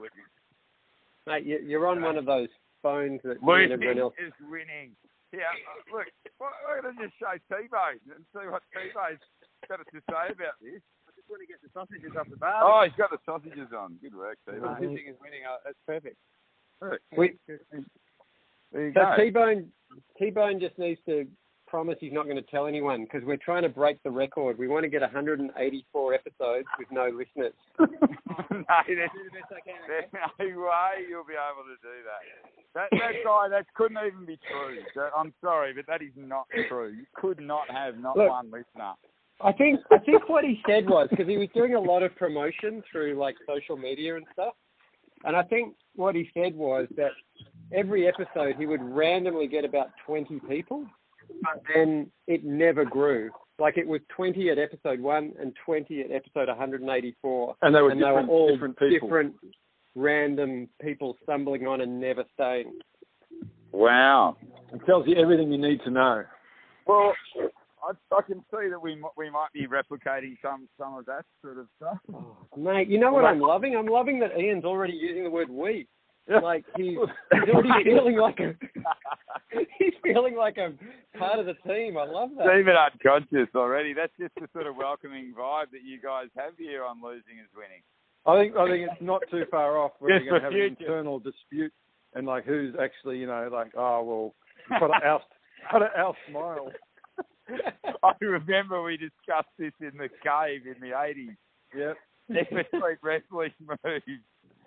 Mate, 1.26 1.44
you, 1.44 1.58
you're 1.58 1.86
on 1.88 2.00
one 2.02 2.16
of 2.16 2.24
those 2.24 2.48
phones 2.82 3.20
that 3.24 3.36
everyone 3.42 3.98
else. 3.98 4.14
is 4.24 4.32
winning. 4.48 4.92
Yeah, 5.34 5.50
uh, 5.50 5.82
look, 5.90 6.06
why 6.38 6.50
why 6.64 6.80
don't 6.82 6.94
you 6.96 7.06
just 7.10 7.18
show 7.18 7.34
T-Bone 7.50 7.98
and 8.14 8.22
see 8.30 8.46
what 8.46 8.62
T-Bone's 8.70 9.22
got 9.68 9.82
to 9.82 9.86
say 9.90 10.26
about 10.30 10.56
this? 10.62 10.80
I 11.06 11.10
just 11.18 11.26
want 11.28 11.42
to 11.42 11.48
get 11.50 11.58
the 11.62 11.70
sausages 11.74 12.14
off 12.14 12.30
the 12.30 12.38
bar. 12.38 12.62
Oh, 12.62 12.86
he's 12.86 12.94
got 12.96 13.10
the 13.10 13.18
sausages 13.26 13.74
on. 13.74 13.98
Good 14.00 14.14
work, 14.14 14.38
T-Bone. 14.46 14.78
this 14.80 14.94
thing 14.94 15.08
is 15.10 15.18
winning. 15.18 15.42
Uh, 15.42 15.58
that's 15.66 15.82
perfect. 15.86 16.16
Look, 16.80 17.00
We, 17.16 17.34
there 17.48 18.86
you 18.86 18.92
so 18.94 19.00
go. 19.02 19.16
T-Bone 19.18 19.72
T-Bone 20.18 20.60
just 20.60 20.78
needs 20.78 21.00
to 21.06 21.26
promise 21.76 21.98
he's 22.00 22.10
not 22.12 22.24
going 22.24 22.36
to 22.36 22.50
tell 22.50 22.66
anyone 22.66 23.04
because 23.04 23.20
we're 23.26 23.36
trying 23.36 23.60
to 23.62 23.68
break 23.68 24.02
the 24.02 24.10
record. 24.10 24.56
We 24.56 24.66
want 24.66 24.84
to 24.84 24.88
get 24.88 25.02
184 25.02 26.14
episodes 26.14 26.66
with 26.78 26.88
no 26.90 27.04
listeners. 27.12 27.52
no, 27.78 27.86
there's, 28.88 29.10
Do 29.12 29.20
the 29.28 29.36
best 29.36 29.52
I 29.52 29.60
can. 29.60 29.74
there's 29.86 30.04
Okay? 30.08 30.52
no 30.54 30.60
way 30.62 31.04
you'll 31.06 31.28
be 31.28 31.34
able 31.36 31.68
to 31.68 31.76
do 31.82 31.96
that. 32.08 32.24
That 32.72 32.88
that 32.92 33.12
guy, 33.22 33.48
that 33.50 33.66
couldn't 33.74 33.98
even 34.06 34.24
be 34.24 34.38
true. 34.50 34.78
I'm 35.14 35.34
sorry, 35.44 35.74
but 35.74 35.86
that 35.86 36.00
is 36.00 36.12
not 36.16 36.46
true. 36.66 36.88
You 36.96 37.04
could 37.14 37.40
not 37.40 37.68
have 37.70 37.98
not 37.98 38.16
Look. 38.16 38.30
one 38.30 38.46
listener. 38.46 38.92
I 39.42 39.52
think 39.52 39.80
I 39.92 39.98
think 39.98 40.30
what 40.30 40.44
he 40.44 40.58
said 40.66 40.88
was 40.88 41.08
because 41.10 41.28
he 41.28 41.36
was 41.36 41.48
doing 41.54 41.74
a 41.74 41.80
lot 41.80 42.02
of 42.02 42.16
promotion 42.16 42.82
through 42.90 43.18
like 43.20 43.34
social 43.46 43.76
media 43.76 44.16
and 44.16 44.24
stuff, 44.32 44.54
and 45.24 45.36
I 45.36 45.42
think 45.42 45.74
what 45.94 46.14
he 46.14 46.30
said 46.32 46.54
was 46.54 46.86
that 46.96 47.10
every 47.70 48.08
episode 48.08 48.56
he 48.58 48.64
would 48.64 48.82
randomly 48.82 49.46
get 49.46 49.66
about 49.66 49.88
20 50.06 50.40
people, 50.48 50.86
but 51.42 51.62
then 51.74 52.10
it 52.26 52.44
never 52.44 52.84
grew. 52.84 53.30
Like 53.58 53.78
it 53.78 53.86
was 53.86 54.00
20 54.14 54.50
at 54.50 54.58
episode 54.58 55.00
one 55.00 55.32
and 55.40 55.54
20 55.64 56.00
at 56.02 56.10
episode 56.10 56.48
184, 56.48 57.56
And 57.62 57.74
they 57.74 57.80
were 57.80 57.90
and 57.90 58.00
they 58.00 58.04
were 58.04 58.26
all 58.26 58.52
different 58.52 58.78
people. 58.78 59.08
different 59.08 59.34
random 59.94 60.68
people 60.82 61.16
stumbling 61.22 61.66
on 61.66 61.80
and 61.80 61.98
never 62.00 62.24
staying. 62.34 62.72
Wow. 63.72 64.36
It 64.72 64.80
tells 64.86 65.06
you 65.06 65.16
everything 65.16 65.50
you 65.50 65.58
need 65.58 65.80
to 65.84 65.90
know. 65.90 66.24
Well, 66.86 67.14
I, 67.82 67.92
I 68.14 68.22
can 68.22 68.44
see 68.50 68.68
that 68.70 68.80
we 68.80 69.02
we 69.16 69.30
might 69.30 69.52
be 69.52 69.66
replicating 69.66 70.36
some 70.42 70.68
some 70.78 70.94
of 70.94 71.06
that 71.06 71.24
sort 71.42 71.58
of 71.58 71.66
stuff. 71.76 71.98
Oh, 72.12 72.36
mate, 72.56 72.88
you 72.88 72.98
know 72.98 73.12
what 73.12 73.24
I'm 73.24 73.40
loving? 73.40 73.74
I'm 73.76 73.86
loving 73.86 74.20
that 74.20 74.38
Ian's 74.38 74.64
already 74.64 74.92
using 74.92 75.24
the 75.24 75.30
word 75.30 75.48
we. 75.50 75.88
Like 76.28 76.64
he's, 76.76 76.96
he's 77.32 77.84
feeling 77.84 78.16
like 78.16 78.40
a 78.40 78.54
he's 79.78 79.94
feeling 80.02 80.36
like 80.36 80.56
a 80.58 80.72
part 81.18 81.38
of 81.38 81.46
the 81.46 81.54
team. 81.66 81.96
I 81.96 82.04
love 82.04 82.30
that. 82.38 82.58
Even 82.58 82.74
unconscious 82.74 83.48
already. 83.54 83.92
That's 83.94 84.12
just 84.18 84.34
the 84.34 84.48
sort 84.52 84.66
of 84.66 84.76
welcoming 84.76 85.32
vibe 85.38 85.70
that 85.72 85.82
you 85.84 86.00
guys 86.02 86.26
have 86.36 86.52
here 86.58 86.84
on 86.84 87.00
Losing 87.02 87.38
is 87.42 87.50
Winning. 87.54 87.82
I 88.26 88.36
think 88.42 88.56
I 88.56 88.66
think 88.68 88.88
it's 88.90 89.00
not 89.02 89.22
too 89.30 89.44
far 89.50 89.78
off 89.78 89.92
when 90.00 90.12
Yes, 90.12 90.22
you're 90.24 90.40
going 90.40 90.42
to 90.42 90.48
for 90.48 90.52
have 90.52 90.60
an 90.70 90.76
future. 90.76 90.90
internal 90.92 91.18
dispute 91.20 91.72
and 92.14 92.26
like 92.26 92.44
who's 92.44 92.74
actually 92.80 93.18
you 93.18 93.26
know 93.26 93.48
like 93.52 93.70
oh 93.76 94.02
well 94.02 94.80
got 94.80 94.88
to 94.88 95.06
oust 95.06 95.24
got 95.70 95.78
to 95.78 95.90
oust 95.98 96.18
Miles. 96.32 96.72
I 98.02 98.12
remember 98.20 98.82
we 98.82 98.96
discussed 98.96 99.54
this 99.58 99.72
in 99.80 99.96
the 99.96 100.08
cave 100.24 100.62
in 100.66 100.80
the 100.80 100.94
80s. 100.96 101.36
Yep. 101.76 101.96
Every 102.50 102.96
wrestling 103.02 103.52
move. 103.60 104.02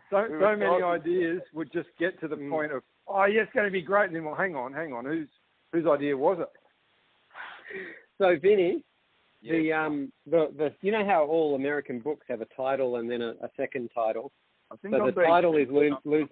So, 0.10 0.24
We 0.30 0.40
so 0.40 0.56
many 0.56 0.82
ideas 0.82 1.42
would 1.54 1.72
just 1.72 1.90
get 2.00 2.20
to 2.22 2.28
the 2.28 2.36
Mm. 2.36 2.50
point 2.50 2.72
of 2.72 2.84
oh 3.08 3.26
yeah 3.26 3.42
it's 3.42 3.54
going 3.54 3.66
to 3.66 3.72
be 3.72 3.82
great 3.82 4.08
and 4.08 4.16
then 4.16 4.24
well 4.26 4.36
hang 4.36 4.56
on 4.56 4.74
hang 4.74 4.92
on 4.94 5.06
whose 5.06 5.30
whose 5.72 5.86
idea 5.86 6.16
was 6.18 6.40
it? 6.40 6.50
So 8.18 8.38
Vinny, 8.40 8.84
Yeah. 9.42 9.54
the 9.54 9.74
um 9.74 10.12
the 10.26 10.52
the 10.58 10.74
you 10.82 10.92
know 10.92 11.06
how 11.06 11.26
all 11.26 11.56
American 11.56 12.00
books 12.00 12.26
have 12.30 12.42
a 12.42 12.46
title 12.56 12.98
and 12.98 13.10
then 13.10 13.22
a, 13.22 13.30
a 13.42 13.50
second 13.56 13.90
title. 13.94 14.32
I 14.72 14.76
think 14.78 14.94
So 14.96 15.02
I'm 15.02 15.14
the 15.14 15.22
title 15.24 15.56
is 15.58 15.68
lo- 15.70 15.98
lo- 16.06 16.28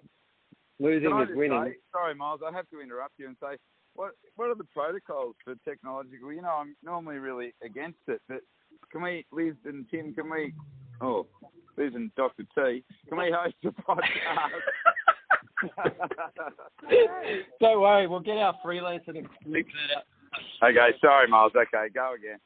losing 0.78 1.18
is 1.20 1.36
winning. 1.36 1.64
say- 1.64 1.76
sorry, 1.92 2.14
Miles. 2.14 2.40
I 2.46 2.52
have 2.52 2.68
to 2.70 2.80
interrupt 2.80 3.14
you 3.18 3.26
and 3.28 3.36
say, 3.40 3.56
what 3.94 4.12
what 4.36 4.48
are 4.48 4.54
the 4.54 4.64
protocols 4.74 5.34
for 5.44 5.54
technological? 5.64 6.32
You 6.32 6.42
know, 6.42 6.50
I'm 6.60 6.76
normally 6.82 7.18
really 7.18 7.54
against 7.62 7.98
it, 8.08 8.20
but 8.28 8.40
can 8.92 9.02
we, 9.02 9.24
Liz 9.32 9.54
and 9.64 9.88
Tim, 9.90 10.14
can 10.14 10.30
we? 10.30 10.52
Oh, 11.00 11.26
Liz 11.78 11.92
and 11.94 12.14
Doctor 12.16 12.42
T, 12.54 12.84
can 13.08 13.18
we 13.18 13.32
host 13.34 13.54
a 13.64 13.68
podcast? 13.68 14.50
Don't 17.60 17.80
worry, 17.80 18.06
we'll 18.06 18.20
get 18.20 18.36
our 18.36 18.54
freelancer 18.64 19.06
to 19.06 19.22
clip 19.44 19.66
that 19.66 19.96
out. 19.96 20.04
okay, 20.62 20.96
sorry, 21.00 21.26
Miles. 21.28 21.52
Okay, 21.56 21.88
go 21.94 22.14
again. 22.14 22.38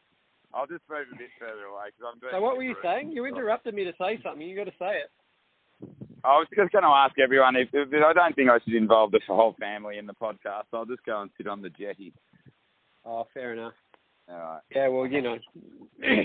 I'll 0.55 0.67
just 0.67 0.83
move 0.91 1.07
a 1.13 1.17
bit 1.17 1.31
further 1.39 1.65
away 1.65 1.85
because 1.87 2.13
I'm 2.13 2.19
doing. 2.21 2.33
So 2.35 2.41
what 2.43 2.57
were 2.57 2.63
you 2.63 2.77
saying? 2.83 3.13
You 3.13 3.25
interrupted 3.25 3.75
me 3.75 3.85
to 3.85 3.93
say 3.99 4.21
something. 4.23 4.47
You 4.47 4.55
got 4.55 4.65
to 4.65 4.73
say 4.79 5.01
it. 5.01 5.11
I 6.25 6.37
was 6.37 6.47
just 6.55 6.71
going 6.71 6.85
to 6.85 6.89
ask 6.89 7.19
everyone 7.19 7.57
if, 7.57 7.69
if 7.73 7.89
I 8.05 8.13
don't 8.13 8.37
think 8.37 8.51
I 8.51 8.59
should 8.63 8.75
involve 8.75 9.11
the 9.11 9.21
whole 9.27 9.57
family 9.59 9.99
in 9.99 10.07
the 10.07 10.15
podcast. 10.15 10.65
I'll 10.73 10.85
just 10.85 11.05
go 11.05 11.23
and 11.23 11.31
sit 11.37 11.49
on 11.49 11.63
the 11.63 11.71
jetty. 11.71 12.13
Oh, 13.05 13.27
fair 13.35 13.55
enough. 13.55 13.73
All 14.29 14.37
right. 14.37 14.61
Yeah, 14.75 14.89
well, 14.89 15.07
you 15.07 15.23
know, 15.23 15.39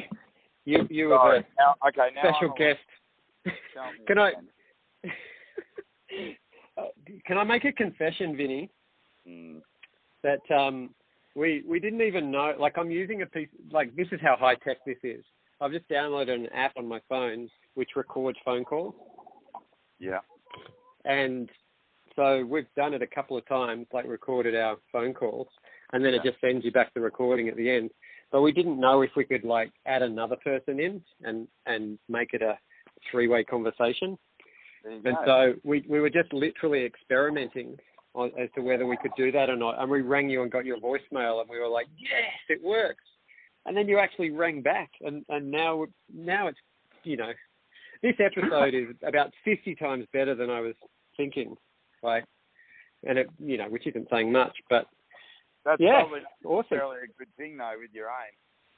you 0.68 0.86
you 0.90 1.08
were 1.08 1.18
the 1.58 1.88
okay, 1.88 2.10
now 2.14 2.22
special 2.22 2.54
guest. 2.58 2.80
Can 4.06 4.20
I- 4.20 4.34
Uh, 6.78 6.84
Can 7.26 7.40
I 7.40 7.44
make 7.44 7.66
a 7.66 7.72
confession, 7.72 8.38
Vinny? 8.38 8.70
Mm. 9.28 9.62
That 10.24 10.56
um, 10.56 10.94
we 11.36 11.64
we 11.68 11.80
didn't 11.80 12.02
even 12.02 12.30
know. 12.30 12.54
Like, 12.60 12.78
I'm 12.78 12.92
using 12.92 13.24
a 13.24 13.26
piece. 13.26 13.50
Like, 13.72 13.96
this 13.96 14.08
is 14.12 14.20
how 14.22 14.36
high 14.38 14.56
tech 14.56 14.78
this 14.86 14.98
is. 15.04 15.24
I've 15.60 15.72
just 15.72 15.90
downloaded 15.90 16.36
an 16.36 16.48
app 16.54 16.74
on 16.78 16.88
my 16.88 17.02
phone 17.10 17.50
which 17.74 17.90
records 17.96 18.38
phone 18.46 18.64
calls, 18.64 18.94
Yeah. 20.00 20.20
and 21.06 21.50
so 22.16 22.46
we've 22.46 22.72
done 22.76 22.94
it 22.94 23.02
a 23.02 23.08
couple 23.08 23.38
of 23.38 23.48
times. 23.48 23.88
Like, 23.92 24.06
recorded 24.08 24.56
our 24.56 24.78
phone 24.92 25.16
calls, 25.16 25.48
and 25.94 26.06
then 26.06 26.14
it 26.14 26.22
just 26.24 26.40
sends 26.42 26.64
you 26.64 26.72
back 26.72 26.94
the 26.94 27.02
recording 27.02 27.48
at 27.50 27.56
the 27.56 27.72
end. 27.72 27.90
But 28.32 28.42
we 28.42 28.52
didn't 28.52 28.80
know 28.80 29.02
if 29.02 29.12
we 29.16 29.24
could 29.24 29.44
like 29.44 29.72
add 29.86 30.02
another 30.02 30.36
person 30.44 30.80
in 30.80 31.02
and 31.24 31.48
and 31.66 31.98
make 32.10 32.34
it 32.34 32.42
a 32.42 32.58
three-way 33.12 33.44
conversation. 33.44 34.18
And 34.86 35.04
go. 35.04 35.16
so 35.26 35.54
we, 35.64 35.84
we 35.88 36.00
were 36.00 36.10
just 36.10 36.32
literally 36.34 36.86
experimenting 36.86 37.78
on, 38.14 38.32
as 38.40 38.50
to 38.56 38.62
whether 38.62 38.86
we 38.86 38.98
could 38.98 39.12
do 39.18 39.32
that 39.32 39.50
or 39.50 39.56
not. 39.56 39.82
And 39.82 39.90
we 39.90 40.02
rang 40.02 40.30
you 40.30 40.42
and 40.42 40.52
got 40.52 40.66
your 40.66 40.78
voicemail, 40.78 41.42
and 41.42 41.50
we 41.50 41.60
were 41.60 41.68
like, 41.68 41.88
"Yes, 41.98 42.34
it 42.50 42.64
works." 42.64 43.04
And 43.66 43.76
then 43.76 43.88
you 43.88 44.00
actually 44.00 44.32
rang 44.32 44.62
back, 44.62 44.90
and 45.02 45.26
and 45.30 45.50
now 45.52 45.86
now 46.14 46.48
it's 46.48 46.60
you 47.04 47.18
know, 47.18 47.32
this 48.02 48.16
episode 48.20 48.74
is 48.74 48.88
about 49.06 49.32
fifty 49.46 49.76
times 49.76 50.06
better 50.14 50.36
than 50.36 50.50
I 50.50 50.62
was 50.62 50.76
thinking, 51.16 51.56
like, 52.04 52.26
and 53.08 53.18
it 53.18 53.30
you 53.40 53.58
know, 53.58 53.70
which 53.70 53.88
isn't 53.88 54.08
saying 54.10 54.32
much, 54.32 54.56
but 54.70 54.88
That's 55.68 55.82
yeah, 55.82 56.00
probably 56.00 56.22
awesome. 56.46 56.78
a 56.80 57.08
good 57.20 57.28
thing 57.36 57.58
though 57.58 57.74
with 57.78 57.92
your 57.94 58.08
aim. 58.08 58.32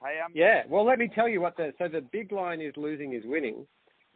Hey, 0.04 0.20
um, 0.26 0.32
Yeah, 0.34 0.64
well, 0.68 0.84
let 0.84 0.98
me 0.98 1.08
tell 1.14 1.30
you 1.30 1.40
what 1.40 1.56
the 1.56 1.72
so 1.78 1.88
the 1.88 2.02
big 2.02 2.32
line 2.32 2.62
is 2.62 2.74
losing 2.76 3.14
is 3.14 3.22
winning, 3.26 3.68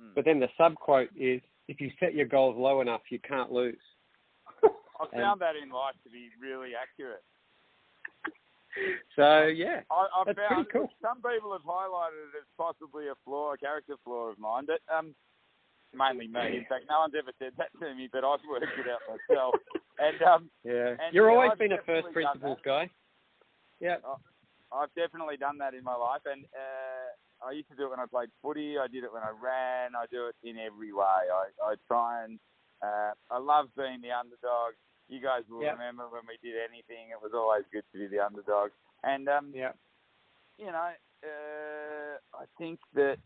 Hmm. 0.01 0.09
but 0.15 0.25
then 0.25 0.39
the 0.39 0.49
sub 0.57 0.73
quote 0.73 1.09
is 1.15 1.39
if 1.67 1.79
you 1.79 1.91
set 1.99 2.15
your 2.15 2.25
goals 2.25 2.57
low 2.57 2.81
enough, 2.81 3.01
you 3.11 3.19
can't 3.19 3.51
lose. 3.51 3.77
I 4.63 5.05
found 5.13 5.39
that 5.41 5.53
in 5.55 5.69
life 5.69 5.93
to 6.03 6.09
be 6.09 6.29
really 6.41 6.71
accurate. 6.73 7.21
So 9.15 9.45
yeah, 9.53 9.81
I, 9.91 10.07
I 10.09 10.23
That's 10.25 10.39
found 10.49 10.67
pretty 10.67 10.87
cool. 10.87 10.89
some 10.99 11.17
people 11.21 11.53
have 11.53 11.61
highlighted 11.61 12.33
it 12.33 12.41
as 12.41 12.47
possibly 12.57 13.05
a 13.07 13.13
flaw, 13.23 13.53
a 13.53 13.57
character 13.57 13.93
flaw 14.03 14.29
of 14.33 14.39
mine, 14.39 14.65
but 14.65 14.81
um, 14.91 15.13
mainly 15.95 16.27
me. 16.27 16.57
In 16.57 16.65
fact, 16.65 16.85
no 16.89 16.99
one's 16.99 17.13
ever 17.17 17.31
said 17.39 17.53
that 17.57 17.69
to 17.79 17.95
me, 17.95 18.09
but 18.11 18.23
I've 18.25 18.43
worked 18.49 18.65
it 18.77 18.87
out 18.89 19.01
myself. 19.07 19.55
And 19.99 20.21
um, 20.23 20.49
yeah. 20.63 20.97
And, 20.97 21.13
You're 21.13 21.29
yeah, 21.29 21.35
always 21.35 21.51
I've 21.53 21.59
been 21.59 21.73
a 21.73 21.81
first 21.85 22.11
principles 22.13 22.57
guy. 22.65 22.89
Yeah. 23.79 23.97
I've 24.73 24.93
definitely 24.95 25.37
done 25.37 25.59
that 25.59 25.75
in 25.75 25.83
my 25.83 25.95
life, 25.95 26.25
and 26.25 26.45
uh, 26.49 27.45
I 27.45 27.51
used 27.51 27.69
to 27.69 27.75
do 27.75 27.85
it 27.85 27.91
when 27.91 27.99
I 27.99 28.07
played 28.07 28.29
footy. 28.41 28.79
I 28.79 28.87
did 28.87 29.03
it 29.03 29.13
when 29.13 29.21
I 29.21 29.29
ran. 29.29 29.93
I 29.95 30.05
do 30.09 30.27
it 30.27 30.35
in 30.41 30.57
every 30.57 30.91
way. 30.93 31.03
I, 31.05 31.45
I 31.61 31.75
try 31.87 32.23
and 32.23 32.39
uh, 32.81 33.13
I 33.29 33.37
love 33.37 33.69
being 33.77 34.01
the 34.01 34.11
underdog. 34.11 34.73
You 35.09 35.21
guys 35.21 35.43
will 35.49 35.61
Yep. 35.61 35.77
remember 35.77 36.09
when 36.09 36.23
we 36.25 36.39
did 36.41 36.57
anything, 36.57 37.11
it 37.11 37.21
was 37.21 37.31
always 37.35 37.63
good 37.71 37.83
to 37.93 37.99
be 37.99 38.07
the 38.07 38.23
underdog. 38.23 38.71
And 39.03 39.29
um, 39.29 39.51
Yeah. 39.53 39.73
you 40.57 40.65
know, 40.65 40.89
uh, 41.23 42.17
I 42.33 42.45
think 42.57 42.79
that 42.95 43.17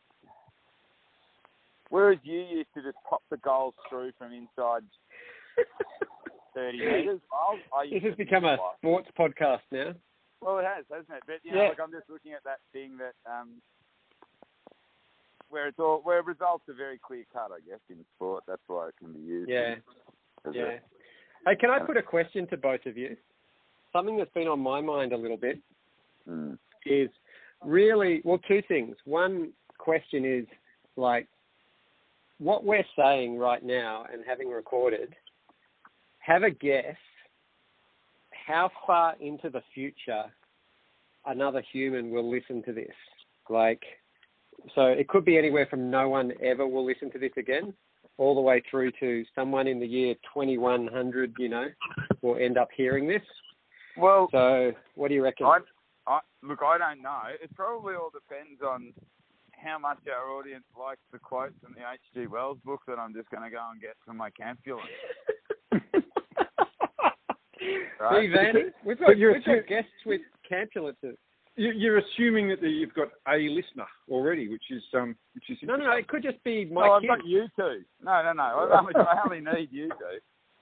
whereas 1.89 2.19
you 2.23 2.39
used 2.41 2.69
to 2.75 2.81
just 2.83 2.97
pop 3.09 3.21
the 3.29 3.37
goals 3.37 3.73
through 3.89 4.11
from 4.17 4.31
inside 4.33 4.83
30 6.53 6.77
metres, 6.77 7.19
Miles, 7.31 7.59
I 7.75 7.83
used 7.83 7.95
This 7.95 8.03
has 8.09 8.11
to 8.13 8.17
become 8.17 8.45
a 8.45 8.57
think 8.57 8.61
like- 8.61 8.77
sports 8.77 9.09
podcast 9.17 9.61
now. 9.71 9.93
well, 10.41 10.59
it 10.59 10.65
has, 10.65 10.85
hasn't 10.89 11.09
it? 11.09 11.23
But 11.25 11.39
you 11.43 11.51
know, 11.53 11.63
Yeah. 11.63 11.69
like 11.69 11.79
I'm 11.79 11.91
just 11.91 12.09
looking 12.09 12.33
at 12.33 12.43
that 12.43 12.59
thing 12.73 12.97
that 12.97 13.13
um, 13.29 13.61
where 15.49 15.67
it's 15.67 15.79
all 15.79 16.01
where 16.03 16.21
results 16.23 16.63
are 16.69 16.73
very 16.73 16.99
clear 16.99 17.23
cut. 17.31 17.51
I 17.51 17.59
guess 17.67 17.79
in 17.89 18.03
sport, 18.15 18.43
that's 18.47 18.61
why 18.67 18.89
it 18.89 18.95
can 18.99 19.13
be 19.13 19.19
used. 19.19 19.49
Yeah. 19.49 19.75
as 20.45 20.53
a- 20.53 20.57
Yeah. 20.57 20.79
Hey, 21.45 21.55
can 21.55 21.69
I 21.69 21.79
put 21.79 21.95
a 21.97 22.01
question 22.03 22.47
to 22.47 22.57
both 22.57 22.85
of 22.85 22.97
you? 22.97 23.15
Something 23.93 24.17
that's 24.17 24.31
been 24.33 24.47
on 24.47 24.59
my 24.59 24.81
mind 24.81 25.13
a 25.13 25.17
little 25.17 25.37
bit 25.37 25.59
Mm. 26.27 26.57
is 26.85 27.09
really 27.63 28.21
well 28.25 28.39
two 28.39 28.61
things. 28.63 28.97
One 29.05 29.53
question 29.77 30.25
is 30.25 30.45
like 30.97 31.27
what 32.39 32.63
we're 32.63 32.85
saying 32.97 33.37
right 33.37 33.63
now 33.63 34.05
and 34.11 34.23
having 34.27 34.49
recorded, 34.49 35.15
have 36.19 36.43
a 36.43 36.51
guess 36.51 36.95
how 38.45 38.69
far 38.85 39.15
into 39.19 39.49
the 39.49 39.61
future 39.73 40.23
another 41.25 41.63
human 41.73 42.09
will 42.11 42.29
listen 42.29 42.63
to 42.63 42.73
this. 42.73 42.93
Like 43.49 43.83
so 44.75 44.85
it 44.87 45.07
could 45.07 45.25
be 45.25 45.37
anywhere 45.37 45.67
from 45.69 45.89
no 45.89 46.09
one 46.09 46.31
ever 46.43 46.67
will 46.67 46.85
listen 46.85 47.11
to 47.11 47.19
this 47.19 47.31
again 47.37 47.73
all 48.17 48.35
the 48.35 48.41
way 48.41 48.61
through 48.69 48.91
to 48.99 49.23
someone 49.35 49.67
in 49.67 49.79
the 49.79 49.85
year 49.85 50.15
2100, 50.33 51.35
you 51.37 51.49
know, 51.49 51.67
will 52.21 52.37
end 52.37 52.57
up 52.57 52.69
hearing 52.75 53.07
this. 53.07 53.21
Well, 53.95 54.27
So 54.31 54.71
what 54.95 55.09
do 55.09 55.13
you 55.13 55.23
reckon? 55.23 55.45
I, 55.45 55.59
I 56.07 56.19
look, 56.43 56.59
I 56.63 56.77
don't 56.77 57.01
know. 57.01 57.21
It 57.41 57.53
probably 57.55 57.95
all 57.95 58.11
depends 58.11 58.61
on 58.61 58.93
how 59.57 59.77
much 59.79 59.97
our 60.07 60.31
audience 60.31 60.63
likes 60.79 61.01
the 61.11 61.19
quotes 61.19 61.53
from 61.61 61.73
the 61.73 61.81
H.G. 61.81 62.27
Wells 62.27 62.57
book 62.63 62.81
that 62.87 62.99
I'm 62.99 63.13
just 63.13 63.29
going 63.29 63.43
to 63.43 63.49
go 63.49 63.61
and 63.71 63.81
get 63.81 63.95
from 64.05 64.17
my 64.17 64.29
campulance. 64.31 64.87
Right. 67.99 68.27
See, 68.29 68.33
Vanny, 68.33 68.59
we've 68.85 68.99
got, 68.99 69.17
you're 69.17 69.33
we've 69.33 69.43
got 69.43 69.67
guests 69.67 69.89
with 70.05 70.21
campulances. 70.49 71.15
You- 71.55 71.71
You're 71.73 71.97
assuming 71.97 72.47
that 72.49 72.61
the- 72.61 72.69
you've 72.69 72.93
got 72.93 73.07
a 73.27 73.49
listener 73.49 73.87
already, 74.09 74.47
which 74.47 74.63
is 74.69 74.83
um, 74.93 75.15
which 75.33 75.49
is 75.49 75.57
No, 75.63 75.75
no, 75.75 75.85
no, 75.85 75.91
it 75.93 76.07
could 76.07 76.21
just 76.21 76.41
be 76.43 76.65
my 76.65 76.85
no, 76.85 76.93
I've 76.93 77.07
got 77.07 77.25
you 77.25 77.47
two. 77.57 77.81
No, 78.03 78.21
no, 78.23 78.33
no. 78.33 78.43
I 78.43 78.79
only, 78.79 78.93
I 78.95 79.21
only 79.25 79.39
need 79.39 79.69
you 79.71 79.89
two. 79.89 80.19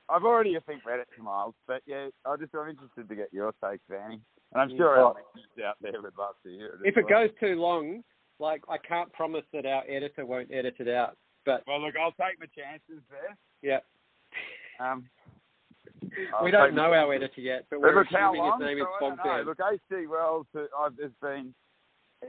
I've 0.07 0.23
already, 0.23 0.55
I 0.55 0.61
think, 0.61 0.85
read 0.85 0.99
it 1.01 1.07
to 1.17 1.23
Miles, 1.23 1.53
but 1.67 1.81
yeah, 1.85 2.07
I 2.25 2.37
just 2.37 2.55
I'm 2.55 2.69
interested 2.69 3.09
to 3.09 3.15
get 3.15 3.27
your 3.33 3.53
take, 3.63 3.81
Vanny, 3.89 4.21
and 4.53 4.61
I'm 4.61 4.69
sure 4.77 4.97
our 4.97 5.09
listeners 5.15 5.65
out 5.67 5.75
there 5.81 6.01
would 6.01 6.17
love 6.17 6.35
to 6.43 6.49
hear 6.49 6.67
it. 6.67 6.73
as 6.75 6.79
If 6.85 6.97
it 6.97 7.05
well. 7.11 7.27
goes 7.27 7.35
too 7.41 7.55
long, 7.59 8.01
like 8.39 8.61
I 8.69 8.77
can't 8.77 9.11
promise 9.13 9.43
that 9.53 9.65
our 9.65 9.83
editor 9.89 10.25
won't 10.25 10.51
edit 10.51 10.75
it 10.79 10.87
out. 10.87 11.17
But 11.45 11.63
well, 11.67 11.81
look, 11.81 11.95
I'll 12.01 12.11
take 12.11 12.39
my 12.39 12.47
chances 12.55 13.03
there. 13.09 13.37
yeah, 13.61 13.79
Um, 14.79 15.05
we 16.43 16.51
don't 16.51 16.75
know 16.75 16.93
our 16.93 17.13
editor 17.13 17.41
yet, 17.41 17.65
but 17.69 17.79
we're 17.79 18.01
assuming 18.01 18.43
his 18.43 18.59
name 18.59 18.77
is 18.79 18.85
so 18.99 19.05
I 19.05 19.09
don't 19.09 19.17
know. 19.17 19.23
Bombman. 19.23 19.45
Look, 19.45 19.59
H.G. 19.73 20.07
Wells, 20.07 20.47
I've 20.55 20.97
just 20.97 21.19
been. 21.21 21.53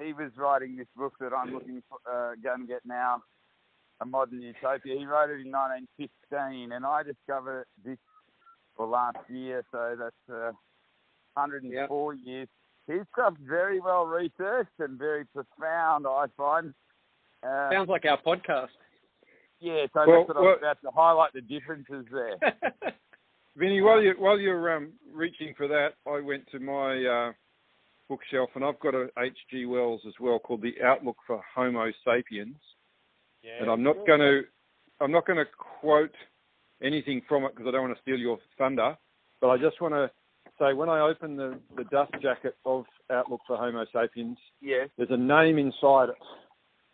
He 0.02 0.12
was 0.12 0.30
writing 0.36 0.76
this 0.76 0.88
book 0.96 1.14
that 1.20 1.32
I'm 1.32 1.54
looking 1.54 1.82
for, 1.88 1.98
uh, 2.10 2.34
going 2.42 2.60
to 2.62 2.66
get 2.66 2.80
now, 2.84 3.22
a 4.00 4.04
modern 4.04 4.42
utopia. 4.42 4.98
He 4.98 5.06
wrote 5.06 5.30
it 5.30 5.40
in 5.40 5.50
1915, 5.52 6.72
and 6.72 6.84
I 6.84 7.02
discovered 7.02 7.60
it 7.62 7.66
this 7.84 7.98
or 8.76 8.86
last 8.86 9.18
year. 9.30 9.64
So 9.72 9.96
that's 9.98 10.14
uh, 10.30 10.52
104 11.34 12.14
years. 12.14 12.48
His 12.86 13.00
stuff's 13.12 13.36
very 13.46 13.80
well 13.80 14.06
researched 14.06 14.78
and 14.78 14.98
very 14.98 15.24
profound. 15.26 16.06
I 16.06 16.26
find. 16.36 16.72
Uh, 17.42 17.70
Sounds 17.70 17.88
like 17.88 18.04
our 18.04 18.20
podcast. 18.22 18.68
Yeah, 19.60 19.86
so 19.94 20.04
Well, 20.06 20.18
that's 20.20 20.28
what 20.28 20.36
I 20.36 20.40
well- 20.40 20.48
was 20.50 20.58
about 20.60 20.80
to 20.82 20.90
highlight 20.94 21.32
the 21.32 21.40
differences 21.40 22.04
there. 22.12 22.36
Vinny, 23.56 23.80
while 23.80 24.02
you 24.02 24.14
while 24.18 24.38
you're 24.38 24.76
um, 24.76 24.92
reaching 25.12 25.54
for 25.56 25.66
that, 25.68 25.94
I 26.06 26.20
went 26.20 26.46
to 26.52 26.58
my 26.60 27.04
uh, 27.04 27.32
bookshelf 28.08 28.50
and 28.54 28.62
I've 28.64 28.78
got 28.80 28.94
a 28.94 29.08
H.G. 29.18 29.64
Wells 29.66 30.02
as 30.06 30.12
well 30.20 30.38
called 30.38 30.60
The 30.62 30.74
Outlook 30.84 31.16
for 31.26 31.40
Homo 31.54 31.90
Sapiens. 32.04 32.56
Yeah. 33.42 33.62
and 33.62 33.70
I'm 33.70 33.82
not 33.82 33.96
going 34.06 34.20
to 34.20 34.42
I'm 35.00 35.12
not 35.12 35.26
going 35.26 35.38
to 35.38 35.44
quote 35.80 36.14
anything 36.82 37.22
from 37.28 37.44
it 37.44 37.54
because 37.54 37.66
I 37.68 37.70
don't 37.70 37.82
want 37.82 37.94
to 37.96 38.02
steal 38.02 38.18
your 38.18 38.38
thunder. 38.58 38.96
But 39.40 39.48
I 39.48 39.56
just 39.58 39.80
want 39.80 39.94
to 39.94 40.10
say 40.58 40.72
when 40.72 40.88
I 40.88 41.00
open 41.00 41.36
the, 41.36 41.58
the 41.76 41.84
dust 41.84 42.12
jacket 42.22 42.56
of 42.64 42.84
Outlook 43.10 43.40
for 43.46 43.56
Homo 43.56 43.84
Sapiens, 43.92 44.38
Yes. 44.60 44.88
there's 44.96 45.10
a 45.10 45.16
name 45.16 45.58
inside 45.58 46.08
it, 46.10 46.16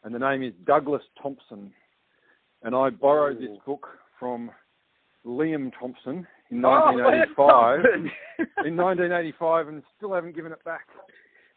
and 0.05 0.15
the 0.15 0.19
name 0.19 0.43
is 0.43 0.53
Douglas 0.67 1.03
Thompson. 1.21 1.73
And 2.63 2.75
I 2.77 2.91
borrowed 2.91 3.39
this 3.41 3.57
book 3.67 3.87
from 4.21 4.51
Liam 5.27 5.73
Thompson 5.79 6.27
in 6.51 6.65
Oh, 6.65 6.71
1985. 6.71 7.81
in 8.67 8.77
1985, 8.77 9.69
and 9.69 9.83
still 9.97 10.13
haven't 10.15 10.35
given 10.37 10.53
it 10.53 10.63
back. 10.65 10.87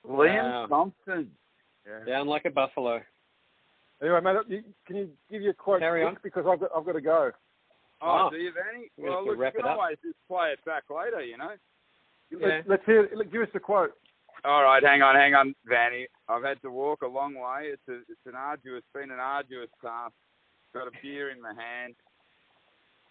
Liam 0.08 0.43
Wow. 0.43 0.66
Thompson. 0.68 1.32
Down 2.08 2.28
like 2.28 2.45
a 2.45 2.49
buffalo. 2.49 3.01
Anyway, 4.01 4.20
mate, 4.22 4.64
can 4.88 4.95
you 4.95 5.10
give 5.30 5.41
you 5.41 5.51
a 5.51 5.53
quote 5.53 5.80
Carry 5.80 6.01
quick? 6.01 6.16
on. 6.16 6.18
because 6.24 6.45
I've 6.49 6.60
got 6.60 6.70
I've 6.76 6.86
got 6.86 6.93
to 6.93 7.01
go. 7.01 7.32
Oh, 8.01 8.06
ah. 8.08 8.28
Oh. 8.28 8.30
do 8.32 8.38
you, 8.38 8.51
Vanny? 8.51 8.89
We're 8.97 9.10
Well, 9.12 9.26
look, 9.26 9.38
you 9.38 9.62
can 9.62 9.70
always 9.70 9.97
just 10.03 10.18
play 10.28 10.49
it 10.51 10.60
back 10.66 10.84
later, 10.89 11.24
you 11.24 11.38
know. 11.38 11.51
Yeah. 12.32 12.47
Let's, 12.47 12.67
let's 12.67 12.86
hear. 12.86 13.09
Let, 13.15 13.32
give 13.32 13.41
us 13.41 13.49
the 13.53 13.59
quote. 13.59 13.93
All 14.43 14.63
right, 14.63 14.84
hang 14.84 15.01
on, 15.01 15.15
hang 15.15 15.34
on, 15.34 15.55
Vanny. 15.65 16.05
I've 16.30 16.43
had 16.43 16.61
to 16.61 16.69
walk 16.69 17.01
a 17.01 17.07
long 17.07 17.34
way. 17.34 17.69
It's 17.73 17.82
a, 17.89 17.95
it's 18.11 18.26
an 18.28 18.36
arduous, 18.36 18.84
been 18.93 19.09
an 19.09 19.19
arduous 19.19 19.69
task. 19.82 20.13
Got 20.71 20.88
a 20.88 20.91
beer 21.01 21.32
in 21.32 21.41
my 21.41 21.53
hand. 21.53 21.95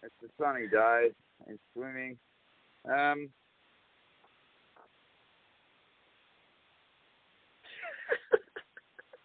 It's 0.03 0.15
a 0.23 0.29
sunny 0.41 0.69
day. 0.69 1.09
and 1.49 1.59
swimming. 1.73 2.17
Um, 2.85 3.31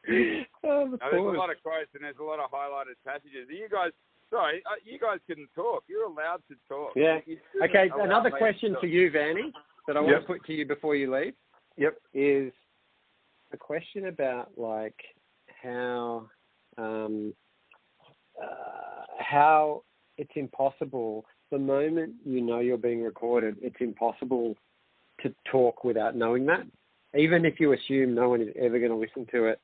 oh, 0.63 0.85
now 0.85 0.97
there's 1.11 1.13
a 1.13 1.37
lot 1.37 1.51
of 1.51 1.61
quotes 1.61 1.89
and 1.93 2.03
there's 2.03 2.15
a 2.19 2.23
lot 2.23 2.39
of 2.39 2.49
highlighted 2.49 2.95
passages. 3.05 3.47
You 3.49 3.67
guys, 3.69 3.91
sorry, 4.29 4.63
uh, 4.65 4.75
you 4.83 4.97
guys 4.97 5.19
can 5.27 5.47
talk. 5.55 5.83
You're 5.87 6.05
allowed 6.05 6.41
to 6.49 6.55
talk. 6.67 6.93
Yeah. 6.95 7.19
Okay, 7.63 7.91
another 7.99 8.29
me 8.29 8.31
to 8.31 8.37
question 8.37 8.75
for 8.79 8.87
you, 8.87 9.11
Vanny, 9.11 9.53
that 9.89 9.97
I 9.97 10.01
want 10.01 10.11
Yep. 10.11 10.21
to 10.21 10.27
put 10.27 10.45
to 10.45 10.53
you 10.53 10.67
before 10.67 10.95
you 10.95 11.11
leave. 11.11 11.33
Yep. 11.77 11.99
Is 12.13 12.53
a 13.51 13.57
question 13.57 14.05
about 14.05 14.55
like 14.55 15.03
how 15.63 16.29
um, 16.77 17.33
uh, 18.39 19.05
how 19.17 19.83
it's 20.19 20.31
impossible 20.35 21.25
the 21.49 21.57
moment 21.57 22.13
you 22.23 22.39
know 22.39 22.59
you're 22.59 22.77
being 22.77 23.01
recorded. 23.01 23.57
It's 23.63 23.77
impossible 23.79 24.55
to 25.23 25.33
talk 25.51 25.83
without 25.83 26.15
knowing 26.15 26.45
that. 26.45 26.67
Even 27.17 27.43
if 27.43 27.59
you 27.59 27.73
assume 27.73 28.13
no 28.13 28.29
one 28.29 28.41
is 28.41 28.53
ever 28.61 28.77
going 28.77 28.91
to 28.91 28.95
listen 28.95 29.25
to 29.31 29.45
it, 29.45 29.59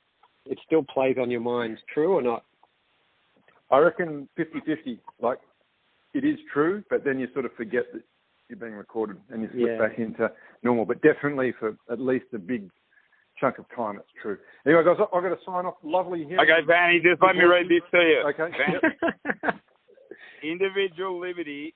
it 0.48 0.58
still 0.66 0.82
plays 0.82 1.18
on 1.22 1.30
your 1.30 1.42
mind. 1.42 1.78
True 1.94 2.14
or 2.14 2.24
not? 2.24 2.44
I 3.70 3.78
reckon 3.78 4.28
50-50. 4.40 4.98
Like 5.22 5.38
it 6.16 6.26
is 6.26 6.40
true, 6.52 6.84
but 6.90 7.04
then 7.04 7.20
you 7.20 7.28
sort 7.34 7.46
of 7.46 7.54
forget 7.54 7.84
that 7.94 8.02
you're 8.50 8.60
being 8.60 8.74
recorded 8.74 9.18
and 9.30 9.42
you 9.44 9.50
slip 9.52 9.68
Yeah. 9.68 9.78
back 9.88 9.98
into 10.00 10.32
normal. 10.64 10.86
But 10.86 11.02
definitely 11.02 11.52
for 11.60 11.76
at 11.90 12.00
least 12.00 12.26
a 12.34 12.38
big 12.40 12.70
chunk 13.40 13.58
of 13.58 13.66
time, 13.76 13.98
it's 13.98 14.12
true. 14.22 14.38
Anyway, 14.66 14.84
guys, 14.84 14.98
I- 15.00 15.16
I've 15.16 15.24
got 15.24 15.30
to 15.38 15.44
sign 15.46 15.66
off. 15.66 15.76
Lovely 15.84 16.26
here. 16.26 16.40
Okay, 16.40 16.62
Vanny, 16.66 17.00
just 17.00 17.22
let 17.22 17.36
me 17.36 17.44
read 17.44 17.68
this 17.70 17.84
to 17.92 17.98
you. 18.02 18.20
Okay. 18.30 18.52
Vanny, 18.58 19.60
individual 20.44 21.20
liberty 21.20 21.74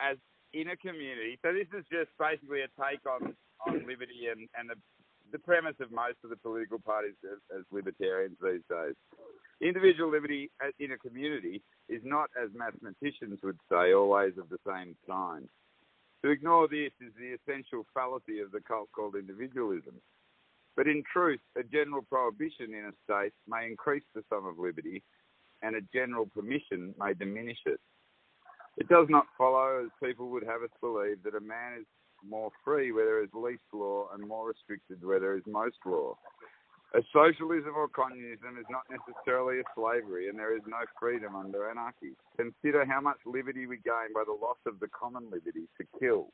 as 0.00 0.16
in 0.52 0.68
a 0.68 0.76
community. 0.76 1.38
So 1.44 1.52
this 1.52 1.68
is 1.78 1.84
just 1.90 2.10
basically 2.18 2.60
a 2.62 2.68
take 2.80 3.00
on, 3.06 3.34
on 3.66 3.80
liberty 3.86 4.28
and, 4.30 4.48
and 4.56 4.70
the, 4.70 4.76
the 5.32 5.38
premise 5.38 5.74
of 5.80 5.90
most 5.90 6.16
of 6.24 6.30
the 6.30 6.36
political 6.36 6.78
parties 6.78 7.14
as, 7.24 7.38
as 7.58 7.64
libertarians 7.72 8.36
these 8.42 8.62
days. 8.70 8.94
Individual 9.60 10.10
liberty 10.10 10.50
in 10.78 10.92
a 10.92 10.98
community 10.98 11.62
is 11.88 12.00
not, 12.04 12.28
as 12.42 12.50
mathematicians 12.54 13.40
would 13.42 13.58
say, 13.70 13.92
always 13.92 14.32
of 14.38 14.48
the 14.50 14.58
same 14.66 14.94
sign. 15.08 15.48
To 16.26 16.32
ignore 16.32 16.66
this 16.66 16.90
is 17.00 17.12
the 17.14 17.38
essential 17.38 17.86
fallacy 17.94 18.40
of 18.40 18.50
the 18.50 18.58
cult 18.58 18.90
called 18.90 19.14
individualism. 19.14 19.94
But 20.74 20.88
in 20.88 21.04
truth, 21.12 21.38
a 21.56 21.62
general 21.62 22.02
prohibition 22.02 22.74
in 22.74 22.86
a 22.86 22.92
state 23.04 23.32
may 23.46 23.68
increase 23.68 24.02
the 24.12 24.24
sum 24.28 24.44
of 24.44 24.58
liberty, 24.58 25.04
and 25.62 25.76
a 25.76 25.86
general 25.94 26.26
permission 26.26 26.96
may 26.98 27.14
diminish 27.14 27.60
it. 27.64 27.78
It 28.76 28.88
does 28.88 29.06
not 29.08 29.26
follow, 29.38 29.84
as 29.84 29.90
people 30.02 30.28
would 30.30 30.42
have 30.42 30.62
us 30.62 30.70
believe, 30.80 31.22
that 31.22 31.36
a 31.36 31.40
man 31.40 31.78
is 31.78 31.86
more 32.28 32.50
free 32.64 32.90
where 32.90 33.04
there 33.04 33.22
is 33.22 33.30
least 33.32 33.62
law 33.72 34.08
and 34.12 34.26
more 34.26 34.48
restricted 34.48 35.04
where 35.04 35.20
there 35.20 35.36
is 35.36 35.44
most 35.46 35.76
law. 35.86 36.18
A 36.96 37.04
socialism 37.12 37.76
or 37.76 37.88
communism 37.88 38.56
is 38.56 38.64
not 38.72 38.88
necessarily 38.88 39.60
a 39.60 39.68
slavery, 39.76 40.30
and 40.30 40.38
there 40.38 40.56
is 40.56 40.62
no 40.66 40.80
freedom 40.98 41.36
under 41.36 41.68
anarchy. 41.68 42.16
Consider 42.38 42.86
how 42.86 43.02
much 43.02 43.18
liberty 43.26 43.66
we 43.66 43.76
gain 43.84 44.16
by 44.16 44.24
the 44.24 44.32
loss 44.32 44.56
of 44.64 44.80
the 44.80 44.88
common 44.88 45.28
liberty 45.30 45.68
to 45.76 45.84
kill. 46.00 46.32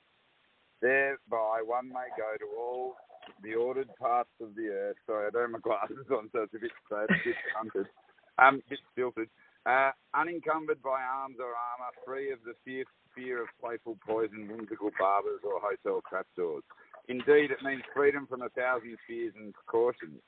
Thereby, 0.80 1.66
one 1.66 1.88
may 1.88 2.06
go 2.14 2.38
to 2.38 2.46
all 2.56 2.94
the 3.42 3.54
ordered 3.54 3.90
parts 3.98 4.30
of 4.40 4.54
the 4.54 4.68
earth. 4.68 4.96
Sorry, 5.04 5.26
I 5.26 5.30
don't 5.30 5.50
have 5.50 5.58
my 5.58 5.58
glasses 5.58 6.06
on, 6.14 6.30
so 6.30 6.46
it's 6.46 6.54
a 6.54 6.62
bit 6.62 6.70
sad, 6.86 7.10
a 7.10 7.18
bit 7.26 7.34
stunted, 7.50 7.90
um, 8.38 8.62
a 8.62 8.70
bit 8.70 8.78
stilted. 8.92 9.28
Uh, 9.66 9.90
unencumbered 10.14 10.80
by 10.80 11.02
arms 11.02 11.42
or 11.42 11.50
armour, 11.58 11.90
free 12.06 12.30
of 12.30 12.38
the 12.46 12.54
fear, 12.64 12.84
fear 13.16 13.42
of 13.42 13.48
playful 13.60 13.98
poison, 14.06 14.46
whimsical 14.46 14.90
barbers, 14.94 15.42
or 15.42 15.58
hotel 15.58 16.02
trapdoors. 16.08 16.62
Indeed, 17.08 17.50
it 17.50 17.62
means 17.64 17.82
freedom 17.94 18.28
from 18.30 18.42
a 18.42 18.48
thousand 18.50 18.96
fears 19.08 19.34
and 19.34 19.52
precautions. 19.54 20.22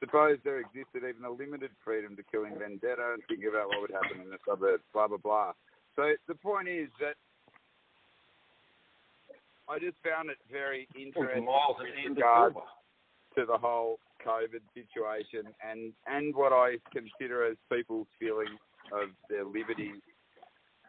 Suppose 0.00 0.38
there 0.44 0.60
existed 0.60 1.08
even 1.08 1.24
a 1.24 1.30
limited 1.30 1.70
freedom 1.84 2.16
to 2.16 2.22
kill 2.30 2.44
in 2.44 2.58
vendetta 2.58 3.14
and 3.14 3.22
think 3.28 3.44
about 3.48 3.68
what 3.68 3.80
would 3.80 3.90
happen 3.90 4.20
in 4.20 4.28
the 4.28 4.36
suburbs, 4.46 4.82
blah, 4.92 5.08
blah, 5.08 5.16
blah. 5.16 5.52
So 5.96 6.12
the 6.28 6.34
point 6.34 6.68
is 6.68 6.88
that 7.00 7.16
I 9.68 9.78
just 9.78 9.96
found 10.04 10.30
it 10.30 10.36
very 10.50 10.86
interesting 10.94 11.46
with 11.46 12.16
regard 12.16 12.54
to 13.36 13.46
the 13.46 13.56
whole 13.56 13.98
COVID 14.24 14.60
situation 14.74 15.50
and, 15.64 15.92
and 16.06 16.34
what 16.34 16.52
I 16.52 16.76
consider 16.92 17.46
as 17.46 17.56
people's 17.72 18.06
feeling 18.18 18.58
of 18.92 19.08
their 19.28 19.44
liberty. 19.44 19.92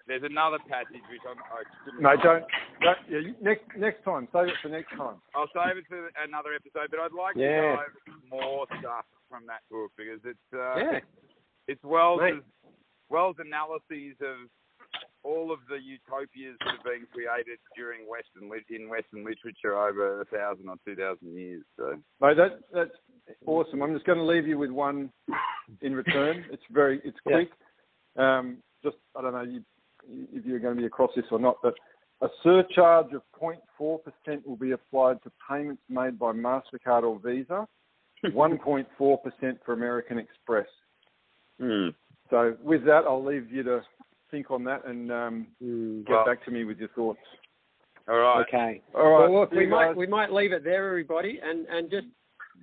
There's 0.07 0.23
another 0.23 0.57
passage 0.69 1.03
which 1.11 1.21
I'm, 1.29 1.37
I 1.51 1.61
No, 1.99 2.21
don't. 2.23 2.45
don't 2.81 2.97
yeah, 3.09 3.19
you- 3.19 3.35
next 3.41 3.63
next 3.77 4.03
time. 4.03 4.27
Save 4.31 4.47
it 4.49 4.55
for 4.61 4.69
next 4.69 4.89
time. 4.95 5.19
I'll 5.35 5.49
save 5.53 5.77
it 5.77 5.85
for 5.89 6.09
another 6.23 6.53
episode, 6.53 6.87
but 6.89 6.99
I'd 6.99 7.11
like 7.11 7.35
Yeah. 7.35 7.61
to 7.61 7.65
know 7.67 7.83
more 8.31 8.65
stuff 8.79 9.05
from 9.29 9.45
that 9.47 9.61
book 9.69 9.91
because 9.97 10.21
it's 10.23 10.53
uh, 10.53 10.75
yeah. 10.77 10.99
it's 11.67 11.83
Wells' 11.83 12.21
Mate. 12.21 12.43
Wells' 13.09 13.35
analyses 13.39 14.15
of 14.21 14.47
all 15.23 15.51
of 15.51 15.59
the 15.67 15.75
utopias 15.75 16.55
that 16.63 16.75
have 16.75 16.83
been 16.83 17.05
created 17.11 17.59
during 17.75 18.07
Western 18.07 18.49
lit- 18.49 18.63
in 18.69 18.87
Western 18.87 19.25
literature 19.25 19.75
over 19.77 20.21
a 20.21 20.25
thousand 20.25 20.69
or 20.69 20.75
two 20.85 20.95
thousand 20.95 21.35
years. 21.35 21.63
So 21.75 21.97
Mate, 22.21 22.37
that 22.37 22.59
that's 22.71 22.95
awesome. 23.45 23.81
I'm 23.83 23.93
just 23.93 24.05
going 24.05 24.19
to 24.19 24.23
leave 24.23 24.47
you 24.47 24.57
with 24.57 24.71
one 24.71 25.11
in 25.81 25.93
return. 25.93 26.45
It's 26.49 26.63
very 26.71 27.01
it's 27.03 27.17
Yeah. 27.25 27.33
quick. 27.43 27.49
Um, 28.15 28.63
just 28.83 28.95
I 29.17 29.21
don't 29.21 29.33
know 29.33 29.41
you, 29.41 29.63
if 30.09 30.45
you're 30.45 30.59
going 30.59 30.75
to 30.75 30.81
be 30.81 30.85
across 30.87 31.11
this 31.15 31.25
or 31.31 31.39
not, 31.39 31.57
but 31.63 31.73
a 32.21 32.27
surcharge 32.43 33.13
of 33.13 33.21
0.4% 33.39 34.45
will 34.45 34.55
be 34.55 34.71
applied 34.71 35.21
to 35.23 35.31
payments 35.49 35.81
made 35.89 36.17
by 36.17 36.31
Mastercard 36.31 37.03
or 37.03 37.19
Visa. 37.23 37.67
1.4% 38.25 38.87
for 38.97 39.73
American 39.73 40.17
Express. 40.17 40.65
So 41.59 42.57
with 42.63 42.83
that, 42.85 43.03
I'll 43.07 43.23
leave 43.23 43.51
you 43.51 43.63
to 43.63 43.81
think 44.31 44.51
on 44.51 44.63
that 44.65 44.85
and 44.85 45.11
um, 45.11 45.47
Mm. 45.63 46.05
get 46.05 46.13
Well- 46.13 46.25
back 46.25 46.43
to 46.45 46.51
me 46.51 46.63
with 46.65 46.79
your 46.79 46.89
thoughts. 46.89 47.19
all 48.07 48.17
right, 48.17 48.41
Okay. 48.47 48.81
All 48.95 49.11
right. 49.11 49.29
Well, 49.29 49.41
look, 49.41 49.51
we 49.51 49.63
you 49.65 49.67
might 49.69 49.95
we 49.95 50.07
might 50.07 50.31
leave 50.31 50.51
it 50.51 50.63
there, 50.63 50.87
everybody, 50.87 51.39
and 51.43 51.65
and 51.67 51.89
just 51.91 52.07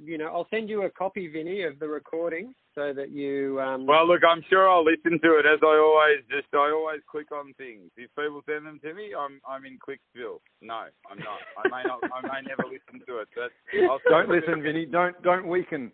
you 0.02 0.18
know, 0.18 0.26
I'll 0.26 0.46
send 0.50 0.68
you 0.68 0.82
a 0.82 0.90
copy, 0.90 1.28
Vinny, 1.28 1.62
of 1.62 1.78
the 1.78 1.88
recording 1.88 2.54
so 2.74 2.92
that 2.92 3.10
you. 3.10 3.60
Um, 3.60 3.86
Well, 3.86 4.06
look, 4.06 4.22
I'm 4.28 4.42
sure 4.48 4.68
I'll 4.68 4.84
listen 4.84 5.20
to 5.22 5.38
it 5.38 5.46
as 5.46 5.60
I 5.62 5.76
always 5.78 6.24
just. 6.30 6.52
I 6.52 6.70
always 6.74 7.00
click 7.10 7.30
on 7.32 7.54
things. 7.54 7.90
If 7.96 8.10
people 8.16 8.42
send 8.46 8.66
them 8.66 8.80
to 8.84 8.94
me, 8.94 9.14
I'm 9.18 9.40
I'm 9.48 9.64
in 9.64 9.78
Clicksville. 9.78 10.40
No, 10.60 10.84
I'm 11.10 11.18
not. 11.18 11.38
I 11.58 11.68
may 11.68 11.88
not. 11.88 12.00
I 12.12 12.20
may 12.22 12.46
never 12.48 12.64
listen 12.64 13.04
to 13.06 13.18
it. 13.18 13.28
But 13.34 13.50
I'll 13.88 14.00
Don't 14.08 14.28
listen, 14.28 14.62
Vinny. 14.62 14.86
Don't 14.86 15.20
don't 15.22 15.46
weaken. 15.46 15.92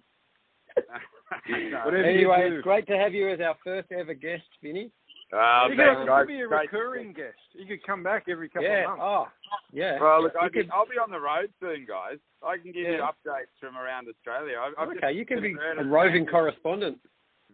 no. 0.77 0.83
Whatever 1.85 2.11
you 2.11 2.31
anyway, 2.33 2.49
do. 2.51 2.57
it's 2.57 2.65
great 2.65 2.87
to 2.89 2.97
have 2.97 3.15
you 3.15 3.29
as 3.31 3.41
our 3.41 3.57
first 3.65 3.91
ever 3.93 4.15
guest, 4.15 4.45
Vinny. 4.63 4.91
Uh, 5.33 5.69
you 5.71 5.77
thanks, 5.77 6.01
could, 6.01 6.07
guys. 6.09 6.27
be 6.27 6.41
a 6.41 6.47
Great- 6.49 6.73
recurring 6.73 7.13
guest. 7.13 7.39
You 7.55 7.65
could 7.67 7.83
come 7.87 8.03
back 8.03 8.25
every 8.29 8.49
couple 8.49 8.69
yeah. 8.69 8.83
of 8.91 8.99
months. 8.99 9.03
Oh, 9.05 9.27
yeah. 9.73 10.01
Well, 10.01 10.23
look, 10.25 10.35
I 10.35 10.49
could- 10.49 10.67
can, 10.67 10.73
I'll 10.73 10.87
be 10.87 10.99
on 10.99 11.11
the 11.11 11.21
road 11.21 11.51
soon, 11.61 11.87
guys. 11.87 12.19
I 12.43 12.57
can 12.57 12.73
give 12.73 12.83
you 12.83 12.99
updates 13.05 13.55
from 13.61 13.77
around 13.77 14.09
Australia. 14.09 14.57
I, 14.59 14.73
I've 14.83 14.89
okay, 14.97 15.13
you 15.13 15.25
can 15.25 15.41
be 15.41 15.55
a 15.79 15.85
roving 15.85 16.23
into- 16.23 16.33
correspondent. 16.33 16.99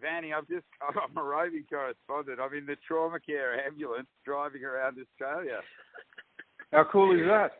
Vanny, 0.00 0.32
I've 0.32 0.48
just 0.48 0.64
I'm 0.80 1.16
a 1.16 1.22
roving 1.22 1.64
correspondent. 1.68 2.38
I'm 2.40 2.52
in 2.54 2.66
the 2.66 2.76
trauma 2.86 3.18
care 3.20 3.64
ambulance 3.66 4.08
driving 4.24 4.64
around 4.64 4.96
Australia. 5.00 5.60
How 6.72 6.84
cool 6.90 7.14
is 7.18 7.26
that? 7.26 7.52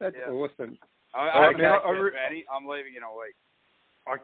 That's 0.00 0.16
Yeah. 0.18 0.32
awesome. 0.32 0.78
I, 1.14 1.18
All 1.30 1.42
I, 1.42 1.46
right, 1.48 1.56
now, 1.58 1.78
I 1.78 1.90
okay, 1.90 2.00
re- 2.00 2.10
Vanny, 2.12 2.44
I'm 2.54 2.66
leaving 2.66 2.94
in 2.96 3.02
a 3.02 3.10
week. 3.10 3.34
I, 4.06 4.16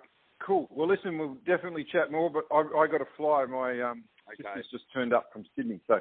cool. 0.44 0.68
Well, 0.70 0.86
listen, 0.88 1.16
we'll 1.18 1.36
definitely 1.46 1.84
chat 1.90 2.10
more, 2.12 2.28
but 2.30 2.44
I, 2.54 2.58
I 2.78 2.86
got 2.86 2.98
to 2.98 3.06
fly. 3.16 3.44
My 3.46 3.80
um, 3.80 4.04
Okay. 4.28 4.42
sister's 4.42 4.70
just 4.70 4.84
turned 4.92 5.12
up 5.12 5.30
from 5.32 5.44
Sydney. 5.56 5.80
So, 5.86 6.00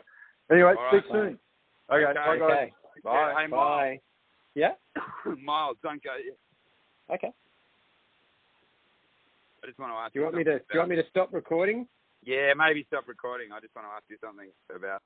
anyway, 0.51 0.73
All 0.77 0.87
speak 0.89 1.11
right, 1.11 1.29
soon. 1.29 1.39
Okay, 1.89 2.05
Okay. 2.05 2.13
bye, 2.13 2.37
guys. 2.37 2.51
Okay. 2.51 2.73
Bye. 3.03 3.35
Hey, 3.37 3.47
Bye. 3.47 3.99
Yeah. 4.55 4.71
Miles, 5.25 5.39
Miles, 5.43 5.77
don't 5.83 6.03
go 6.03 6.15
yet. 6.23 6.37
Okay. 7.09 7.31
I 9.63 9.67
just 9.67 9.79
want 9.79 9.91
to 9.91 9.95
ask 9.95 10.13
Do 10.13 10.19
you 10.19 10.23
want 10.25 10.35
me 10.35 10.43
to? 10.43 10.59
Do 10.59 10.65
you 10.73 10.79
want 10.79 10.89
me 10.89 10.95
to 10.95 11.07
stop 11.09 11.33
recording? 11.33 11.87
Yeah, 12.23 12.53
maybe 12.55 12.83
stop 12.87 13.07
recording. 13.07 13.51
I 13.51 13.59
just 13.59 13.75
want 13.75 13.87
to 13.87 13.93
ask 13.93 14.03
you 14.09 14.17
something 14.23 14.49
about 14.73 15.01